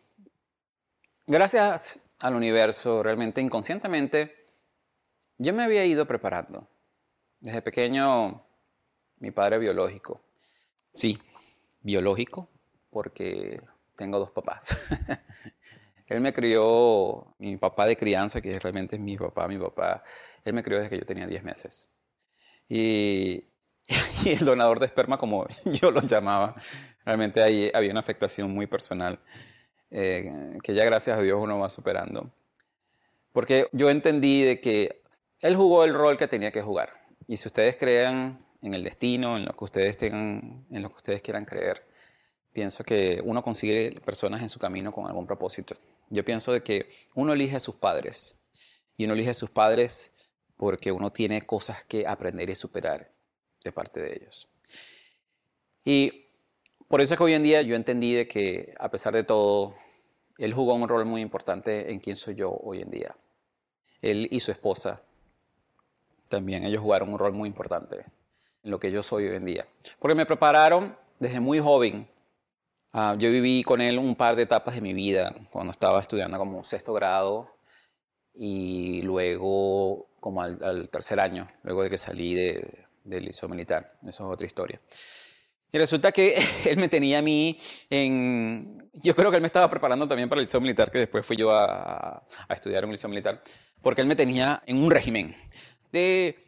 gracias 1.27 2.01
al 2.21 2.35
universo, 2.35 3.03
realmente 3.03 3.41
inconscientemente, 3.41 4.47
yo 5.39 5.53
me 5.53 5.63
había 5.63 5.85
ido 5.85 6.07
preparando. 6.07 6.67
Desde 7.41 7.63
pequeño, 7.63 8.43
mi 9.19 9.31
padre 9.31 9.59
biológico. 9.59 10.23
Sí, 10.95 11.19
biológico, 11.87 12.49
porque 12.91 13.63
tengo 13.95 14.19
dos 14.19 14.33
papás. 14.33 14.77
él 16.09 16.21
me 16.21 16.33
crió, 16.33 17.35
mi 17.39 17.57
papá 17.57 17.87
de 17.87 17.97
crianza, 17.97 18.41
que 18.41 18.59
realmente 18.59 18.97
es 18.97 19.03
mi 19.03 19.17
papá, 19.17 19.47
mi 19.47 19.57
papá, 19.57 20.03
él 20.45 20.53
me 20.53 20.65
crió 20.65 20.79
desde 20.79 20.91
que 20.91 20.99
yo 20.99 21.05
tenía 21.05 21.27
10 21.27 21.45
meses. 21.45 21.93
Y, 22.69 24.33
el 24.33 24.45
donador 24.45 24.81
de 24.81 24.87
esperma, 24.87 25.17
como 25.17 25.47
yo 25.67 25.93
lo 25.93 26.01
llamaba, 26.01 26.57
realmente 27.05 27.41
ahí 27.41 27.71
había 27.73 27.93
una 27.93 28.01
afectación 28.01 28.51
muy 28.51 28.67
personal 28.67 29.21
eh, 29.93 30.59
que 30.65 30.75
ya 30.75 30.85
gracias 30.85 31.17
a 31.17 31.23
Dios 31.23 31.39
uno 31.41 31.61
va 31.61 31.69
superando. 31.69 32.33
Porque 33.31 33.69
yo 33.71 33.89
entendí 33.89 34.43
de 34.43 34.61
que 34.61 35.03
él 35.41 35.55
jugó 35.55 35.85
el 35.85 35.95
rol 35.95 36.17
que 36.17 36.27
tenía 36.27 36.51
que 36.51 36.63
jugar. 36.63 36.95
Y 37.29 37.37
si 37.37 37.47
ustedes 37.47 37.77
crean 37.77 38.45
en 38.67 38.75
el 38.75 38.85
destino, 38.85 39.37
en 39.37 39.45
lo 39.45 39.57
que 39.57 39.65
ustedes 39.65 39.97
tengan, 39.97 40.67
en 40.71 40.83
lo 40.83 40.91
que 40.91 40.97
ustedes 40.97 41.23
quieran 41.23 41.45
creer, 41.45 41.87
pienso 42.53 42.85
que 42.85 43.21
uno 43.25 43.43
consigue 43.43 44.01
personas 44.05 44.43
en 44.43 44.49
su 44.49 44.59
camino 44.59 44.93
con 44.93 45.07
algún 45.07 45.27
propósito. 45.27 45.75
Yo 46.09 46.25
pienso 46.25 46.53
de 46.53 46.63
que 46.63 46.89
uno 47.15 47.33
elige 47.33 47.57
a 47.57 47.61
sus 47.61 47.75
padres 47.75 48.41
y 48.97 49.05
uno 49.05 49.15
elige 49.15 49.31
a 49.31 49.35
sus 49.35 49.51
padres 49.51 50.13
porque 50.57 50.91
uno 50.91 51.11
tiene 51.11 51.43
cosas 51.43 51.85
que 51.85 52.07
aprender 52.07 52.49
y 52.49 52.55
superar 52.55 53.11
de 53.63 53.73
parte 53.73 54.01
de 54.01 54.15
ellos. 54.15 54.49
Y 55.85 56.29
por 56.89 57.01
eso 57.01 57.15
es 57.15 57.19
que 57.19 57.25
hoy 57.25 57.35
en 57.35 57.43
día 57.43 57.63
yo 57.63 57.77
entendí 57.77 58.15
de 58.15 58.27
que 58.27 58.75
a 58.79 58.91
pesar 58.91 59.13
de 59.15 59.25
todo, 59.25 59.75
él 60.39 60.55
jugó 60.55 60.75
un 60.75 60.89
rol 60.89 61.05
muy 61.05 61.21
importante 61.21 61.93
en 61.93 62.01
quién 62.01 62.17
soy 62.17 62.35
yo 62.35 62.51
hoy 62.51 62.83
en 62.83 62.91
día. 62.91 63.17
Él 64.03 64.29
y 64.31 64.41
su 64.41 64.51
esposa 64.51 65.03
también, 66.29 66.65
ellos 66.65 66.81
jugaron 66.83 67.13
un 67.13 67.19
rol 67.19 67.33
muy 67.33 67.49
importante 67.49 68.07
en 68.67 68.73
lo 68.73 68.81
que 68.81 68.91
yo 68.91 69.03
soy 69.03 69.29
hoy 69.29 69.37
en 69.37 69.45
día. 69.45 69.67
Porque 69.99 70.15
me 70.15 70.27
prepararon 70.27 70.97
desde 71.19 71.41
muy 71.41 71.61
joven. 71.61 72.07
Ah, 72.93 73.15
yo 73.17 73.31
viví 73.31 73.63
con 73.63 73.81
él 73.81 73.99
un 73.99 74.17
par 74.17 74.37
de 74.37 74.43
etapas 74.43 74.75
de 74.75 74.81
mi 74.81 74.93
vida, 74.93 75.35
cuando 75.51 75.71
estaba 75.71 76.01
estudiando 76.01 76.37
como 76.37 76.65
sexto 76.65 76.93
grado 76.93 77.57
y 78.35 79.03
luego 79.03 80.09
como 80.21 80.43
al, 80.43 80.89
tercer 80.91 81.21
año, 81.21 81.49
luego 81.63 81.85
de 81.85 81.91
que 81.91 81.99
salí 81.99 82.35
del 82.35 83.25
liceo 83.25 83.49
militar. 83.49 83.99
Eso 84.03 84.27
es 84.27 84.33
otra 84.33 84.47
historia. 84.47 84.81
Y 85.71 85.79
resulta 85.79 86.11
que 86.11 86.37
él 86.67 86.77
me 86.77 86.89
tenía 86.89 87.21
a 87.21 87.23
mí 87.23 87.59
en... 87.89 88.91
Yo 88.95 89.15
creo 89.15 89.31
que 89.31 89.37
él 89.37 89.43
me 89.43 89.47
estaba 89.47 89.71
preparando 89.71 90.09
también 90.09 90.29
para 90.29 90.41
el 90.41 90.47
liceo 90.47 90.61
militar, 90.61 90.91
que 90.91 90.99
después 90.99 91.25
fui 91.25 91.37
yo 91.37 91.53
a, 91.53 92.27
a 92.49 92.55
estudiar 92.55 92.83
en 92.83 92.89
un 92.89 92.93
liceo 92.93 93.11
militar, 93.11 93.43
porque 93.83 94.01
él 94.01 94.09
me 94.09 94.17
tenía 94.17 94.63
en 94.67 94.79
un 94.79 94.91
régimen 94.91 95.37
de 95.93 96.46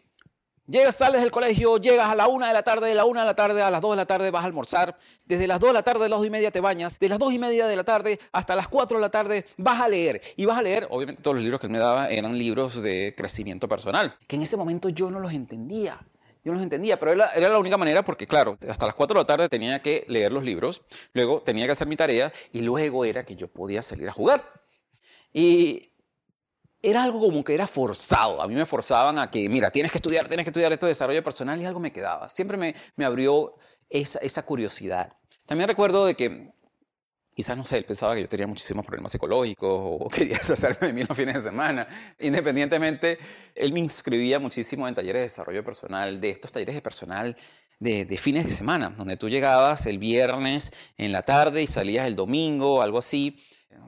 Llegas, 0.70 0.96
sales 0.96 1.22
del 1.22 1.30
colegio, 1.30 1.78
llegas 1.78 2.10
a 2.10 2.14
la 2.14 2.28
una 2.28 2.48
de 2.48 2.52
la 2.52 2.62
tarde, 2.62 2.90
de 2.90 2.94
la 2.94 3.06
una 3.06 3.20
de 3.20 3.26
la 3.26 3.34
tarde 3.34 3.62
a 3.62 3.70
las 3.70 3.80
dos 3.80 3.92
de 3.92 3.96
la 3.96 4.04
tarde 4.04 4.30
vas 4.30 4.42
a 4.42 4.46
almorzar, 4.46 4.94
desde 5.24 5.46
las 5.46 5.60
dos 5.60 5.70
de 5.70 5.72
la 5.72 5.82
tarde 5.82 6.04
a 6.04 6.08
las 6.10 6.18
dos 6.18 6.26
y 6.26 6.30
media 6.30 6.50
te 6.50 6.60
bañas, 6.60 6.98
de 6.98 7.08
las 7.08 7.18
dos 7.18 7.32
y 7.32 7.38
media 7.38 7.66
de 7.66 7.74
la 7.74 7.84
tarde 7.84 8.20
hasta 8.32 8.54
las 8.54 8.68
cuatro 8.68 8.98
de 8.98 9.00
la 9.00 9.08
tarde 9.08 9.46
vas 9.56 9.80
a 9.80 9.88
leer. 9.88 10.20
Y 10.36 10.44
vas 10.44 10.58
a 10.58 10.62
leer, 10.62 10.86
obviamente 10.90 11.22
todos 11.22 11.36
los 11.36 11.42
libros 11.42 11.58
que 11.58 11.68
él 11.68 11.72
me 11.72 11.78
daba 11.78 12.10
eran 12.10 12.36
libros 12.36 12.82
de 12.82 13.14
crecimiento 13.16 13.66
personal, 13.66 14.14
que 14.26 14.36
en 14.36 14.42
ese 14.42 14.58
momento 14.58 14.90
yo 14.90 15.10
no 15.10 15.20
los 15.20 15.32
entendía. 15.32 15.98
Yo 16.44 16.52
no 16.52 16.58
los 16.58 16.62
entendía, 16.64 16.98
pero 16.98 17.12
era, 17.12 17.32
era 17.32 17.48
la 17.48 17.58
única 17.58 17.78
manera 17.78 18.04
porque, 18.04 18.26
claro, 18.26 18.58
hasta 18.68 18.84
las 18.84 18.94
cuatro 18.94 19.14
de 19.14 19.22
la 19.22 19.26
tarde 19.26 19.48
tenía 19.48 19.80
que 19.80 20.04
leer 20.08 20.34
los 20.34 20.44
libros, 20.44 20.82
luego 21.14 21.40
tenía 21.40 21.64
que 21.64 21.72
hacer 21.72 21.88
mi 21.88 21.96
tarea 21.96 22.30
y 22.52 22.60
luego 22.60 23.06
era 23.06 23.24
que 23.24 23.36
yo 23.36 23.48
podía 23.48 23.80
salir 23.80 24.06
a 24.06 24.12
jugar. 24.12 24.44
Y 25.32 25.88
era 26.82 27.02
algo 27.02 27.20
como 27.20 27.42
que 27.42 27.54
era 27.54 27.66
forzado. 27.66 28.40
A 28.40 28.48
mí 28.48 28.54
me 28.54 28.66
forzaban 28.66 29.18
a 29.18 29.30
que, 29.30 29.48
mira, 29.48 29.70
tienes 29.70 29.90
que 29.90 29.98
estudiar, 29.98 30.28
tienes 30.28 30.44
que 30.44 30.50
estudiar 30.50 30.72
esto 30.72 30.86
de 30.86 30.90
desarrollo 30.90 31.22
personal 31.24 31.60
y 31.60 31.64
algo 31.64 31.80
me 31.80 31.92
quedaba. 31.92 32.28
Siempre 32.28 32.56
me, 32.56 32.74
me 32.96 33.04
abrió 33.04 33.54
esa, 33.88 34.18
esa, 34.20 34.44
curiosidad. 34.44 35.12
También 35.46 35.68
recuerdo 35.68 36.06
de 36.06 36.14
que, 36.14 36.52
quizás, 37.34 37.56
no 37.56 37.64
sé, 37.64 37.78
él 37.78 37.84
pensaba 37.84 38.14
que 38.14 38.20
yo 38.22 38.28
tenía 38.28 38.46
muchísimos 38.46 38.86
problemas 38.86 39.10
psicológicos 39.12 39.80
o 39.82 40.08
quería 40.12 40.38
deshacerme 40.38 40.88
de 40.88 40.92
mí 40.92 41.04
los 41.04 41.16
fines 41.16 41.34
de 41.34 41.40
semana. 41.40 41.88
Independientemente, 42.20 43.18
él 43.54 43.72
me 43.72 43.80
inscribía 43.80 44.38
muchísimo 44.38 44.86
en 44.86 44.94
talleres 44.94 45.20
de 45.20 45.24
desarrollo 45.24 45.64
personal, 45.64 46.20
de 46.20 46.30
estos 46.30 46.52
talleres 46.52 46.74
de 46.74 46.82
personal 46.82 47.36
de, 47.78 48.04
de, 48.04 48.18
fines 48.18 48.44
de 48.44 48.50
semana, 48.50 48.90
donde 48.90 49.16
tú 49.16 49.28
llegabas 49.28 49.86
el 49.86 49.98
viernes 49.98 50.72
en 50.96 51.12
la 51.12 51.22
tarde 51.22 51.62
y 51.62 51.66
salías 51.66 52.06
el 52.06 52.16
domingo, 52.16 52.82
algo 52.82 52.98
así. 52.98 53.38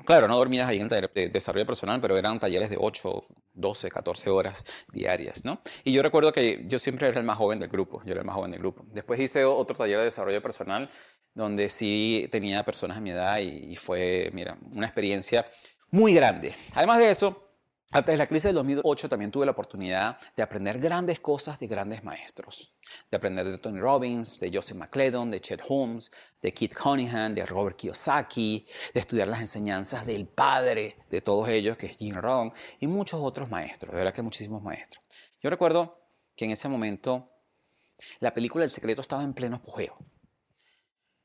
Claro, 0.05 0.29
no 0.29 0.37
dormías 0.37 0.69
ahí 0.69 0.81
en 0.81 0.89
taller 0.89 1.11
de 1.13 1.29
desarrollo 1.29 1.67
personal, 1.67 2.01
pero 2.01 2.17
eran 2.17 2.39
talleres 2.39 2.71
de 2.71 2.77
8, 2.79 3.25
12, 3.55 3.91
14 3.91 4.31
horas 4.31 4.65
diarias, 4.93 5.45
¿no? 5.45 5.61
Y 5.85 5.93
yo 5.93 6.03
recuerdo 6.03 6.33
que 6.33 6.65
yo 6.67 6.79
siempre 6.79 7.09
era 7.09 7.19
el 7.19 7.27
más 7.27 7.37
joven 7.37 7.61
del 7.61 7.69
grupo, 7.69 8.03
yo 8.05 8.13
era 8.13 8.21
el 8.21 8.27
más 8.27 8.35
joven 8.35 8.51
del 8.51 8.61
grupo. 8.61 8.85
Después 8.93 9.21
hice 9.21 9.45
otro 9.45 9.77
taller 9.77 9.99
de 9.99 10.05
desarrollo 10.05 10.43
personal 10.43 10.89
donde 11.35 11.69
sí 11.69 12.29
tenía 12.31 12.65
personas 12.65 12.97
a 12.97 13.01
mi 13.01 13.11
edad 13.11 13.39
y, 13.39 13.73
y 13.73 13.77
fue, 13.77 14.31
mira, 14.33 14.59
una 14.75 14.87
experiencia 14.87 15.47
muy 15.91 16.15
grande. 16.15 16.53
Además 16.75 16.99
de 16.99 17.11
eso, 17.11 17.50
antes 17.93 18.13
de 18.13 18.19
la 18.19 18.27
crisis 18.27 18.45
del 18.45 18.55
2008 18.55 19.09
también 19.09 19.33
tuve 19.33 19.47
la 19.47 19.53
oportunidad 19.53 20.17
de 20.37 20.43
aprender 20.45 20.79
grandes 20.79 21.19
cosas 21.19 21.59
de 21.59 21.67
grandes 21.67 22.05
maestros. 22.05 22.73
De 23.11 23.17
aprender 23.17 23.51
de 23.51 23.59
Tony 23.59 23.81
Robbins, 23.81 24.39
de 24.39 24.51
Joseph 24.53 24.77
McClellan, 24.77 25.29
de 25.31 25.41
Chet 25.41 25.61
Holmes, 25.69 26.13
de 26.41 26.55
Keith 26.55 26.77
Cunningham, 26.77 27.35
de 27.35 27.45
Robert 27.45 27.77
Kiyosaki, 27.77 28.65
de 28.95 29.01
estudiar 29.01 29.27
las 29.27 29.41
enseñanzas 29.41 30.07
del 30.07 30.29
padre 30.29 30.99
de 31.11 31.21
todos 31.21 31.49
ellos, 31.49 31.77
que 31.77 31.87
es 31.87 31.97
Jim 31.97 32.15
Rohn, 32.15 32.53
y 32.79 32.87
muchos 32.87 33.21
otros 33.21 33.51
maestros, 33.51 33.91
de 33.91 33.99
verdad 33.99 34.15
que 34.15 34.23
muchísimos 34.23 34.63
maestros. 34.63 35.03
Yo 35.41 35.51
recuerdo 35.51 36.01
que 36.37 36.45
en 36.45 36.53
ese 36.53 36.69
momento 36.69 37.29
la 38.21 38.33
película 38.33 38.65
El 38.65 38.71
Secreto 38.71 39.01
estaba 39.01 39.25
en 39.25 39.35
pleno 39.35 39.57
apogeo. 39.57 39.99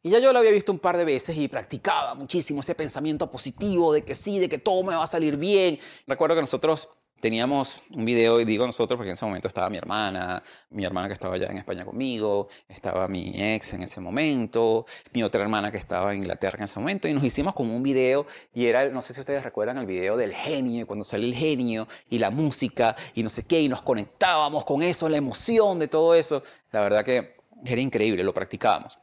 Y 0.06 0.12
ya 0.12 0.20
yo 0.20 0.32
lo 0.32 0.38
había 0.38 0.52
visto 0.52 0.72
un 0.72 0.78
par 0.78 0.98
de 0.98 1.04
veces 1.04 1.36
y 1.36 1.48
practicaba 1.48 2.14
muchísimo 2.14 2.60
ese 2.60 2.76
pensamiento 2.76 3.32
positivo 3.32 3.92
de 3.92 4.04
que 4.04 4.14
sí, 4.14 4.38
de 4.38 4.48
que 4.48 4.60
todo 4.60 4.84
me 4.84 4.94
va 4.94 5.04
a 5.04 5.08
salir 5.08 5.36
bien. 5.36 5.80
Recuerdo 6.06 6.36
que 6.36 6.42
nosotros 6.42 6.90
teníamos 7.20 7.82
un 7.96 8.06
video, 8.06 8.40
y 8.40 8.46
digo 8.46 8.68
nosotros 8.68 9.00
porque 9.00 9.10
en 9.10 9.16
ese 9.16 9.26
momento 9.26 9.48
estaba 9.48 9.68
mi 9.68 9.78
hermana, 9.78 10.44
mi 10.70 10.86
hermana 10.86 11.08
que 11.08 11.16
estaba 11.16 11.34
allá 11.34 11.48
en 11.48 11.58
España 11.58 11.84
conmigo, 11.84 12.50
estaba 12.70 13.08
mi 13.08 13.34
ex 13.36 13.74
en 13.74 13.82
ese 13.82 14.00
momento, 14.00 14.86
mi 15.12 15.24
otra 15.24 15.42
hermana 15.42 15.72
que 15.72 15.80
estaba 15.80 16.14
en 16.14 16.20
Inglaterra 16.20 16.60
en 16.60 16.66
ese 16.66 16.80
momento, 16.80 17.08
y 17.08 17.14
nos 17.14 17.24
hicimos 17.24 17.56
como 17.56 17.76
un 17.76 17.82
video, 17.82 18.28
y 18.54 18.68
era, 18.68 18.88
no 18.90 19.02
sé 19.02 19.12
si 19.12 19.22
ustedes 19.22 19.42
recuerdan 19.42 19.80
el 19.80 19.88
video 19.88 20.18
del 20.18 20.36
genio, 20.36 20.86
cuando 20.86 21.04
sale 21.04 21.26
el 21.26 21.34
genio, 21.34 21.88
y 22.12 22.20
la 22.20 22.30
música, 22.30 22.96
y 23.16 23.24
no 23.24 23.32
sé 23.32 23.42
qué, 23.42 23.60
y 23.60 23.70
nos 23.70 23.82
conectábamos 23.82 24.66
con 24.66 24.84
eso, 24.84 25.10
la 25.10 25.18
emoción 25.18 25.80
de 25.80 25.88
todo 25.88 26.14
eso. 26.14 26.44
La 26.70 26.82
verdad 26.82 27.04
que 27.04 27.38
era 27.66 27.82
increíble, 27.82 28.24
lo 28.24 28.36
practicábamos. 28.36 29.00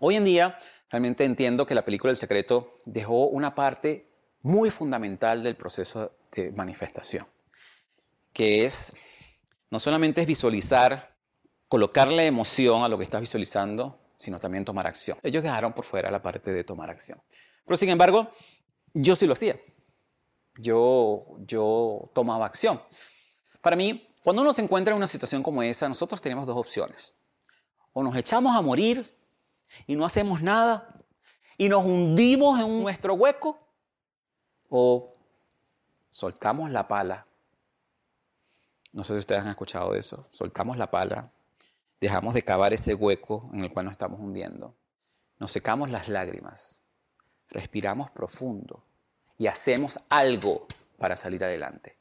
Hoy 0.00 0.16
en 0.16 0.24
día 0.24 0.58
realmente 0.90 1.24
entiendo 1.24 1.66
que 1.66 1.74
la 1.74 1.84
película 1.84 2.10
El 2.10 2.16
Secreto 2.16 2.78
dejó 2.84 3.26
una 3.28 3.54
parte 3.54 4.10
muy 4.42 4.70
fundamental 4.70 5.42
del 5.42 5.56
proceso 5.56 6.12
de 6.32 6.52
manifestación, 6.52 7.26
que 8.32 8.64
es 8.64 8.94
no 9.70 9.78
solamente 9.78 10.20
es 10.20 10.26
visualizar, 10.26 11.16
colocarle 11.68 12.26
emoción 12.26 12.84
a 12.84 12.88
lo 12.88 12.98
que 12.98 13.04
estás 13.04 13.20
visualizando, 13.20 13.98
sino 14.16 14.38
también 14.38 14.64
tomar 14.64 14.86
acción. 14.86 15.18
Ellos 15.22 15.42
dejaron 15.42 15.72
por 15.72 15.84
fuera 15.84 16.10
la 16.10 16.22
parte 16.22 16.52
de 16.52 16.62
tomar 16.62 16.90
acción. 16.90 17.20
Pero 17.64 17.76
sin 17.76 17.88
embargo, 17.88 18.30
yo 18.92 19.16
sí 19.16 19.26
lo 19.26 19.32
hacía. 19.32 19.56
Yo, 20.56 21.26
yo 21.40 22.10
tomaba 22.14 22.46
acción. 22.46 22.80
Para 23.60 23.74
mí, 23.74 24.14
cuando 24.22 24.42
uno 24.42 24.52
se 24.52 24.62
encuentra 24.62 24.92
en 24.92 24.98
una 24.98 25.06
situación 25.06 25.42
como 25.42 25.62
esa, 25.62 25.88
nosotros 25.88 26.22
tenemos 26.22 26.46
dos 26.46 26.56
opciones. 26.56 27.16
O 27.92 28.02
nos 28.02 28.16
echamos 28.16 28.56
a 28.56 28.62
morir 28.62 29.04
y 29.86 29.96
no 29.96 30.04
hacemos 30.04 30.42
nada 30.42 31.04
y 31.56 31.68
nos 31.68 31.84
hundimos 31.84 32.60
en 32.60 32.82
nuestro 32.82 33.14
hueco 33.14 33.58
o 34.68 35.14
soltamos 36.10 36.70
la 36.70 36.88
pala. 36.88 37.26
No 38.92 39.04
sé 39.04 39.14
si 39.14 39.18
ustedes 39.18 39.42
han 39.42 39.48
escuchado 39.48 39.94
eso. 39.94 40.26
Soltamos 40.30 40.76
la 40.76 40.90
pala, 40.90 41.32
dejamos 42.00 42.34
de 42.34 42.42
cavar 42.42 42.72
ese 42.72 42.94
hueco 42.94 43.44
en 43.52 43.64
el 43.64 43.72
cual 43.72 43.86
nos 43.86 43.92
estamos 43.92 44.20
hundiendo. 44.20 44.74
Nos 45.38 45.50
secamos 45.50 45.90
las 45.90 46.08
lágrimas, 46.08 46.82
respiramos 47.50 48.10
profundo 48.10 48.84
y 49.36 49.46
hacemos 49.48 50.00
algo 50.08 50.66
para 50.98 51.16
salir 51.16 51.44
adelante. 51.44 51.98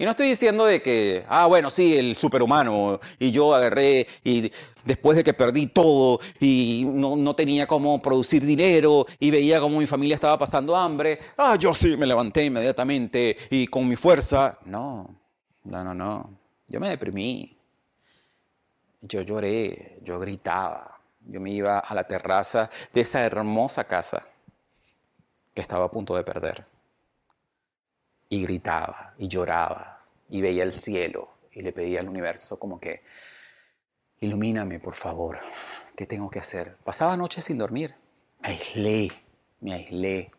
Y 0.00 0.04
no 0.04 0.12
estoy 0.12 0.28
diciendo 0.28 0.64
de 0.64 0.80
que, 0.80 1.26
ah, 1.28 1.44
bueno, 1.44 1.68
sí, 1.68 1.94
el 1.94 2.16
superhumano, 2.16 2.98
y 3.18 3.30
yo 3.30 3.54
agarré, 3.54 4.06
y 4.24 4.50
después 4.82 5.14
de 5.14 5.22
que 5.22 5.34
perdí 5.34 5.66
todo, 5.66 6.20
y 6.40 6.84
no, 6.86 7.16
no 7.16 7.36
tenía 7.36 7.66
cómo 7.66 8.00
producir 8.00 8.42
dinero, 8.46 9.04
y 9.18 9.30
veía 9.30 9.60
cómo 9.60 9.78
mi 9.78 9.86
familia 9.86 10.14
estaba 10.14 10.38
pasando 10.38 10.74
hambre, 10.74 11.18
ah, 11.36 11.54
yo 11.56 11.74
sí 11.74 11.98
me 11.98 12.06
levanté 12.06 12.46
inmediatamente, 12.46 13.36
y 13.50 13.66
con 13.66 13.86
mi 13.86 13.94
fuerza. 13.94 14.58
No, 14.64 15.06
no, 15.64 15.84
no, 15.84 15.92
no. 15.92 16.30
Yo 16.66 16.80
me 16.80 16.88
deprimí. 16.88 17.54
Yo 19.02 19.20
lloré, 19.20 19.98
yo 20.02 20.18
gritaba. 20.18 20.98
Yo 21.26 21.42
me 21.42 21.50
iba 21.50 21.78
a 21.78 21.94
la 21.94 22.04
terraza 22.04 22.70
de 22.94 23.02
esa 23.02 23.20
hermosa 23.20 23.84
casa 23.84 24.22
que 25.52 25.60
estaba 25.60 25.84
a 25.84 25.90
punto 25.90 26.16
de 26.16 26.24
perder 26.24 26.64
y 28.30 28.42
gritaba 28.42 29.12
y 29.18 29.28
lloraba 29.28 30.00
y 30.30 30.40
veía 30.40 30.62
el 30.62 30.72
cielo 30.72 31.28
y 31.52 31.60
le 31.60 31.72
pedía 31.72 32.00
al 32.00 32.08
universo 32.08 32.58
como 32.58 32.80
que, 32.80 33.02
ilumíname 34.20 34.80
por 34.80 34.94
favor, 34.94 35.40
¿qué 35.94 36.06
tengo 36.06 36.30
que 36.30 36.38
hacer? 36.38 36.76
Pasaba 36.84 37.18
noches 37.18 37.44
sin 37.44 37.58
dormir, 37.58 37.94
me 38.40 38.48
aislé, 38.48 39.12
me 39.60 39.74
aislé, 39.74 40.30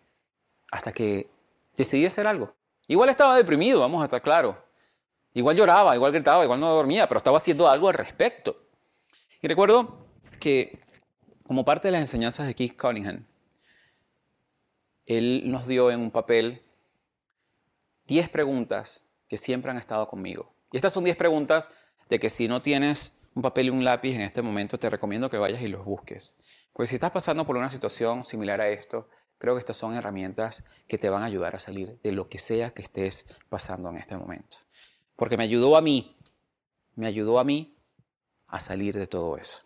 hasta 0.72 0.92
que 0.92 1.30
decidí 1.78 2.08
hacer 2.08 2.26
algo. 2.26 2.56
Igual 2.88 3.10
estaba 3.10 3.36
deprimido, 3.36 3.82
vamos 3.82 4.02
a 4.02 4.06
estar 4.06 4.24
claros, 4.24 4.56
Igual 5.34 5.56
lloraba, 5.56 5.96
igual 5.96 6.12
gritaba, 6.12 6.44
igual 6.44 6.60
no 6.60 6.74
dormía, 6.74 7.08
pero 7.08 7.20
estaba 7.20 7.38
haciendo 7.38 7.70
algo 7.70 7.88
al 7.88 7.94
respecto. 7.94 8.58
Y 9.42 9.48
recuerdo 9.48 10.06
que 10.40 10.80
como 11.46 11.64
parte 11.64 11.88
de 11.88 11.94
las 11.94 12.02
enseñanzas 12.02 12.48
de 12.48 12.54
Keith 12.54 12.80
Cunningham, 12.80 13.26
él 15.06 15.44
nos 15.46 15.68
dio 15.68 15.90
en 15.90 16.02
un 16.02 16.12
papel 16.12 16.62
10 18.12 18.28
preguntas 18.28 19.06
que 19.30 19.38
siempre 19.38 19.72
han 19.72 19.78
estado 19.78 20.06
conmigo. 20.06 20.54
Y 20.70 20.76
estas 20.76 20.92
son 20.92 21.06
10 21.06 21.16
preguntas 21.16 21.70
de 22.10 22.20
que 22.20 22.30
si 22.30 22.50
no 22.50 22.62
tienes 22.62 23.16
un 23.36 23.42
papel 23.42 23.68
y 23.68 23.70
un 23.70 23.86
lápiz 23.86 24.16
en 24.16 24.20
este 24.20 24.42
momento, 24.42 24.78
te 24.78 24.90
recomiendo 24.90 25.30
que 25.30 25.38
vayas 25.38 25.62
y 25.62 25.70
los 25.70 25.86
busques. 25.86 26.38
Pues 26.74 26.90
si 26.90 26.96
estás 26.96 27.12
pasando 27.12 27.46
por 27.46 27.56
una 27.56 27.70
situación 27.70 28.26
similar 28.26 28.60
a 28.60 28.68
esto, 28.68 29.08
creo 29.38 29.54
que 29.54 29.60
estas 29.60 29.78
son 29.78 29.96
herramientas 29.96 30.66
que 30.90 30.98
te 30.98 31.10
van 31.10 31.24
a 31.24 31.28
ayudar 31.28 31.56
a 31.56 31.60
salir 31.60 32.02
de 32.04 32.12
lo 32.12 32.28
que 32.28 32.38
sea 32.38 32.72
que 32.72 32.82
estés 32.82 33.40
pasando 33.48 33.88
en 33.88 33.96
este 33.96 34.18
momento. 34.18 34.58
Porque 35.16 35.38
me 35.38 35.46
ayudó 35.46 35.78
a 35.78 35.82
mí, 35.82 36.18
me 36.96 37.08
ayudó 37.08 37.40
a 37.40 37.46
mí 37.46 37.78
a 38.50 38.60
salir 38.60 38.94
de 38.94 39.08
todo 39.08 39.38
eso. 39.38 39.64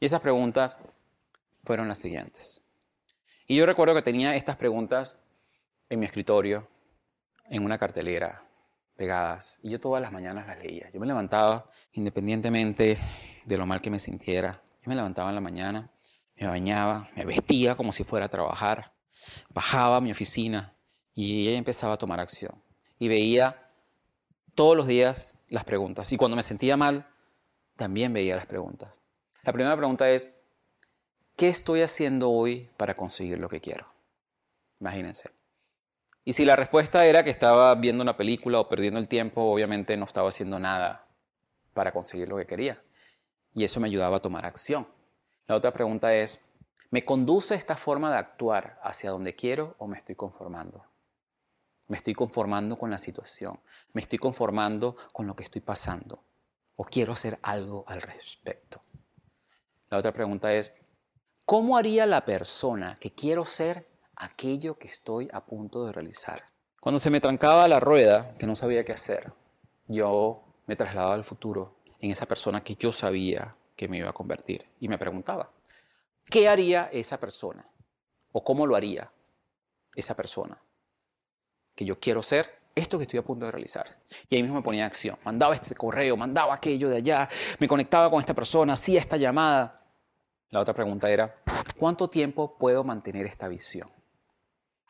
Y 0.00 0.06
esas 0.06 0.22
preguntas 0.22 0.76
fueron 1.62 1.86
las 1.86 1.98
siguientes. 1.98 2.64
Y 3.46 3.54
yo 3.54 3.64
recuerdo 3.64 3.94
que 3.94 4.02
tenía 4.02 4.34
estas 4.34 4.56
preguntas 4.56 5.20
en 5.88 6.00
mi 6.00 6.06
escritorio, 6.06 6.66
en 7.50 7.64
una 7.64 7.78
cartelera, 7.78 8.42
pegadas. 8.96 9.60
Y 9.62 9.70
yo 9.70 9.80
todas 9.80 10.02
las 10.02 10.12
mañanas 10.12 10.46
las 10.46 10.58
leía. 10.58 10.90
Yo 10.92 11.00
me 11.00 11.06
levantaba, 11.06 11.68
independientemente 11.92 12.98
de 13.44 13.58
lo 13.58 13.66
mal 13.66 13.80
que 13.80 13.90
me 13.90 13.98
sintiera, 13.98 14.62
yo 14.82 14.88
me 14.88 14.96
levantaba 14.96 15.28
en 15.28 15.34
la 15.34 15.40
mañana, 15.40 15.90
me 16.36 16.46
bañaba, 16.46 17.10
me 17.14 17.24
vestía 17.24 17.76
como 17.76 17.92
si 17.92 18.04
fuera 18.04 18.26
a 18.26 18.28
trabajar, 18.28 18.92
bajaba 19.50 19.96
a 19.96 20.00
mi 20.00 20.10
oficina 20.10 20.74
y 21.14 21.48
ella 21.48 21.58
empezaba 21.58 21.94
a 21.94 21.98
tomar 21.98 22.20
acción. 22.20 22.62
Y 22.98 23.08
veía 23.08 23.70
todos 24.54 24.76
los 24.76 24.86
días 24.86 25.34
las 25.48 25.64
preguntas. 25.64 26.12
Y 26.12 26.16
cuando 26.16 26.36
me 26.36 26.42
sentía 26.42 26.76
mal, 26.76 27.06
también 27.76 28.12
veía 28.12 28.36
las 28.36 28.46
preguntas. 28.46 29.00
La 29.42 29.52
primera 29.52 29.76
pregunta 29.76 30.10
es, 30.10 30.30
¿qué 31.36 31.48
estoy 31.48 31.82
haciendo 31.82 32.30
hoy 32.30 32.70
para 32.76 32.94
conseguir 32.94 33.38
lo 33.38 33.48
que 33.48 33.60
quiero? 33.60 33.86
Imagínense. 34.80 35.35
Y 36.28 36.32
si 36.32 36.44
la 36.44 36.56
respuesta 36.56 37.06
era 37.06 37.22
que 37.22 37.30
estaba 37.30 37.72
viendo 37.76 38.02
una 38.02 38.16
película 38.16 38.58
o 38.58 38.68
perdiendo 38.68 38.98
el 38.98 39.06
tiempo, 39.06 39.42
obviamente 39.42 39.96
no 39.96 40.06
estaba 40.06 40.28
haciendo 40.28 40.58
nada 40.58 41.06
para 41.72 41.92
conseguir 41.92 42.26
lo 42.26 42.36
que 42.36 42.48
quería. 42.48 42.82
Y 43.54 43.62
eso 43.62 43.78
me 43.78 43.86
ayudaba 43.86 44.16
a 44.16 44.20
tomar 44.20 44.44
acción. 44.44 44.88
La 45.46 45.54
otra 45.54 45.72
pregunta 45.72 46.12
es, 46.12 46.40
¿me 46.90 47.04
conduce 47.04 47.54
esta 47.54 47.76
forma 47.76 48.10
de 48.10 48.16
actuar 48.16 48.80
hacia 48.82 49.10
donde 49.10 49.36
quiero 49.36 49.76
o 49.78 49.86
me 49.86 49.96
estoy 49.96 50.16
conformando? 50.16 50.84
Me 51.86 51.96
estoy 51.96 52.14
conformando 52.14 52.76
con 52.76 52.90
la 52.90 52.98
situación, 52.98 53.60
me 53.92 54.00
estoy 54.00 54.18
conformando 54.18 54.96
con 55.12 55.28
lo 55.28 55.36
que 55.36 55.44
estoy 55.44 55.60
pasando 55.60 56.24
o 56.74 56.82
quiero 56.82 57.12
hacer 57.12 57.38
algo 57.42 57.84
al 57.86 58.02
respecto. 58.02 58.82
La 59.90 59.98
otra 59.98 60.12
pregunta 60.12 60.52
es, 60.52 60.72
¿cómo 61.44 61.78
haría 61.78 62.04
la 62.04 62.24
persona 62.24 62.96
que 62.98 63.12
quiero 63.12 63.44
ser 63.44 63.86
aquello 64.16 64.78
que 64.78 64.88
estoy 64.88 65.28
a 65.32 65.44
punto 65.44 65.84
de 65.84 65.92
realizar. 65.92 66.44
Cuando 66.80 66.98
se 66.98 67.10
me 67.10 67.20
trancaba 67.20 67.68
la 67.68 67.80
rueda, 67.80 68.34
que 68.38 68.46
no 68.46 68.54
sabía 68.54 68.84
qué 68.84 68.92
hacer, 68.92 69.32
yo 69.86 70.42
me 70.66 70.76
trasladaba 70.76 71.14
al 71.14 71.24
futuro 71.24 71.76
en 72.00 72.10
esa 72.10 72.26
persona 72.26 72.62
que 72.62 72.74
yo 72.74 72.92
sabía 72.92 73.56
que 73.76 73.88
me 73.88 73.98
iba 73.98 74.10
a 74.10 74.14
convertir 74.14 74.66
y 74.80 74.88
me 74.88 74.98
preguntaba, 74.98 75.50
¿qué 76.24 76.48
haría 76.48 76.88
esa 76.92 77.18
persona? 77.18 77.68
¿O 78.32 78.42
cómo 78.42 78.66
lo 78.66 78.76
haría 78.76 79.10
esa 79.94 80.14
persona? 80.14 80.60
Que 81.74 81.84
yo 81.84 81.98
quiero 81.98 82.22
ser 82.22 82.56
esto 82.74 82.98
que 82.98 83.04
estoy 83.04 83.18
a 83.18 83.24
punto 83.24 83.46
de 83.46 83.52
realizar. 83.52 83.86
Y 84.28 84.36
ahí 84.36 84.42
mismo 84.42 84.56
me 84.56 84.62
ponía 84.62 84.82
en 84.82 84.86
acción. 84.86 85.18
Mandaba 85.24 85.54
este 85.54 85.74
correo, 85.74 86.16
mandaba 86.16 86.54
aquello 86.54 86.88
de 86.88 86.96
allá, 86.96 87.28
me 87.58 87.68
conectaba 87.68 88.10
con 88.10 88.20
esta 88.20 88.34
persona, 88.34 88.74
hacía 88.74 89.00
esta 89.00 89.16
llamada. 89.16 89.82
La 90.50 90.60
otra 90.60 90.74
pregunta 90.74 91.10
era, 91.10 91.42
¿cuánto 91.78 92.08
tiempo 92.08 92.56
puedo 92.58 92.84
mantener 92.84 93.26
esta 93.26 93.48
visión? 93.48 93.95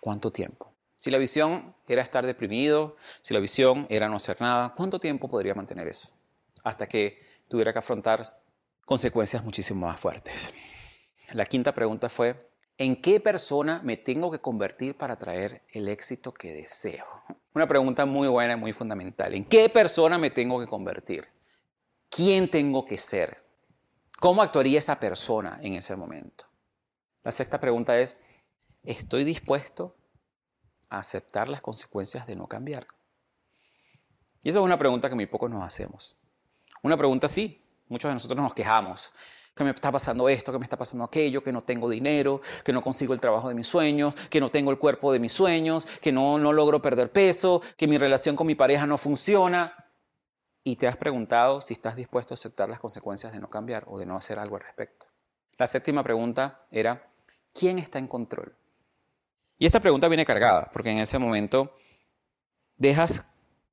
¿Cuánto 0.06 0.30
tiempo? 0.30 0.72
Si 0.98 1.10
la 1.10 1.18
visión 1.18 1.74
era 1.88 2.00
estar 2.00 2.24
deprimido, 2.24 2.94
si 3.22 3.34
la 3.34 3.40
visión 3.40 3.88
era 3.90 4.08
no 4.08 4.14
hacer 4.14 4.40
nada, 4.40 4.72
¿cuánto 4.76 5.00
tiempo 5.00 5.28
podría 5.28 5.52
mantener 5.52 5.88
eso? 5.88 6.10
Hasta 6.62 6.86
que 6.86 7.18
tuviera 7.48 7.72
que 7.72 7.80
afrontar 7.80 8.22
consecuencias 8.84 9.42
muchísimo 9.42 9.84
más 9.84 9.98
fuertes. 9.98 10.54
La 11.32 11.44
quinta 11.44 11.74
pregunta 11.74 12.08
fue, 12.08 12.48
¿en 12.78 13.02
qué 13.02 13.18
persona 13.18 13.80
me 13.82 13.96
tengo 13.96 14.30
que 14.30 14.38
convertir 14.38 14.96
para 14.96 15.18
traer 15.18 15.62
el 15.72 15.88
éxito 15.88 16.32
que 16.32 16.52
deseo? 16.52 17.04
Una 17.52 17.66
pregunta 17.66 18.06
muy 18.06 18.28
buena 18.28 18.52
y 18.52 18.56
muy 18.56 18.72
fundamental. 18.72 19.34
¿En 19.34 19.44
qué 19.44 19.68
persona 19.68 20.18
me 20.18 20.30
tengo 20.30 20.60
que 20.60 20.68
convertir? 20.68 21.26
¿Quién 22.08 22.48
tengo 22.48 22.84
que 22.84 22.96
ser? 22.96 23.42
¿Cómo 24.20 24.40
actuaría 24.40 24.78
esa 24.78 25.00
persona 25.00 25.58
en 25.62 25.72
ese 25.74 25.96
momento? 25.96 26.44
La 27.24 27.32
sexta 27.32 27.58
pregunta 27.58 27.98
es, 27.98 28.16
¿estoy 28.86 29.24
dispuesto 29.24 29.96
a 30.88 30.98
aceptar 30.98 31.48
las 31.48 31.60
consecuencias 31.60 32.26
de 32.26 32.36
no 32.36 32.46
cambiar? 32.46 32.86
Y 34.42 34.48
esa 34.48 34.60
es 34.60 34.64
una 34.64 34.78
pregunta 34.78 35.08
que 35.08 35.14
muy 35.14 35.26
pocos 35.26 35.50
nos 35.50 35.64
hacemos. 35.64 36.16
Una 36.82 36.96
pregunta 36.96 37.28
sí, 37.28 37.62
muchos 37.88 38.08
de 38.08 38.14
nosotros 38.14 38.40
nos 38.40 38.54
quejamos, 38.54 39.12
que 39.56 39.64
me 39.64 39.70
está 39.70 39.90
pasando 39.90 40.28
esto, 40.28 40.52
que 40.52 40.58
me 40.58 40.64
está 40.64 40.76
pasando 40.76 41.04
aquello, 41.04 41.42
que 41.42 41.50
no 41.50 41.62
tengo 41.62 41.88
dinero, 41.88 42.40
que 42.62 42.72
no 42.72 42.82
consigo 42.82 43.14
el 43.14 43.20
trabajo 43.20 43.48
de 43.48 43.54
mis 43.54 43.66
sueños, 43.66 44.14
que 44.28 44.38
no 44.38 44.50
tengo 44.50 44.70
el 44.70 44.78
cuerpo 44.78 45.12
de 45.12 45.18
mis 45.18 45.32
sueños, 45.32 45.86
que 46.00 46.12
no, 46.12 46.38
no 46.38 46.52
logro 46.52 46.82
perder 46.82 47.10
peso, 47.10 47.62
que 47.76 47.88
mi 47.88 47.96
relación 47.96 48.36
con 48.36 48.46
mi 48.46 48.54
pareja 48.54 48.86
no 48.86 48.98
funciona. 48.98 49.74
Y 50.62 50.76
te 50.76 50.86
has 50.86 50.96
preguntado 50.96 51.60
si 51.60 51.72
estás 51.72 51.96
dispuesto 51.96 52.34
a 52.34 52.36
aceptar 52.36 52.68
las 52.68 52.78
consecuencias 52.78 53.32
de 53.32 53.40
no 53.40 53.48
cambiar 53.48 53.84
o 53.88 53.98
de 53.98 54.04
no 54.04 54.16
hacer 54.16 54.38
algo 54.38 54.56
al 54.56 54.62
respecto. 54.62 55.06
La 55.56 55.66
séptima 55.66 56.02
pregunta 56.02 56.66
era, 56.70 57.10
¿quién 57.54 57.78
está 57.78 57.98
en 57.98 58.08
control? 58.08 58.54
Y 59.58 59.64
esta 59.64 59.80
pregunta 59.80 60.08
viene 60.08 60.26
cargada, 60.26 60.70
porque 60.72 60.90
en 60.90 60.98
ese 60.98 61.18
momento 61.18 61.74
dejas 62.76 63.24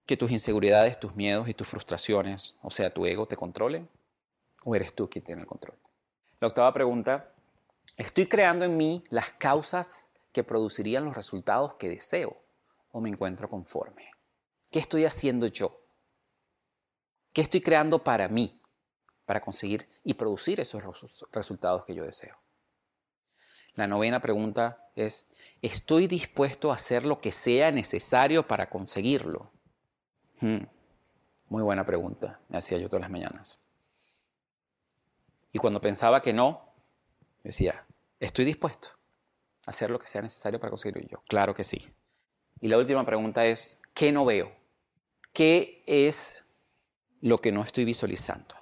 que 0.06 0.16
tus 0.16 0.32
inseguridades, 0.32 1.00
tus 1.00 1.16
miedos 1.16 1.50
y 1.50 1.54
tus 1.54 1.68
frustraciones, 1.68 2.58
o 2.62 2.70
sea, 2.70 2.94
tu 2.94 3.06
ego, 3.06 3.26
te 3.26 3.36
controlen, 3.36 3.90
o 4.64 4.76
eres 4.76 4.94
tú 4.94 5.10
quien 5.10 5.26
tiene 5.26 5.42
el 5.42 5.48
control. 5.48 5.78
La 6.40 6.48
octava 6.48 6.72
pregunta, 6.72 7.34
¿estoy 7.98 8.28
creando 8.28 8.64
en 8.64 8.78
mí 8.78 9.04
las 9.10 9.32
causas 9.32 10.10
que 10.32 10.44
producirían 10.44 11.06
los 11.06 11.16
resultados 11.16 11.74
que 11.76 11.90
deseo 11.90 12.38
o 12.92 13.02
me 13.02 13.10
encuentro 13.10 13.50
conforme? 13.50 14.10
¿Qué 14.72 14.80
estoy 14.80 15.06
haciendo 15.06 15.48
yo? 15.48 15.82
¿Qué 17.34 17.42
estoy 17.42 17.62
creando 17.62 18.04
para 18.04 18.30
mí, 18.30 18.60
para 19.26 19.42
conseguir 19.42 19.88
y 20.04 20.14
producir 20.14 20.60
esos 20.60 20.84
resultados 21.32 21.86
que 21.86 21.96
yo 21.96 22.04
deseo? 22.04 22.43
La 23.76 23.88
novena 23.88 24.20
pregunta 24.20 24.90
es, 24.96 25.26
¿estoy 25.62 26.08
dispuesto 26.08 26.72
a 26.72 26.76
hacer 26.76 27.06
lo 27.06 27.20
que 27.20 27.32
sea 27.32 27.72
necesario 27.72 28.48
para 28.48 28.70
conseguirlo? 28.70 29.52
Hmm, 30.40 30.66
muy 31.50 31.64
buena 31.64 31.86
pregunta, 31.86 32.40
me 32.50 32.58
hacía 32.58 32.78
yo 32.78 32.88
todas 32.88 33.02
las 33.02 33.10
mañanas. 33.10 33.60
Y 35.52 35.60
cuando 35.60 35.82
pensaba 35.82 36.22
que 36.22 36.34
no, 36.34 36.74
decía, 37.44 37.86
¿estoy 38.20 38.46
dispuesto 38.46 38.90
a 39.66 39.72
hacer 39.72 39.90
lo 39.90 40.00
que 40.00 40.08
sea 40.08 40.22
necesario 40.22 40.60
para 40.60 40.70
conseguirlo? 40.70 41.08
yo, 41.10 41.24
claro 41.28 41.54
que 41.54 41.64
sí. 41.64 41.94
Y 42.60 42.68
la 42.68 42.78
última 42.78 43.06
pregunta 43.06 43.46
es, 43.46 43.82
¿qué 43.94 44.12
no 44.12 44.26
veo? 44.26 44.52
¿Qué 45.32 45.84
es 45.88 46.48
lo 47.22 47.40
que 47.40 47.52
no 47.52 47.64
estoy 47.64 47.86
visualizando? 47.86 48.56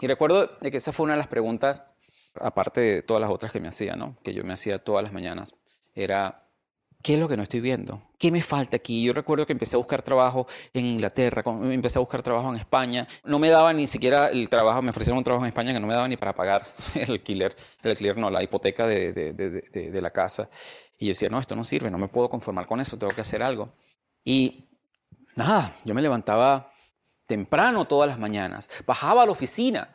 Y 0.00 0.06
recuerdo 0.06 0.58
que 0.58 0.76
esa 0.76 0.92
fue 0.92 1.04
una 1.04 1.14
de 1.14 1.18
las 1.18 1.28
preguntas 1.28 1.82
aparte 2.40 2.80
de 2.80 3.02
todas 3.02 3.20
las 3.20 3.30
otras 3.30 3.52
que 3.52 3.60
me 3.60 3.68
hacía, 3.68 3.96
¿no? 3.96 4.16
que 4.22 4.34
yo 4.34 4.44
me 4.44 4.52
hacía 4.52 4.78
todas 4.78 5.02
las 5.02 5.12
mañanas, 5.12 5.56
era, 5.94 6.48
¿qué 7.02 7.14
es 7.14 7.20
lo 7.20 7.28
que 7.28 7.36
no 7.36 7.42
estoy 7.42 7.60
viendo? 7.60 8.02
¿Qué 8.18 8.30
me 8.30 8.42
falta 8.42 8.76
aquí? 8.76 9.04
Yo 9.04 9.12
recuerdo 9.12 9.46
que 9.46 9.52
empecé 9.52 9.76
a 9.76 9.78
buscar 9.78 10.02
trabajo 10.02 10.46
en 10.72 10.86
Inglaterra, 10.86 11.42
empecé 11.46 11.98
a 11.98 12.00
buscar 12.00 12.22
trabajo 12.22 12.48
en 12.48 12.56
España, 12.58 13.06
no 13.24 13.38
me 13.38 13.48
daba 13.50 13.72
ni 13.72 13.86
siquiera 13.86 14.28
el 14.28 14.48
trabajo, 14.48 14.82
me 14.82 14.90
ofrecieron 14.90 15.18
un 15.18 15.24
trabajo 15.24 15.44
en 15.44 15.48
España 15.48 15.72
que 15.72 15.80
no 15.80 15.86
me 15.86 15.94
daba 15.94 16.08
ni 16.08 16.16
para 16.16 16.34
pagar 16.34 16.66
el 16.94 17.12
alquiler, 17.12 17.54
el 17.82 17.90
alquiler 17.90 18.16
no, 18.16 18.30
la 18.30 18.42
hipoteca 18.42 18.86
de, 18.86 19.12
de, 19.12 19.32
de, 19.32 19.90
de 19.90 20.02
la 20.02 20.10
casa. 20.10 20.48
Y 20.98 21.06
yo 21.06 21.10
decía, 21.10 21.28
no, 21.28 21.38
esto 21.38 21.54
no 21.56 21.64
sirve, 21.64 21.90
no 21.90 21.98
me 21.98 22.08
puedo 22.08 22.28
conformar 22.28 22.66
con 22.66 22.80
eso, 22.80 22.98
tengo 22.98 23.12
que 23.12 23.20
hacer 23.20 23.42
algo. 23.42 23.72
Y 24.24 24.68
nada, 25.36 25.72
yo 25.84 25.94
me 25.94 26.02
levantaba 26.02 26.72
temprano 27.26 27.86
todas 27.86 28.08
las 28.08 28.18
mañanas, 28.18 28.68
bajaba 28.86 29.22
a 29.22 29.26
la 29.26 29.32
oficina, 29.32 29.90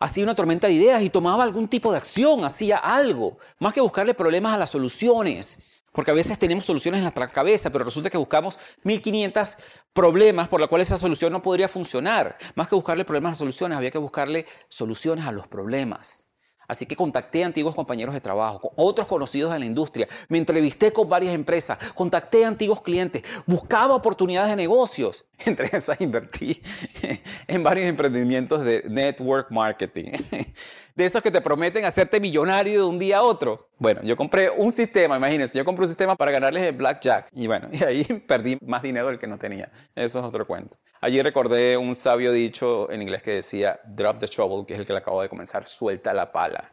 hacía 0.00 0.24
una 0.24 0.34
tormenta 0.34 0.66
de 0.66 0.74
ideas 0.74 1.02
y 1.02 1.10
tomaba 1.10 1.44
algún 1.44 1.68
tipo 1.68 1.90
de 1.92 1.98
acción, 1.98 2.44
hacía 2.44 2.76
algo, 2.78 3.38
más 3.58 3.74
que 3.74 3.80
buscarle 3.80 4.14
problemas 4.14 4.54
a 4.54 4.58
las 4.58 4.70
soluciones. 4.70 5.58
Porque 5.92 6.10
a 6.10 6.14
veces 6.14 6.38
tenemos 6.38 6.64
soluciones 6.64 6.98
en 6.98 7.04
nuestra 7.04 7.32
cabeza, 7.32 7.70
pero 7.70 7.84
resulta 7.84 8.10
que 8.10 8.18
buscamos 8.18 8.58
1500 8.84 9.56
problemas 9.92 10.48
por 10.48 10.60
los 10.60 10.68
cuales 10.68 10.88
esa 10.88 10.98
solución 10.98 11.32
no 11.32 11.42
podría 11.42 11.66
funcionar. 11.66 12.36
Más 12.54 12.68
que 12.68 12.74
buscarle 12.74 13.04
problemas 13.04 13.32
a 13.32 13.34
soluciones, 13.36 13.76
había 13.76 13.90
que 13.90 13.98
buscarle 13.98 14.46
soluciones 14.68 15.26
a 15.26 15.32
los 15.32 15.48
problemas. 15.48 16.28
Así 16.68 16.84
que 16.84 16.94
contacté 16.94 17.42
a 17.42 17.46
antiguos 17.46 17.74
compañeros 17.74 18.14
de 18.14 18.20
trabajo, 18.20 18.60
con 18.60 18.70
otros 18.76 19.06
conocidos 19.06 19.52
de 19.52 19.58
la 19.58 19.64
industria, 19.64 20.06
me 20.28 20.36
entrevisté 20.36 20.92
con 20.92 21.08
varias 21.08 21.34
empresas, 21.34 21.78
contacté 21.94 22.44
a 22.44 22.48
antiguos 22.48 22.82
clientes, 22.82 23.22
buscaba 23.46 23.94
oportunidades 23.94 24.50
de 24.50 24.56
negocios. 24.56 25.24
Entre 25.46 25.76
esas 25.76 26.00
invertí 26.00 26.60
en 27.46 27.62
varios 27.62 27.86
emprendimientos 27.86 28.64
de 28.64 28.82
network 28.88 29.50
marketing 29.50 30.12
de 30.94 31.04
esos 31.04 31.22
que 31.22 31.30
te 31.30 31.40
prometen 31.40 31.84
hacerte 31.84 32.18
millonario 32.18 32.80
de 32.80 32.88
un 32.88 32.98
día 32.98 33.18
a 33.18 33.22
otro. 33.22 33.68
Bueno, 33.78 34.00
yo 34.02 34.16
compré 34.16 34.50
un 34.50 34.72
sistema, 34.72 35.16
imagínense, 35.16 35.56
yo 35.56 35.64
compré 35.64 35.84
un 35.84 35.88
sistema 35.88 36.16
para 36.16 36.32
ganarles 36.32 36.64
el 36.64 36.72
blackjack. 36.74 37.28
Y 37.32 37.46
bueno, 37.46 37.68
y 37.72 37.84
ahí 37.84 38.04
perdí 38.26 38.58
más 38.66 38.82
dinero 38.82 39.06
del 39.06 39.18
que 39.18 39.28
no 39.28 39.38
tenía. 39.38 39.70
Eso 39.94 40.18
es 40.18 40.24
otro 40.24 40.44
cuento. 40.44 40.76
Allí 41.00 41.22
recordé 41.22 41.76
un 41.76 41.94
sabio 41.94 42.32
dicho 42.32 42.90
en 42.90 43.02
inglés 43.02 43.22
que 43.22 43.30
decía, 43.30 43.78
drop 43.86 44.18
the 44.18 44.26
trouble, 44.26 44.66
que 44.66 44.74
es 44.74 44.80
el 44.80 44.86
que 44.86 44.92
le 44.92 44.98
acabo 44.98 45.22
de 45.22 45.28
comenzar, 45.28 45.66
suelta 45.66 46.12
la 46.12 46.32
pala 46.32 46.72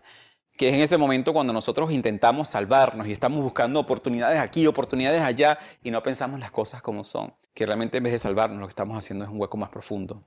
que 0.58 0.70
es 0.70 0.76
en 0.76 0.82
ese 0.82 0.98
momento 0.98 1.34
cuando 1.34 1.52
nosotros 1.52 1.92
intentamos 1.92 2.50
salvarnos 2.50 3.08
y 3.08 3.12
estamos 3.12 3.44
buscando 3.44 3.80
oportunidades 3.80 4.40
aquí, 4.40 4.66
oportunidades 4.68 5.22
allá, 5.22 5.60
y 5.84 5.92
no 5.92 6.02
pensamos 6.02 6.40
las 6.40 6.52
cosas 6.52 6.82
como 6.82 7.04
son, 7.04 7.34
que 7.54 7.66
realmente 7.66 7.98
en 7.98 8.04
vez 8.04 8.14
de 8.14 8.20
salvarnos 8.20 8.60
lo 8.60 8.66
que 8.66 8.72
estamos 8.72 8.98
haciendo 8.98 9.26
es 9.26 9.32
un 9.32 9.40
hueco 9.40 9.58
más 9.58 9.70
profundo. 9.70 10.24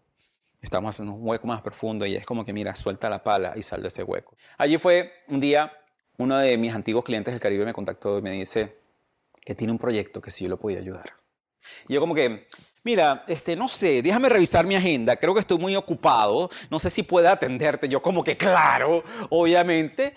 Estamos 0.61 0.91
haciendo 0.91 1.15
un 1.15 1.27
hueco 1.27 1.47
más 1.47 1.63
profundo 1.63 2.05
y 2.05 2.17
es 2.17 2.27
como 2.27 2.45
que, 2.45 2.53
mira, 2.53 2.75
suelta 2.75 3.09
la 3.09 3.23
pala 3.23 3.55
y 3.57 3.63
sal 3.63 3.81
de 3.81 3.89
ese 3.89 4.03
hueco. 4.03 4.37
Allí 4.59 4.77
fue 4.77 5.13
un 5.29 5.41
día, 5.41 5.73
uno 6.19 6.37
de 6.37 6.57
mis 6.59 6.75
antiguos 6.75 7.05
clientes 7.05 7.33
del 7.33 7.41
Caribe 7.41 7.65
me 7.65 7.73
contactó 7.73 8.19
y 8.19 8.23
me 8.23 8.33
dice 8.33 8.77
que 9.41 9.55
tiene 9.55 9.73
un 9.73 9.79
proyecto 9.79 10.21
que 10.21 10.31
si 10.31 10.45
yo 10.45 10.51
lo 10.51 10.59
podía 10.59 10.79
ayudar. 10.79 11.15
Y 11.89 11.95
yo 11.95 12.01
como 12.01 12.15
que, 12.15 12.49
mira, 12.89 13.23
este, 13.29 13.55
no 13.55 13.69
sé, 13.69 14.01
déjame 14.01 14.31
revisar 14.31 14.65
mi 14.65 14.75
agenda, 14.75 15.15
creo 15.17 15.35
que 15.35 15.41
estoy 15.41 15.59
muy 15.59 15.77
ocupado, 15.77 16.49
no 16.71 16.79
sé 16.79 16.89
si 16.89 17.03
pueda 17.03 17.33
atenderte. 17.33 17.87
Yo 17.87 18.01
como 18.01 18.25
que, 18.25 18.39
claro, 18.39 19.05
obviamente. 19.29 20.15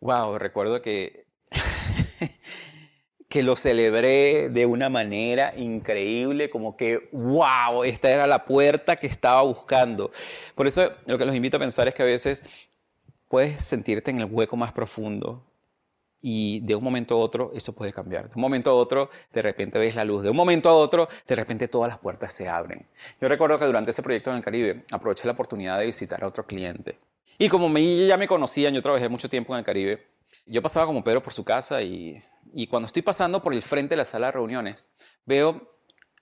Wow, 0.00 0.36
recuerdo 0.36 0.82
que 0.82 1.26
que 3.28 3.44
lo 3.44 3.54
celebré 3.54 4.48
de 4.48 4.66
una 4.66 4.88
manera 4.88 5.52
increíble, 5.56 6.50
como 6.50 6.76
que, 6.76 7.08
wow, 7.12 7.84
esta 7.84 8.10
era 8.10 8.26
la 8.26 8.44
puerta 8.44 8.96
que 8.96 9.06
estaba 9.06 9.42
buscando. 9.42 10.10
Por 10.56 10.66
eso 10.66 10.90
lo 11.06 11.16
que 11.16 11.24
los 11.24 11.36
invito 11.36 11.58
a 11.58 11.60
pensar 11.60 11.86
es 11.86 11.94
que 11.94 12.02
a 12.02 12.06
veces 12.06 12.42
puedes 13.28 13.64
sentirte 13.64 14.10
en 14.10 14.18
el 14.18 14.24
hueco 14.24 14.56
más 14.56 14.72
profundo 14.72 15.49
y 16.22 16.60
de 16.60 16.74
un 16.74 16.84
momento 16.84 17.14
a 17.14 17.18
otro 17.18 17.50
eso 17.54 17.74
puede 17.74 17.92
cambiar. 17.92 18.28
De 18.28 18.34
un 18.36 18.42
momento 18.42 18.70
a 18.70 18.74
otro 18.74 19.08
de 19.32 19.42
repente 19.42 19.78
ves 19.78 19.94
la 19.94 20.04
luz, 20.04 20.22
de 20.22 20.30
un 20.30 20.36
momento 20.36 20.68
a 20.68 20.74
otro 20.74 21.08
de 21.26 21.36
repente 21.36 21.68
todas 21.68 21.88
las 21.88 21.98
puertas 21.98 22.32
se 22.32 22.48
abren. 22.48 22.86
Yo 23.20 23.28
recuerdo 23.28 23.58
que 23.58 23.66
durante 23.66 23.90
ese 23.90 24.02
proyecto 24.02 24.30
en 24.30 24.36
el 24.36 24.42
Caribe 24.42 24.84
aproveché 24.90 25.26
la 25.26 25.32
oportunidad 25.32 25.78
de 25.78 25.86
visitar 25.86 26.22
a 26.22 26.26
otro 26.26 26.46
cliente. 26.46 26.98
Y 27.38 27.48
como 27.48 27.68
me, 27.68 28.06
ya 28.06 28.16
me 28.16 28.26
conocían, 28.26 28.74
yo 28.74 28.82
trabajé 28.82 29.08
mucho 29.08 29.28
tiempo 29.28 29.54
en 29.54 29.60
el 29.60 29.64
Caribe, 29.64 30.06
yo 30.46 30.62
pasaba 30.62 30.86
como 30.86 31.02
Pedro 31.02 31.22
por 31.22 31.32
su 31.32 31.44
casa 31.44 31.82
y, 31.82 32.20
cuando 32.68 32.86
estoy 32.86 33.02
pasando 33.02 33.42
por 33.42 33.54
el 33.54 33.62
frente 33.62 33.90
de 33.90 33.96
la 33.96 34.04
sala 34.04 34.26
de 34.26 34.32
reuniones, 34.32 34.92
veo 35.24 35.74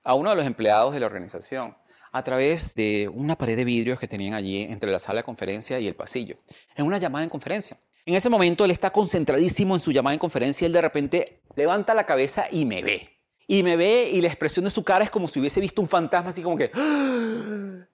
a 0.05 0.15
uno 0.15 0.31
de 0.31 0.37
los 0.37 0.47
empleados 0.47 0.95
de 0.95 1.01
la 1.01 1.07
organización 1.07 1.77
a 2.13 2.23
través 2.23 2.75
de 2.75 3.11
una 3.13 3.37
pared 3.37 3.57
de 3.57 3.65
vidrios 3.65 3.99
que 3.99 4.09
tenían 4.09 4.35
allí 4.35 4.63
entre 4.63 4.91
la 4.91 4.99
sala 4.99 5.21
de 5.21 5.25
conferencia 5.25 5.79
y 5.81 5.87
el 5.87 5.95
pasillo, 5.95 6.39
en 6.75 6.87
una 6.87 6.99
llamada 6.99 7.25
en 7.25 7.31
conferencia. 7.31 7.79
En 8.09 8.15
ese 8.15 8.31
momento 8.31 8.65
él 8.65 8.71
está 8.71 8.91
concentradísimo 8.91 9.75
en 9.75 9.83
su 9.83 9.93
llamada 9.93 10.15
en 10.15 10.19
conferencia 10.19 10.65
y 10.65 10.67
él 10.69 10.73
de 10.73 10.81
repente 10.81 11.43
levanta 11.55 11.93
la 11.93 12.07
cabeza 12.07 12.47
y 12.51 12.65
me 12.65 12.83
ve. 12.83 13.21
Y 13.47 13.63
me 13.63 13.77
ve 13.77 14.09
y 14.11 14.23
la 14.23 14.29
expresión 14.29 14.65
de 14.65 14.71
su 14.71 14.83
cara 14.83 15.05
es 15.05 15.11
como 15.11 15.29
si 15.29 15.39
hubiese 15.41 15.61
visto 15.61 15.83
un 15.83 15.89
fantasma, 15.89 16.31
así 16.31 16.41
como 16.41 16.57
que... 16.57 16.71
¡Ah! 16.73 17.87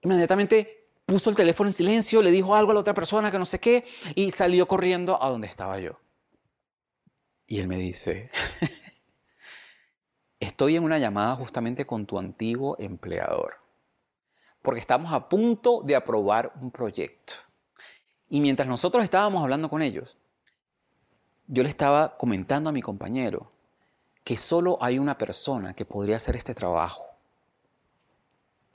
Inmediatamente 0.00 0.88
puso 1.04 1.28
el 1.28 1.36
teléfono 1.36 1.68
en 1.68 1.74
silencio, 1.74 2.22
le 2.22 2.30
dijo 2.30 2.54
algo 2.54 2.70
a 2.70 2.74
la 2.74 2.80
otra 2.80 2.94
persona 2.94 3.30
que 3.30 3.38
no 3.38 3.44
sé 3.44 3.60
qué 3.60 3.84
y 4.14 4.30
salió 4.30 4.66
corriendo 4.66 5.22
a 5.22 5.28
donde 5.28 5.48
estaba 5.48 5.78
yo. 5.78 6.00
Y 7.46 7.58
él 7.58 7.68
me 7.68 7.76
dice, 7.76 8.30
estoy 10.40 10.76
en 10.76 10.84
una 10.84 10.98
llamada 10.98 11.36
justamente 11.36 11.84
con 11.86 12.06
tu 12.06 12.18
antiguo 12.18 12.74
empleador, 12.78 13.56
porque 14.62 14.80
estamos 14.80 15.12
a 15.12 15.28
punto 15.28 15.82
de 15.84 15.94
aprobar 15.94 16.54
un 16.58 16.70
proyecto. 16.70 17.34
Y 18.28 18.40
mientras 18.40 18.68
nosotros 18.68 19.04
estábamos 19.04 19.42
hablando 19.42 19.68
con 19.68 19.82
ellos, 19.82 20.16
yo 21.46 21.62
le 21.62 21.68
estaba 21.68 22.16
comentando 22.16 22.68
a 22.68 22.72
mi 22.72 22.82
compañero 22.82 23.50
que 24.22 24.36
solo 24.36 24.76
hay 24.82 24.98
una 24.98 25.16
persona 25.16 25.72
que 25.72 25.86
podría 25.86 26.16
hacer 26.16 26.36
este 26.36 26.54
trabajo 26.54 27.06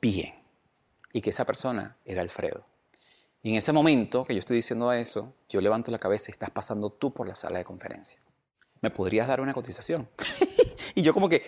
bien 0.02 0.34
y 1.14 1.22
que 1.22 1.30
esa 1.30 1.46
persona 1.46 1.96
era 2.04 2.22
Alfredo. 2.22 2.66
Y 3.44 3.52
en 3.52 3.58
ese 3.58 3.72
momento 3.72 4.26
que 4.26 4.34
yo 4.34 4.40
estoy 4.40 4.56
diciendo 4.56 4.92
eso, 4.92 5.34
yo 5.50 5.62
levanto 5.62 5.92
la 5.92 6.00
cabeza 6.00 6.26
y 6.30 6.32
estás 6.32 6.50
pasando 6.50 6.90
tú 6.90 7.14
por 7.14 7.28
la 7.28 7.36
sala 7.36 7.60
de 7.60 7.66
conferencia. 7.66 8.20
¿Me 8.82 8.90
podrías 8.90 9.28
dar 9.28 9.42
una 9.42 9.54
cotización? 9.54 10.10
y 10.96 11.04
yo 11.04 11.14
como 11.14 11.30
que, 11.30 11.44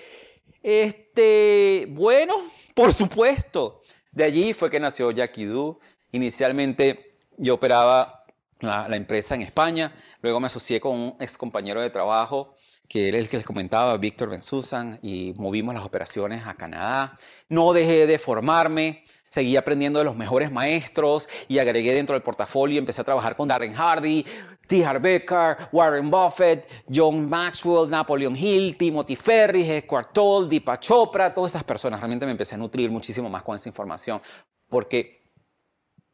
este, 0.62 1.88
bueno, 1.90 2.36
por 2.76 2.94
supuesto. 2.94 3.82
De 4.12 4.24
allí 4.24 4.54
fue 4.54 4.70
que 4.70 4.80
nació 4.80 5.10
Jackie 5.12 5.46
Do. 5.46 5.80
Inicialmente 6.12 7.15
yo 7.38 7.56
operaba 7.56 8.26
la, 8.60 8.88
la, 8.88 8.96
empresa 8.96 9.36
en 9.36 9.42
España, 9.42 9.94
luego 10.22 10.40
me 10.40 10.48
asocié 10.48 10.80
con 10.80 10.94
un 10.94 11.16
ex 11.20 11.38
compañero 11.38 11.82
de 11.82 11.90
trabajo 11.90 12.56
que 12.88 13.08
era 13.08 13.18
el 13.18 13.30
que 13.30 13.38
les 13.38 13.46
comentaba, 13.46 13.98
Víctor 13.98 14.30
Bensusan, 14.30 15.00
y 15.02 15.34
movimos 15.38 15.74
las 15.74 15.84
operaciones 15.84 16.46
a 16.46 16.56
Canadá. 16.56 17.18
No 17.50 17.74
dejé 17.74 18.08
de 18.08 18.20
formarme, 18.20 19.04
seguí 19.30 19.58
aprendiendo 19.58 20.00
de 20.00 20.06
los 20.06 20.16
mejores 20.16 20.52
maestros 20.52 21.28
y 21.48 21.58
agregué 21.58 21.94
dentro 21.94 22.14
del 22.14 22.24
portafolio, 22.24 22.80
empecé 22.80 23.02
a 23.02 23.04
trabajar 23.04 23.36
con 23.36 23.48
Darren 23.48 23.74
Hardy, 23.74 24.26
T. 24.68 25.00
Becker, 25.00 25.58
Warren 25.72 26.10
Buffett, 26.10 26.68
John 26.94 27.28
Maxwell, 27.30 27.90
Napoleon 27.90 28.36
Hill, 28.36 28.78
Timothy 28.78 29.16
Ferris, 29.16 29.70
Eckhart 29.70 30.14
Tolle, 30.14 30.48
Deepak 30.50 30.80
Chopra, 30.80 31.34
todas 31.34 31.52
esas 31.52 31.64
personas. 31.64 32.00
Realmente 32.00 32.26
me 32.26 32.32
empecé 32.32 32.56
a 32.56 32.58
nutrir 32.58 32.90
muchísimo 32.90 33.30
más 33.30 33.44
con 33.44 33.56
esa 33.56 33.70
información, 33.70 34.22
porque 34.70 35.32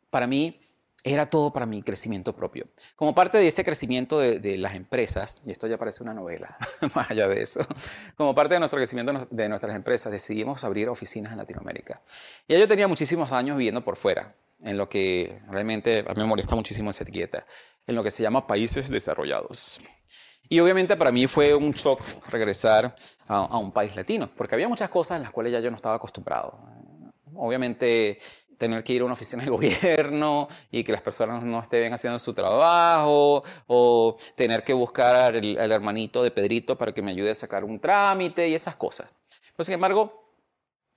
para 0.09 0.27
mí 0.27 0.59
era 1.03 1.27
todo 1.27 1.51
para 1.51 1.65
mi 1.65 1.81
crecimiento 1.81 2.35
propio. 2.35 2.67
Como 2.95 3.15
parte 3.15 3.37
de 3.37 3.47
ese 3.47 3.63
crecimiento 3.63 4.19
de, 4.19 4.57
las 4.57 4.75
empresas, 4.75 5.39
y 5.45 5.51
esto 5.51 5.67
ya 5.67 5.77
parece 5.77 6.03
una 6.03 6.13
novela, 6.13 6.57
más 6.95 7.09
allá 7.09 7.27
de 7.27 7.41
eso, 7.41 7.61
como 8.15 8.35
parte 8.35 8.55
de 8.55 8.59
nuestro 8.59 8.77
crecimiento 8.77 9.27
de 9.29 9.49
nuestras 9.49 9.75
empresas, 9.75 10.11
decidimos 10.11 10.63
abrir 10.63 10.89
oficinas 10.89 11.31
en 11.31 11.39
Latinoamérica. 11.39 12.01
Y 12.47 12.57
yo 12.57 12.67
tenía 12.67 12.87
muchísimos 12.87 13.31
años 13.31 13.57
viviendo 13.57 13.83
por 13.83 13.95
fuera, 13.95 14.35
en 14.63 14.77
lo 14.77 14.87
que 14.87 15.41
realmente 15.49 16.05
a 16.07 16.13
mí 16.13 16.21
me 16.21 16.27
molesta 16.27 16.55
muchísimo 16.55 16.91
esa 16.91 17.03
etiqueta, 17.03 17.45
en 17.87 17.95
lo 17.95 18.03
que 18.03 18.11
se 18.11 18.21
llama 18.21 18.45
países 18.45 18.89
desarrollados. 18.89 19.81
Y 20.47 20.59
obviamente 20.59 20.97
para 20.97 21.11
mí 21.11 21.27
fue 21.27 21.55
un 21.55 21.71
shock 21.71 22.01
regresar 22.29 22.95
a, 23.27 23.37
a 23.37 23.57
un 23.57 23.71
país 23.71 23.95
latino, 23.95 24.29
porque 24.35 24.53
había 24.53 24.67
muchas 24.67 24.89
cosas 24.89 25.15
en 25.17 25.23
las 25.23 25.31
cuales 25.31 25.53
ya 25.53 25.59
yo 25.61 25.71
no 25.71 25.77
estaba 25.77 25.95
acostumbrado. 25.95 26.59
Obviamente 27.35 28.19
tener 28.61 28.83
que 28.83 28.93
ir 28.93 29.01
a 29.01 29.05
una 29.05 29.13
oficina 29.13 29.43
de 29.43 29.49
gobierno 29.57 30.47
y 30.71 30.83
que 30.83 30.91
las 30.91 31.01
personas 31.01 31.43
no 31.43 31.59
estén 31.59 31.91
haciendo 31.91 32.19
su 32.19 32.31
trabajo, 32.33 33.43
o 33.67 34.15
tener 34.35 34.63
que 34.63 34.73
buscar 34.73 35.15
al, 35.15 35.71
hermanito 35.71 36.21
de 36.21 36.29
Pedrito 36.29 36.77
para 36.77 36.93
que 36.93 37.01
me 37.01 37.11
ayude 37.11 37.31
a 37.31 37.35
sacar 37.35 37.63
un 37.63 37.79
trámite 37.79 38.47
y 38.47 38.53
esas 38.53 38.75
cosas. 38.75 39.11
Pero 39.55 39.65
sin 39.65 39.73
embargo, 39.73 40.35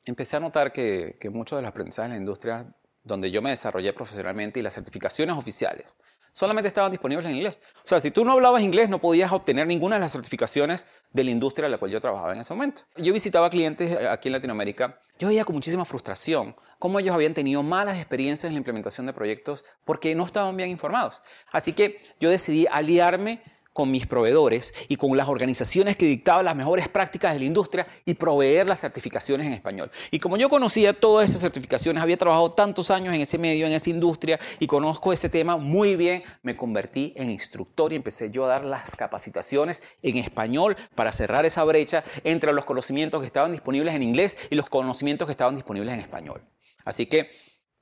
empecé 0.04 0.36
a 0.36 0.40
notar 0.40 0.72
que, 0.72 1.16
que 1.18 1.30
muchos 1.30 1.56
de 1.56 1.62
los 1.62 1.70
aprendizajes 1.70 2.06
en 2.06 2.12
la 2.12 2.18
industria 2.18 2.66
donde 3.02 3.30
yo 3.30 3.40
me 3.40 3.50
desarrollé 3.50 3.92
profesionalmente 3.92 4.60
y 4.60 4.62
las 4.62 4.74
certificaciones 4.74 5.36
oficiales 5.36 5.96
solamente 6.34 6.68
estaban 6.68 6.90
disponibles 6.90 7.24
en 7.24 7.36
inglés. 7.36 7.62
O 7.76 7.88
sea, 7.88 8.00
si 8.00 8.10
tú 8.10 8.24
no 8.24 8.32
hablabas 8.32 8.60
inglés, 8.60 8.90
no 8.90 9.00
podías 9.00 9.32
obtener 9.32 9.66
ninguna 9.66 9.96
de 9.96 10.00
las 10.00 10.12
certificaciones 10.12 10.86
de 11.12 11.24
la 11.24 11.30
industria 11.30 11.66
en 11.66 11.72
la 11.72 11.78
cual 11.78 11.90
yo 11.90 12.00
trabajaba 12.00 12.34
en 12.34 12.40
ese 12.40 12.52
momento. 12.52 12.82
Yo 12.96 13.14
visitaba 13.14 13.48
clientes 13.48 13.90
eh, 13.90 14.08
aquí 14.08 14.28
en 14.28 14.32
Latinoamérica. 14.32 15.00
Yo 15.18 15.28
veía 15.28 15.44
con 15.44 15.54
muchísima 15.54 15.84
frustración 15.84 16.54
cómo 16.78 16.98
ellos 16.98 17.14
habían 17.14 17.32
tenido 17.32 17.62
malas 17.62 17.96
experiencias 17.96 18.50
en 18.50 18.54
la 18.54 18.58
implementación 18.58 19.06
de 19.06 19.12
proyectos 19.12 19.64
porque 19.84 20.14
no 20.14 20.26
estaban 20.26 20.56
bien 20.56 20.68
informados. 20.68 21.22
Así 21.52 21.72
que 21.72 22.02
yo 22.20 22.28
decidí 22.28 22.66
aliarme 22.70 23.40
con 23.74 23.90
mis 23.90 24.06
proveedores 24.06 24.72
y 24.88 24.96
con 24.96 25.14
las 25.16 25.28
organizaciones 25.28 25.98
que 25.98 26.06
dictaban 26.06 26.46
las 26.46 26.56
mejores 26.56 26.88
prácticas 26.88 27.34
de 27.34 27.40
la 27.40 27.44
industria 27.44 27.86
y 28.06 28.14
proveer 28.14 28.66
las 28.66 28.80
certificaciones 28.80 29.46
en 29.46 29.52
español. 29.52 29.90
Y 30.10 30.20
como 30.20 30.38
yo 30.38 30.48
conocía 30.48 30.98
todas 30.98 31.28
esas 31.28 31.42
certificaciones, 31.42 32.02
había 32.02 32.16
trabajado 32.16 32.52
tantos 32.52 32.90
años 32.90 33.12
en 33.12 33.20
ese 33.20 33.36
medio, 33.36 33.66
en 33.66 33.72
esa 33.72 33.90
industria 33.90 34.38
y 34.60 34.66
conozco 34.66 35.12
ese 35.12 35.28
tema 35.28 35.56
muy 35.56 35.96
bien, 35.96 36.22
me 36.42 36.56
convertí 36.56 37.12
en 37.16 37.30
instructor 37.30 37.92
y 37.92 37.96
empecé 37.96 38.30
yo 38.30 38.44
a 38.44 38.48
dar 38.48 38.64
las 38.64 38.94
capacitaciones 38.96 39.82
en 40.02 40.16
español 40.18 40.76
para 40.94 41.12
cerrar 41.12 41.44
esa 41.44 41.64
brecha 41.64 42.04
entre 42.22 42.52
los 42.52 42.64
conocimientos 42.64 43.20
que 43.20 43.26
estaban 43.26 43.50
disponibles 43.52 43.94
en 43.94 44.02
inglés 44.04 44.38
y 44.50 44.54
los 44.54 44.70
conocimientos 44.70 45.26
que 45.26 45.32
estaban 45.32 45.56
disponibles 45.56 45.94
en 45.94 46.00
español. 46.00 46.42
Así 46.84 47.06
que 47.06 47.28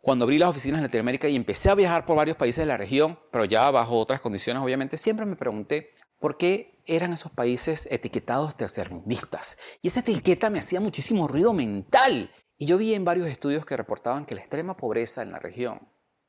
cuando 0.02 0.24
abrí 0.24 0.36
las 0.36 0.50
oficinas 0.50 0.78
en 0.78 0.82
Latinoamérica 0.82 1.28
y 1.28 1.36
empecé 1.36 1.70
a 1.70 1.76
viajar 1.76 2.04
por 2.04 2.16
varios 2.16 2.36
países 2.36 2.62
de 2.62 2.66
la 2.66 2.76
región, 2.76 3.18
pero 3.30 3.44
ya 3.44 3.70
bajo 3.70 3.96
otras 3.98 4.20
condiciones, 4.20 4.60
obviamente, 4.60 4.98
siempre 4.98 5.24
me 5.24 5.36
pregunté 5.36 5.92
por 6.18 6.36
qué 6.36 6.82
eran 6.86 7.12
esos 7.12 7.30
países 7.30 7.88
etiquetados 7.88 8.56
tercermundistas. 8.56 9.56
Y 9.80 9.86
esa 9.86 10.00
etiqueta 10.00 10.50
me 10.50 10.58
hacía 10.58 10.80
muchísimo 10.80 11.28
ruido 11.28 11.52
mental. 11.52 12.32
Y 12.58 12.66
yo 12.66 12.78
vi 12.78 12.94
en 12.94 13.04
varios 13.04 13.28
estudios 13.28 13.64
que 13.64 13.76
reportaban 13.76 14.24
que 14.24 14.34
la 14.34 14.40
extrema 14.40 14.76
pobreza 14.76 15.22
en 15.22 15.30
la 15.30 15.38
región 15.38 15.80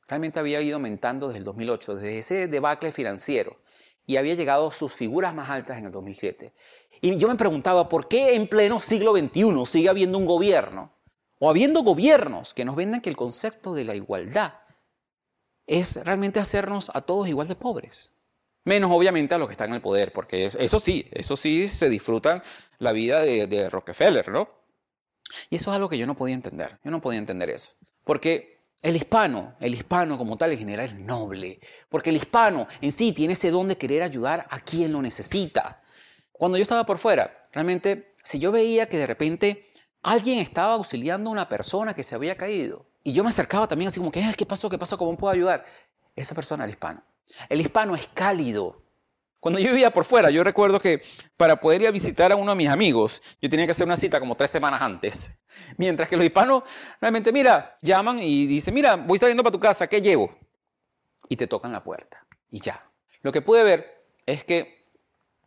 realmente 0.07 0.39
había 0.39 0.61
ido 0.61 0.75
aumentando 0.75 1.27
desde 1.27 1.39
el 1.39 1.43
2008, 1.45 1.95
desde 1.95 2.19
ese 2.19 2.47
debacle 2.47 2.91
financiero, 2.91 3.57
y 4.05 4.17
había 4.17 4.35
llegado 4.35 4.67
a 4.67 4.71
sus 4.71 4.93
figuras 4.93 5.33
más 5.33 5.49
altas 5.49 5.79
en 5.79 5.85
el 5.85 5.91
2007. 5.91 6.53
Y 7.01 7.17
yo 7.17 7.27
me 7.27 7.35
preguntaba, 7.35 7.89
¿por 7.89 8.07
qué 8.07 8.35
en 8.35 8.47
pleno 8.47 8.79
siglo 8.79 9.17
XXI 9.17 9.65
sigue 9.65 9.89
habiendo 9.89 10.19
un 10.19 10.27
gobierno, 10.27 10.91
o 11.43 11.49
habiendo 11.49 11.83
gobiernos 11.83 12.53
que 12.53 12.63
nos 12.63 12.77
vendan 12.77 13.01
que 13.01 13.09
el 13.09 13.17
concepto 13.17 13.73
de 13.73 13.83
la 13.83 13.95
igualdad 13.95 14.53
es 15.67 15.97
realmente 15.97 16.39
hacernos 16.39 16.89
a 16.93 17.01
todos 17.01 17.27
igual 17.27 17.49
de 17.49 17.55
pobres? 17.57 18.13
Menos 18.63 18.89
obviamente 18.93 19.35
a 19.35 19.37
los 19.37 19.49
que 19.49 19.51
están 19.51 19.67
en 19.71 19.75
el 19.75 19.81
poder, 19.81 20.13
porque 20.13 20.45
eso 20.45 20.79
sí, 20.79 21.05
eso 21.11 21.35
sí 21.35 21.67
se 21.67 21.89
disfrutan 21.89 22.41
la 22.79 22.93
vida 22.93 23.19
de, 23.19 23.47
de 23.47 23.69
Rockefeller, 23.69 24.29
¿no? 24.29 24.47
Y 25.49 25.57
eso 25.57 25.71
es 25.71 25.75
algo 25.75 25.89
que 25.89 25.97
yo 25.97 26.07
no 26.07 26.15
podía 26.15 26.33
entender, 26.33 26.79
yo 26.81 26.91
no 26.91 27.01
podía 27.01 27.19
entender 27.19 27.49
eso. 27.49 27.73
Porque 28.05 28.61
el 28.81 28.95
hispano, 28.95 29.57
el 29.59 29.73
hispano 29.73 30.17
como 30.17 30.37
tal 30.37 30.53
en 30.53 30.59
general 30.59 30.85
es 30.85 30.95
noble, 30.95 31.59
porque 31.89 32.11
el 32.11 32.15
hispano 32.15 32.67
en 32.79 32.93
sí 32.93 33.11
tiene 33.11 33.33
ese 33.33 33.51
don 33.51 33.67
de 33.67 33.77
querer 33.77 34.01
ayudar 34.01 34.47
a 34.49 34.61
quien 34.61 34.93
lo 34.93 35.01
necesita. 35.01 35.83
Cuando 36.31 36.57
yo 36.57 36.61
estaba 36.61 36.85
por 36.85 36.99
fuera, 36.99 37.49
realmente, 37.51 38.13
si 38.23 38.39
yo 38.39 38.53
veía 38.53 38.85
que 38.85 38.97
de 38.97 39.07
repente 39.07 39.72
alguien 40.03 40.39
estaba 40.39 40.73
auxiliando 40.73 41.29
a 41.29 41.33
una 41.33 41.49
persona 41.49 41.95
que 41.95 42.03
se 42.03 42.13
había 42.13 42.37
caído, 42.37 42.85
y 43.03 43.13
yo 43.13 43.23
me 43.23 43.29
acercaba 43.29 43.67
también 43.67 43.87
así 43.87 43.99
como 43.99 44.11
que, 44.11 44.23
¿qué 44.37 44.45
pasó? 44.45 44.69
¿Qué 44.69 44.77
pasó? 44.77 44.97
¿Cómo 44.97 45.17
puedo 45.17 45.33
ayudar? 45.33 45.65
Esa 46.15 46.35
persona 46.35 46.63
era 46.63 46.71
hispano. 46.71 47.03
El 47.49 47.61
hispano 47.61 47.95
es 47.95 48.07
cálido. 48.13 48.83
Cuando 49.39 49.59
yo 49.59 49.71
vivía 49.71 49.91
por 49.91 50.05
fuera, 50.05 50.29
yo 50.29 50.41
recuerdo 50.41 50.79
que 50.79 51.01
para 51.35 51.59
poder 51.59 51.81
ir 51.81 51.87
a 51.89 51.91
visitar 51.91 52.31
a 52.31 52.37
uno 52.37 52.51
de 52.51 52.55
mis 52.55 52.69
amigos, 52.69 53.21
yo 53.41 53.49
tenía 53.49 53.65
que 53.65 53.73
hacer 53.73 53.85
una 53.85 53.97
cita 53.97 54.21
como 54.21 54.35
tres 54.35 54.51
semanas 54.51 54.81
antes. 54.81 55.37
Mientras 55.77 56.07
que 56.07 56.15
los 56.15 56.25
hispanos 56.25 56.63
realmente, 57.01 57.33
mira, 57.33 57.77
llaman 57.81 58.19
y 58.19 58.47
dicen, 58.47 58.73
mira, 58.73 58.95
voy 58.95 59.19
saliendo 59.19 59.43
para 59.43 59.51
tu 59.51 59.59
casa, 59.59 59.87
¿qué 59.87 60.01
llevo? 60.01 60.33
Y 61.27 61.35
te 61.35 61.45
tocan 61.47 61.73
la 61.73 61.83
puerta. 61.83 62.25
Y 62.49 62.61
ya. 62.61 62.89
Lo 63.21 63.33
que 63.33 63.41
pude 63.41 63.63
ver 63.63 64.05
es 64.25 64.45
que 64.45 64.87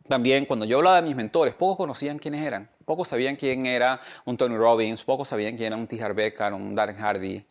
también 0.07 0.45
cuando 0.45 0.65
yo 0.65 0.77
hablaba 0.77 1.01
de 1.01 1.07
mis 1.07 1.15
mentores, 1.15 1.55
pocos 1.55 1.77
conocían 1.77 2.19
quiénes 2.19 2.45
eran. 2.45 2.69
Pocos 2.87 3.09
sabían 3.09 3.35
quién 3.35 3.65
era 3.65 3.99
un 4.23 4.37
Tony 4.37 4.55
Robbins, 4.55 5.03
pocos 5.03 5.27
sabían 5.27 5.57
quién 5.57 5.73
era 5.73 5.75
un 5.75 5.87
T. 5.87 6.01
Harv 6.01 6.17
un 6.55 6.73
Darren 6.73 6.95
Hardy. 6.95 7.45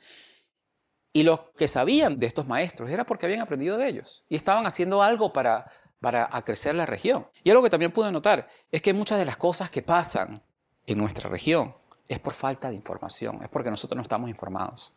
Y 1.12 1.24
los 1.24 1.40
que 1.58 1.68
sabían 1.68 2.18
de 2.18 2.26
estos 2.26 2.48
maestros 2.48 2.88
era 2.88 3.04
porque 3.04 3.26
habían 3.26 3.42
aprendido 3.42 3.76
de 3.76 3.86
ellos 3.86 4.24
y 4.30 4.36
estaban 4.36 4.66
haciendo 4.66 5.02
algo 5.02 5.34
para, 5.34 5.70
para 6.00 6.26
crecer 6.40 6.74
la 6.74 6.86
región. 6.86 7.28
Y 7.44 7.50
algo 7.50 7.62
que 7.62 7.68
también 7.68 7.92
pude 7.92 8.10
notar 8.10 8.48
es 8.72 8.80
que 8.80 8.94
muchas 8.94 9.18
de 9.18 9.26
las 9.26 9.36
cosas 9.36 9.68
que 9.68 9.82
pasan 9.82 10.42
en 10.86 10.96
nuestra 10.96 11.28
región 11.28 11.76
es 12.08 12.18
por 12.18 12.32
falta 12.32 12.70
de 12.70 12.76
información, 12.76 13.42
es 13.42 13.50
porque 13.50 13.68
nosotros 13.68 13.94
no 13.94 14.02
estamos 14.02 14.30
informados. 14.30 14.94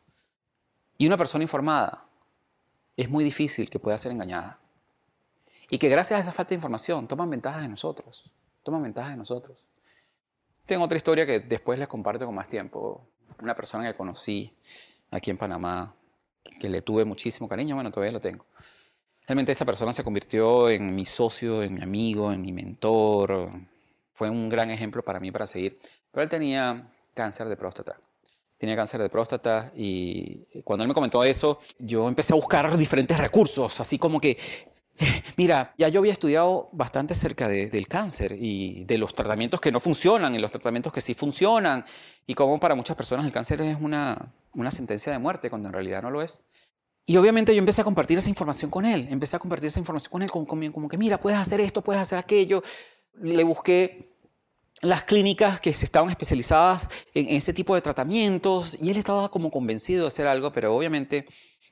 Y 0.98 1.06
una 1.06 1.18
persona 1.18 1.44
informada 1.44 2.06
es 2.96 3.10
muy 3.10 3.26
difícil 3.26 3.70
que 3.70 3.80
pueda 3.80 3.98
ser 3.98 4.14
engañada. 4.14 4.58
Y 5.70 5.78
que 5.78 5.90
gracias 5.90 6.18
a 6.18 6.22
esa 6.22 6.32
falta 6.32 6.52
de 6.52 6.56
información 6.56 7.10
toman 7.10 7.30
ventaja 7.30 7.60
de 7.60 7.68
nosotros, 7.68 8.32
toman 8.64 8.84
ventaja 8.84 9.10
de 9.10 9.18
nosotros. 9.18 9.68
Tengo 10.70 10.84
otra 10.84 10.98
historia 10.98 11.26
que 11.26 11.40
después 11.40 11.80
les 11.80 11.88
comparto 11.88 12.28
con 12.28 12.36
más 12.36 12.48
tiempo. 12.48 13.02
Una 13.42 13.56
persona 13.56 13.92
que 13.92 13.98
conocí 13.98 14.56
aquí 15.10 15.32
en 15.32 15.38
Panamá, 15.38 15.96
que 16.60 16.70
le 16.70 16.84
tuve 16.84 17.06
muchísimo 17.06 17.50
cariño, 17.50 17.74
bueno, 17.74 17.90
todavía 17.90 18.12
lo 18.12 18.22
tengo. 18.22 18.46
Realmente 19.26 19.52
esa 19.52 19.66
persona 19.66 19.92
se 19.94 20.04
convirtió 20.04 20.70
en 20.70 20.94
mi 20.94 21.08
socio, 21.08 21.64
en 21.64 21.74
mi 21.74 21.82
amigo, 21.82 22.32
en 22.32 22.44
mi 22.44 22.52
mentor. 22.52 23.50
Fue 24.14 24.30
un 24.30 24.48
gran 24.48 24.70
ejemplo 24.70 25.04
para 25.04 25.20
mí 25.20 25.32
para 25.32 25.48
seguir. 25.48 25.80
Pero 26.12 26.22
él 26.22 26.30
tenía 26.30 26.88
cáncer 27.16 27.50
de 27.50 27.58
próstata. 27.58 28.00
Tenía 28.60 28.76
cáncer 28.76 29.02
de 29.02 29.10
próstata 29.10 29.72
y 29.76 30.46
cuando 30.64 30.84
él 30.84 30.88
me 30.90 30.94
comentó 30.94 31.24
eso, 31.24 31.62
yo 31.80 32.08
empecé 32.08 32.34
a 32.34 32.36
buscar 32.36 32.78
diferentes 32.78 33.18
recursos, 33.18 33.80
así 33.80 33.98
como 33.98 34.22
que 34.22 34.38
Mira, 35.38 35.74
ya 35.78 35.88
yo 35.88 36.00
había 36.00 36.12
estudiado 36.12 36.70
bastante 36.74 37.14
acerca 37.14 37.48
del 37.48 37.88
cáncer 37.88 38.36
y 38.40 38.84
de 38.86 38.98
los 38.98 39.14
tratamientos 39.14 39.62
que 39.62 39.72
no 39.72 39.80
funcionan 39.80 40.36
y 40.36 40.40
los 40.40 40.52
tratamientos 40.52 40.92
que 40.92 41.02
sí 41.02 41.14
funcionan 41.14 41.86
y 42.28 42.34
cómo 42.34 42.60
para 42.60 42.76
muchas 42.76 42.96
personas 42.96 43.26
el 43.26 43.32
cáncer 43.32 43.62
es 43.62 43.78
una, 43.80 44.34
una 44.54 44.72
sentencia 44.72 45.12
de 45.12 45.20
muerte 45.20 45.50
cuando 45.50 45.70
en 45.70 45.74
realidad 45.74 46.02
no 46.02 46.12
lo 46.12 46.22
es. 46.22 46.44
Y 47.06 47.18
obviamente 47.18 47.56
yo 47.56 47.60
empecé 47.60 47.82
a 47.82 47.86
compartir 47.86 48.20
esa 48.20 48.30
información 48.30 48.70
con 48.70 48.86
él, 48.86 49.08
empecé 49.10 49.36
a 49.36 49.40
compartir 49.40 49.68
esa 49.68 49.80
información 49.80 50.12
con 50.12 50.22
él 50.22 50.30
como, 50.30 50.88
que, 50.88 50.98
mira, 50.98 51.20
puedes 51.20 51.40
hacer 51.40 51.60
esto, 51.60 51.82
puedes 51.82 52.02
hacer 52.02 52.20
aquello. 52.20 52.62
Le 53.16 53.44
busqué 53.44 54.14
las 54.82 55.04
clínicas 55.04 55.60
que 55.60 55.72
estaban 55.72 56.10
especializadas 56.10 56.88
en 57.14 57.30
ese 57.30 57.52
tipo 57.52 57.74
de 57.74 57.82
tratamientos 57.82 58.78
y 58.80 58.92
él 58.92 58.98
estaba 58.98 59.30
como 59.30 59.50
convencido 59.50 60.04
de 60.04 60.08
hacer 60.10 60.28
algo, 60.28 60.52
pero 60.54 60.76
obviamente 60.76 61.26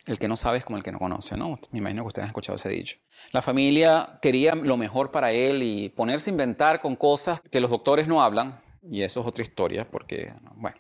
el 0.08 0.18
que 0.18 0.28
no 0.28 0.38
sabe 0.38 0.58
es 0.58 0.66
como 0.66 0.78
el 0.78 0.84
que 0.84 0.92
no 0.92 1.00
conoce, 1.00 1.36
¿no? 1.38 1.60
Me 1.72 1.80
imagino 1.80 2.04
que 2.04 2.08
ustedes 2.08 2.24
han 2.24 2.30
escuchado 2.30 2.56
ese 2.56 2.70
dicho. 2.70 2.98
La 3.32 3.42
familia 3.42 4.18
quería 4.22 4.56
lo 4.56 4.78
mejor 4.78 5.12
para 5.12 5.32
él 5.32 5.62
y 5.62 5.90
ponerse 5.90 6.30
a 6.30 6.34
inventar 6.34 6.80
con 6.80 6.96
cosas 6.96 7.42
que 7.42 7.60
los 7.60 7.70
doctores 7.70 8.08
no 8.08 8.24
hablan, 8.24 8.62
y 8.90 9.02
eso 9.02 9.20
es 9.20 9.28
otra 9.28 9.44
historia, 9.44 9.90
porque, 9.90 10.34
bueno, 10.56 10.78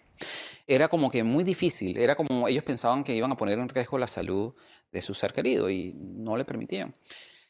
era 0.65 0.88
como 0.88 1.11
que 1.11 1.23
muy 1.23 1.43
difícil, 1.43 1.97
era 1.97 2.15
como 2.15 2.47
ellos 2.47 2.63
pensaban 2.63 3.03
que 3.03 3.15
iban 3.15 3.32
a 3.32 3.38
poner 3.38 3.59
en 3.59 3.69
riesgo 3.69 3.97
la 3.97 4.07
salud 4.07 4.53
de 4.91 5.01
su 5.01 5.13
ser 5.13 5.34
querido 5.34 5.69
y 5.69 5.93
no 5.93 6.38
le 6.38 6.45
permitían. 6.45 6.95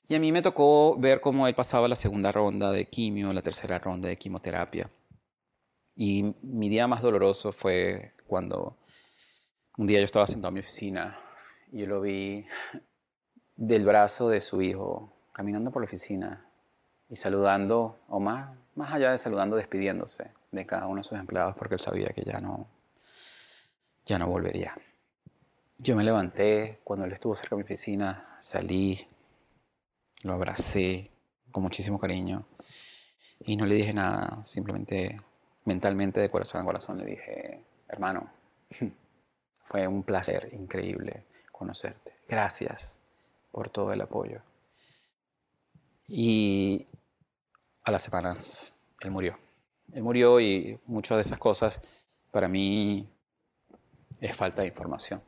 Y 0.09 0.15
a 0.15 0.19
mí 0.19 0.31
me 0.31 0.41
tocó 0.41 0.97
ver 0.97 1.21
cómo 1.21 1.47
él 1.47 1.53
pasaba 1.53 1.87
la 1.87 1.95
segunda 1.95 2.31
ronda 2.31 2.71
de 2.71 2.85
quimio, 2.85 3.33
la 3.33 3.41
tercera 3.41 3.77
ronda 3.77 4.07
de 4.07 4.17
quimioterapia. 4.17 4.89
Y 5.95 6.33
mi 6.41 6.69
día 6.69 6.87
más 6.87 7.01
doloroso 7.01 7.51
fue 7.51 8.13
cuando 8.25 8.77
un 9.77 9.85
día 9.85 9.99
yo 9.99 10.05
estaba 10.05 10.25
sentado 10.25 10.49
en 10.49 10.53
mi 10.55 10.59
oficina 10.61 11.17
yo 11.71 11.85
lo 11.85 12.01
vi 12.01 12.45
del 13.55 13.85
brazo 13.85 14.29
de 14.29 14.41
su 14.41 14.61
hijo 14.61 15.11
caminando 15.33 15.71
por 15.71 15.81
la 15.81 15.85
oficina 15.85 16.45
y 17.09 17.15
saludando, 17.15 17.99
o 18.07 18.19
más, 18.19 18.55
más 18.75 18.93
allá 18.93 19.11
de 19.11 19.17
saludando, 19.17 19.55
despidiéndose 19.55 20.31
de 20.51 20.65
cada 20.65 20.87
uno 20.87 20.97
de 20.97 21.03
sus 21.03 21.17
empleados 21.17 21.55
porque 21.55 21.75
él 21.75 21.79
sabía 21.79 22.09
que 22.09 22.23
ya 22.23 22.39
no, 22.39 22.67
ya 24.05 24.17
no 24.17 24.27
volvería. 24.27 24.75
Yo 25.77 25.95
me 25.95 26.03
levanté 26.03 26.79
cuando 26.83 27.05
él 27.05 27.13
estuvo 27.13 27.35
cerca 27.35 27.55
de 27.55 27.57
mi 27.57 27.63
oficina, 27.63 28.35
salí, 28.39 29.05
lo 30.23 30.33
abracé 30.33 31.11
con 31.51 31.63
muchísimo 31.63 31.99
cariño 31.99 32.47
y 33.39 33.55
no 33.55 33.65
le 33.65 33.75
dije 33.75 33.93
nada, 33.93 34.43
simplemente 34.43 35.17
mentalmente 35.65 36.19
de 36.19 36.29
corazón 36.29 36.61
a 36.61 36.65
corazón 36.65 36.97
le 36.97 37.05
dije, 37.05 37.63
hermano, 37.87 38.31
fue 39.63 39.87
un 39.87 40.03
placer 40.03 40.49
increíble 40.53 41.25
conocerte. 41.57 42.13
Gracias 42.27 43.01
por 43.51 43.69
todo 43.69 43.91
el 43.91 44.01
apoyo. 44.01 44.41
Y 46.07 46.87
a 47.83 47.91
las 47.91 48.03
semanas 48.03 48.77
él 49.01 49.11
murió. 49.11 49.37
Él 49.93 50.03
murió 50.03 50.39
y 50.39 50.79
muchas 50.85 51.17
de 51.17 51.21
esas 51.23 51.39
cosas 51.39 51.81
para 52.31 52.47
mí 52.47 53.09
es 54.19 54.35
falta 54.35 54.61
de 54.61 54.67
información. 54.67 55.21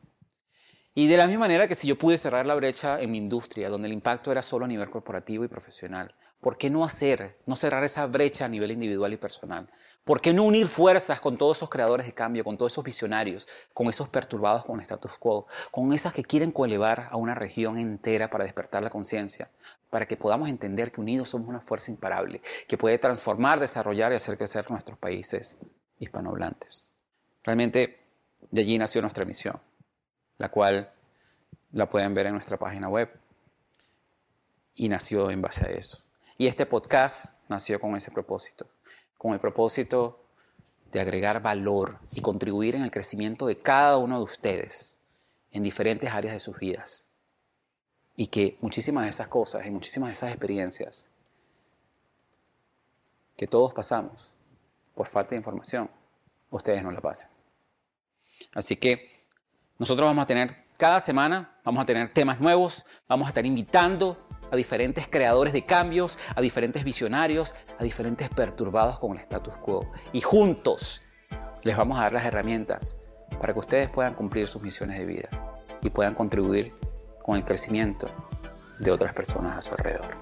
Y 0.92 1.06
de 1.06 1.16
la 1.16 1.28
misma 1.28 1.42
manera 1.42 1.68
que 1.68 1.76
si 1.76 1.86
yo 1.86 1.96
pude 1.96 2.18
cerrar 2.18 2.46
la 2.46 2.56
brecha 2.56 3.00
en 3.00 3.12
mi 3.12 3.18
industria, 3.18 3.68
donde 3.68 3.86
el 3.86 3.92
impacto 3.92 4.32
era 4.32 4.42
solo 4.42 4.64
a 4.64 4.68
nivel 4.68 4.90
corporativo 4.90 5.44
y 5.44 5.48
profesional, 5.48 6.12
¿por 6.40 6.58
qué 6.58 6.68
no 6.68 6.84
hacer, 6.84 7.38
no 7.46 7.54
cerrar 7.54 7.84
esa 7.84 8.06
brecha 8.06 8.46
a 8.46 8.48
nivel 8.48 8.72
individual 8.72 9.12
y 9.12 9.16
personal? 9.16 9.70
¿Por 10.02 10.20
qué 10.20 10.32
no 10.32 10.42
unir 10.42 10.66
fuerzas 10.66 11.20
con 11.20 11.38
todos 11.38 11.58
esos 11.58 11.68
creadores 11.68 12.06
de 12.06 12.12
cambio, 12.12 12.42
con 12.42 12.58
todos 12.58 12.72
esos 12.72 12.82
visionarios, 12.82 13.46
con 13.72 13.86
esos 13.86 14.08
perturbados 14.08 14.64
con 14.64 14.76
el 14.76 14.80
status 14.80 15.16
quo, 15.16 15.46
con 15.70 15.92
esas 15.92 16.12
que 16.12 16.24
quieren 16.24 16.50
coelevar 16.50 17.06
a 17.12 17.16
una 17.16 17.36
región 17.36 17.78
entera 17.78 18.28
para 18.28 18.42
despertar 18.42 18.82
la 18.82 18.90
conciencia, 18.90 19.48
para 19.90 20.06
que 20.06 20.16
podamos 20.16 20.48
entender 20.48 20.90
que 20.90 21.00
unidos 21.00 21.28
somos 21.28 21.48
una 21.48 21.60
fuerza 21.60 21.92
imparable, 21.92 22.40
que 22.66 22.76
puede 22.76 22.98
transformar, 22.98 23.60
desarrollar 23.60 24.10
y 24.10 24.16
hacer 24.16 24.36
crecer 24.36 24.68
nuestros 24.68 24.98
países 24.98 25.56
hispanohablantes? 26.00 26.88
Realmente 27.44 28.00
de 28.50 28.62
allí 28.62 28.76
nació 28.76 29.02
nuestra 29.02 29.24
misión 29.24 29.69
la 30.40 30.48
cual 30.48 30.90
la 31.72 31.90
pueden 31.90 32.14
ver 32.14 32.26
en 32.26 32.32
nuestra 32.32 32.56
página 32.56 32.88
web. 32.88 33.10
Y 34.74 34.88
nació 34.88 35.30
en 35.30 35.42
base 35.42 35.66
a 35.66 35.68
eso. 35.68 35.98
Y 36.38 36.46
este 36.46 36.64
podcast 36.64 37.34
nació 37.50 37.78
con 37.78 37.94
ese 37.94 38.10
propósito, 38.10 38.66
con 39.18 39.34
el 39.34 39.38
propósito 39.38 40.24
de 40.90 41.00
agregar 41.00 41.42
valor 41.42 41.98
y 42.14 42.22
contribuir 42.22 42.74
en 42.74 42.82
el 42.82 42.90
crecimiento 42.90 43.46
de 43.46 43.60
cada 43.60 43.98
uno 43.98 44.16
de 44.16 44.24
ustedes 44.24 44.98
en 45.50 45.62
diferentes 45.62 46.10
áreas 46.10 46.32
de 46.32 46.40
sus 46.40 46.58
vidas. 46.58 47.06
Y 48.16 48.28
que 48.28 48.56
muchísimas 48.62 49.04
de 49.04 49.10
esas 49.10 49.28
cosas 49.28 49.66
y 49.66 49.70
muchísimas 49.70 50.08
de 50.08 50.14
esas 50.14 50.30
experiencias 50.30 51.10
que 53.36 53.46
todos 53.46 53.74
pasamos 53.74 54.34
por 54.94 55.06
falta 55.06 55.30
de 55.30 55.36
información, 55.36 55.90
ustedes 56.48 56.82
no 56.82 56.90
la 56.90 57.02
pasen. 57.02 57.30
Así 58.54 58.76
que 58.76 59.19
nosotros 59.80 60.06
vamos 60.06 60.24
a 60.24 60.26
tener 60.26 60.54
cada 60.76 61.00
semana, 61.00 61.58
vamos 61.64 61.82
a 61.82 61.86
tener 61.86 62.12
temas 62.12 62.38
nuevos, 62.38 62.84
vamos 63.08 63.26
a 63.26 63.30
estar 63.30 63.46
invitando 63.46 64.28
a 64.50 64.56
diferentes 64.56 65.08
creadores 65.08 65.54
de 65.54 65.64
cambios, 65.64 66.18
a 66.36 66.42
diferentes 66.42 66.84
visionarios, 66.84 67.54
a 67.78 67.82
diferentes 67.82 68.28
perturbados 68.28 68.98
con 68.98 69.12
el 69.12 69.20
status 69.20 69.56
quo. 69.56 69.90
Y 70.12 70.20
juntos 70.20 71.00
les 71.64 71.78
vamos 71.78 71.98
a 71.98 72.02
dar 72.02 72.12
las 72.12 72.26
herramientas 72.26 72.98
para 73.40 73.54
que 73.54 73.58
ustedes 73.58 73.88
puedan 73.88 74.12
cumplir 74.12 74.46
sus 74.46 74.60
misiones 74.62 74.98
de 74.98 75.06
vida. 75.06 75.28
y 75.82 75.88
puedan 75.88 76.14
contribuir 76.14 76.74
con 77.22 77.36
el 77.36 77.44
crecimiento 77.46 78.06
de 78.80 78.90
otras 78.90 79.14
personas 79.14 79.56
a 79.56 79.62
su 79.62 79.72
alrededor. 79.72 80.14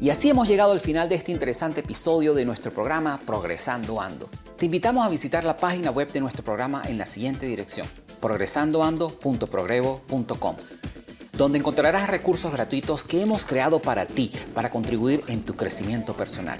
Y 0.00 0.10
así 0.10 0.30
hemos 0.30 0.48
llegado 0.48 0.72
al 0.72 0.80
final 0.80 1.08
de 1.08 1.14
este 1.14 1.30
interesante 1.30 1.82
episodio 1.82 2.34
de 2.34 2.44
nuestro 2.44 2.72
programa 2.72 3.20
Progresando 3.24 4.00
Ando. 4.00 4.28
Te 4.56 4.64
invitamos 4.64 5.04
a 5.04 5.10
visitar 5.10 5.44
la 5.44 5.58
página 5.58 5.90
web 5.90 6.10
de 6.10 6.20
nuestro 6.20 6.42
programa 6.42 6.82
en 6.86 6.96
la 6.96 7.04
siguiente 7.04 7.44
dirección, 7.44 7.86
progresandoando.progrevo.com, 8.22 10.56
donde 11.34 11.58
encontrarás 11.58 12.08
recursos 12.08 12.50
gratuitos 12.50 13.04
que 13.04 13.20
hemos 13.20 13.44
creado 13.44 13.82
para 13.82 14.06
ti, 14.06 14.32
para 14.54 14.70
contribuir 14.70 15.22
en 15.26 15.42
tu 15.42 15.56
crecimiento 15.56 16.16
personal. 16.16 16.58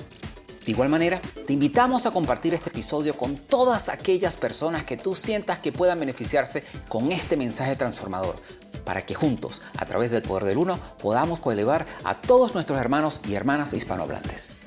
De 0.67 0.73
igual 0.73 0.91
manera, 0.91 1.23
te 1.47 1.55
invitamos 1.55 2.05
a 2.05 2.11
compartir 2.11 2.53
este 2.53 2.69
episodio 2.69 3.17
con 3.17 3.37
todas 3.37 3.89
aquellas 3.89 4.37
personas 4.37 4.85
que 4.85 4.99
tú 4.99 5.15
sientas 5.15 5.61
que 5.61 5.73
puedan 5.73 5.99
beneficiarse 5.99 6.65
con 6.89 7.13
este 7.13 7.39
mensaje 7.39 7.77
transformador, 7.77 8.37
para 8.85 9.07
que 9.07 9.15
juntos, 9.15 9.63
a 9.79 9.87
través 9.87 10.11
del 10.11 10.21
poder 10.21 10.45
del 10.45 10.59
uno, 10.59 10.79
podamos 11.01 11.39
coelevar 11.39 11.87
a 12.05 12.15
todos 12.15 12.53
nuestros 12.53 12.79
hermanos 12.79 13.23
y 13.27 13.33
hermanas 13.33 13.73
hispanohablantes. 13.73 14.66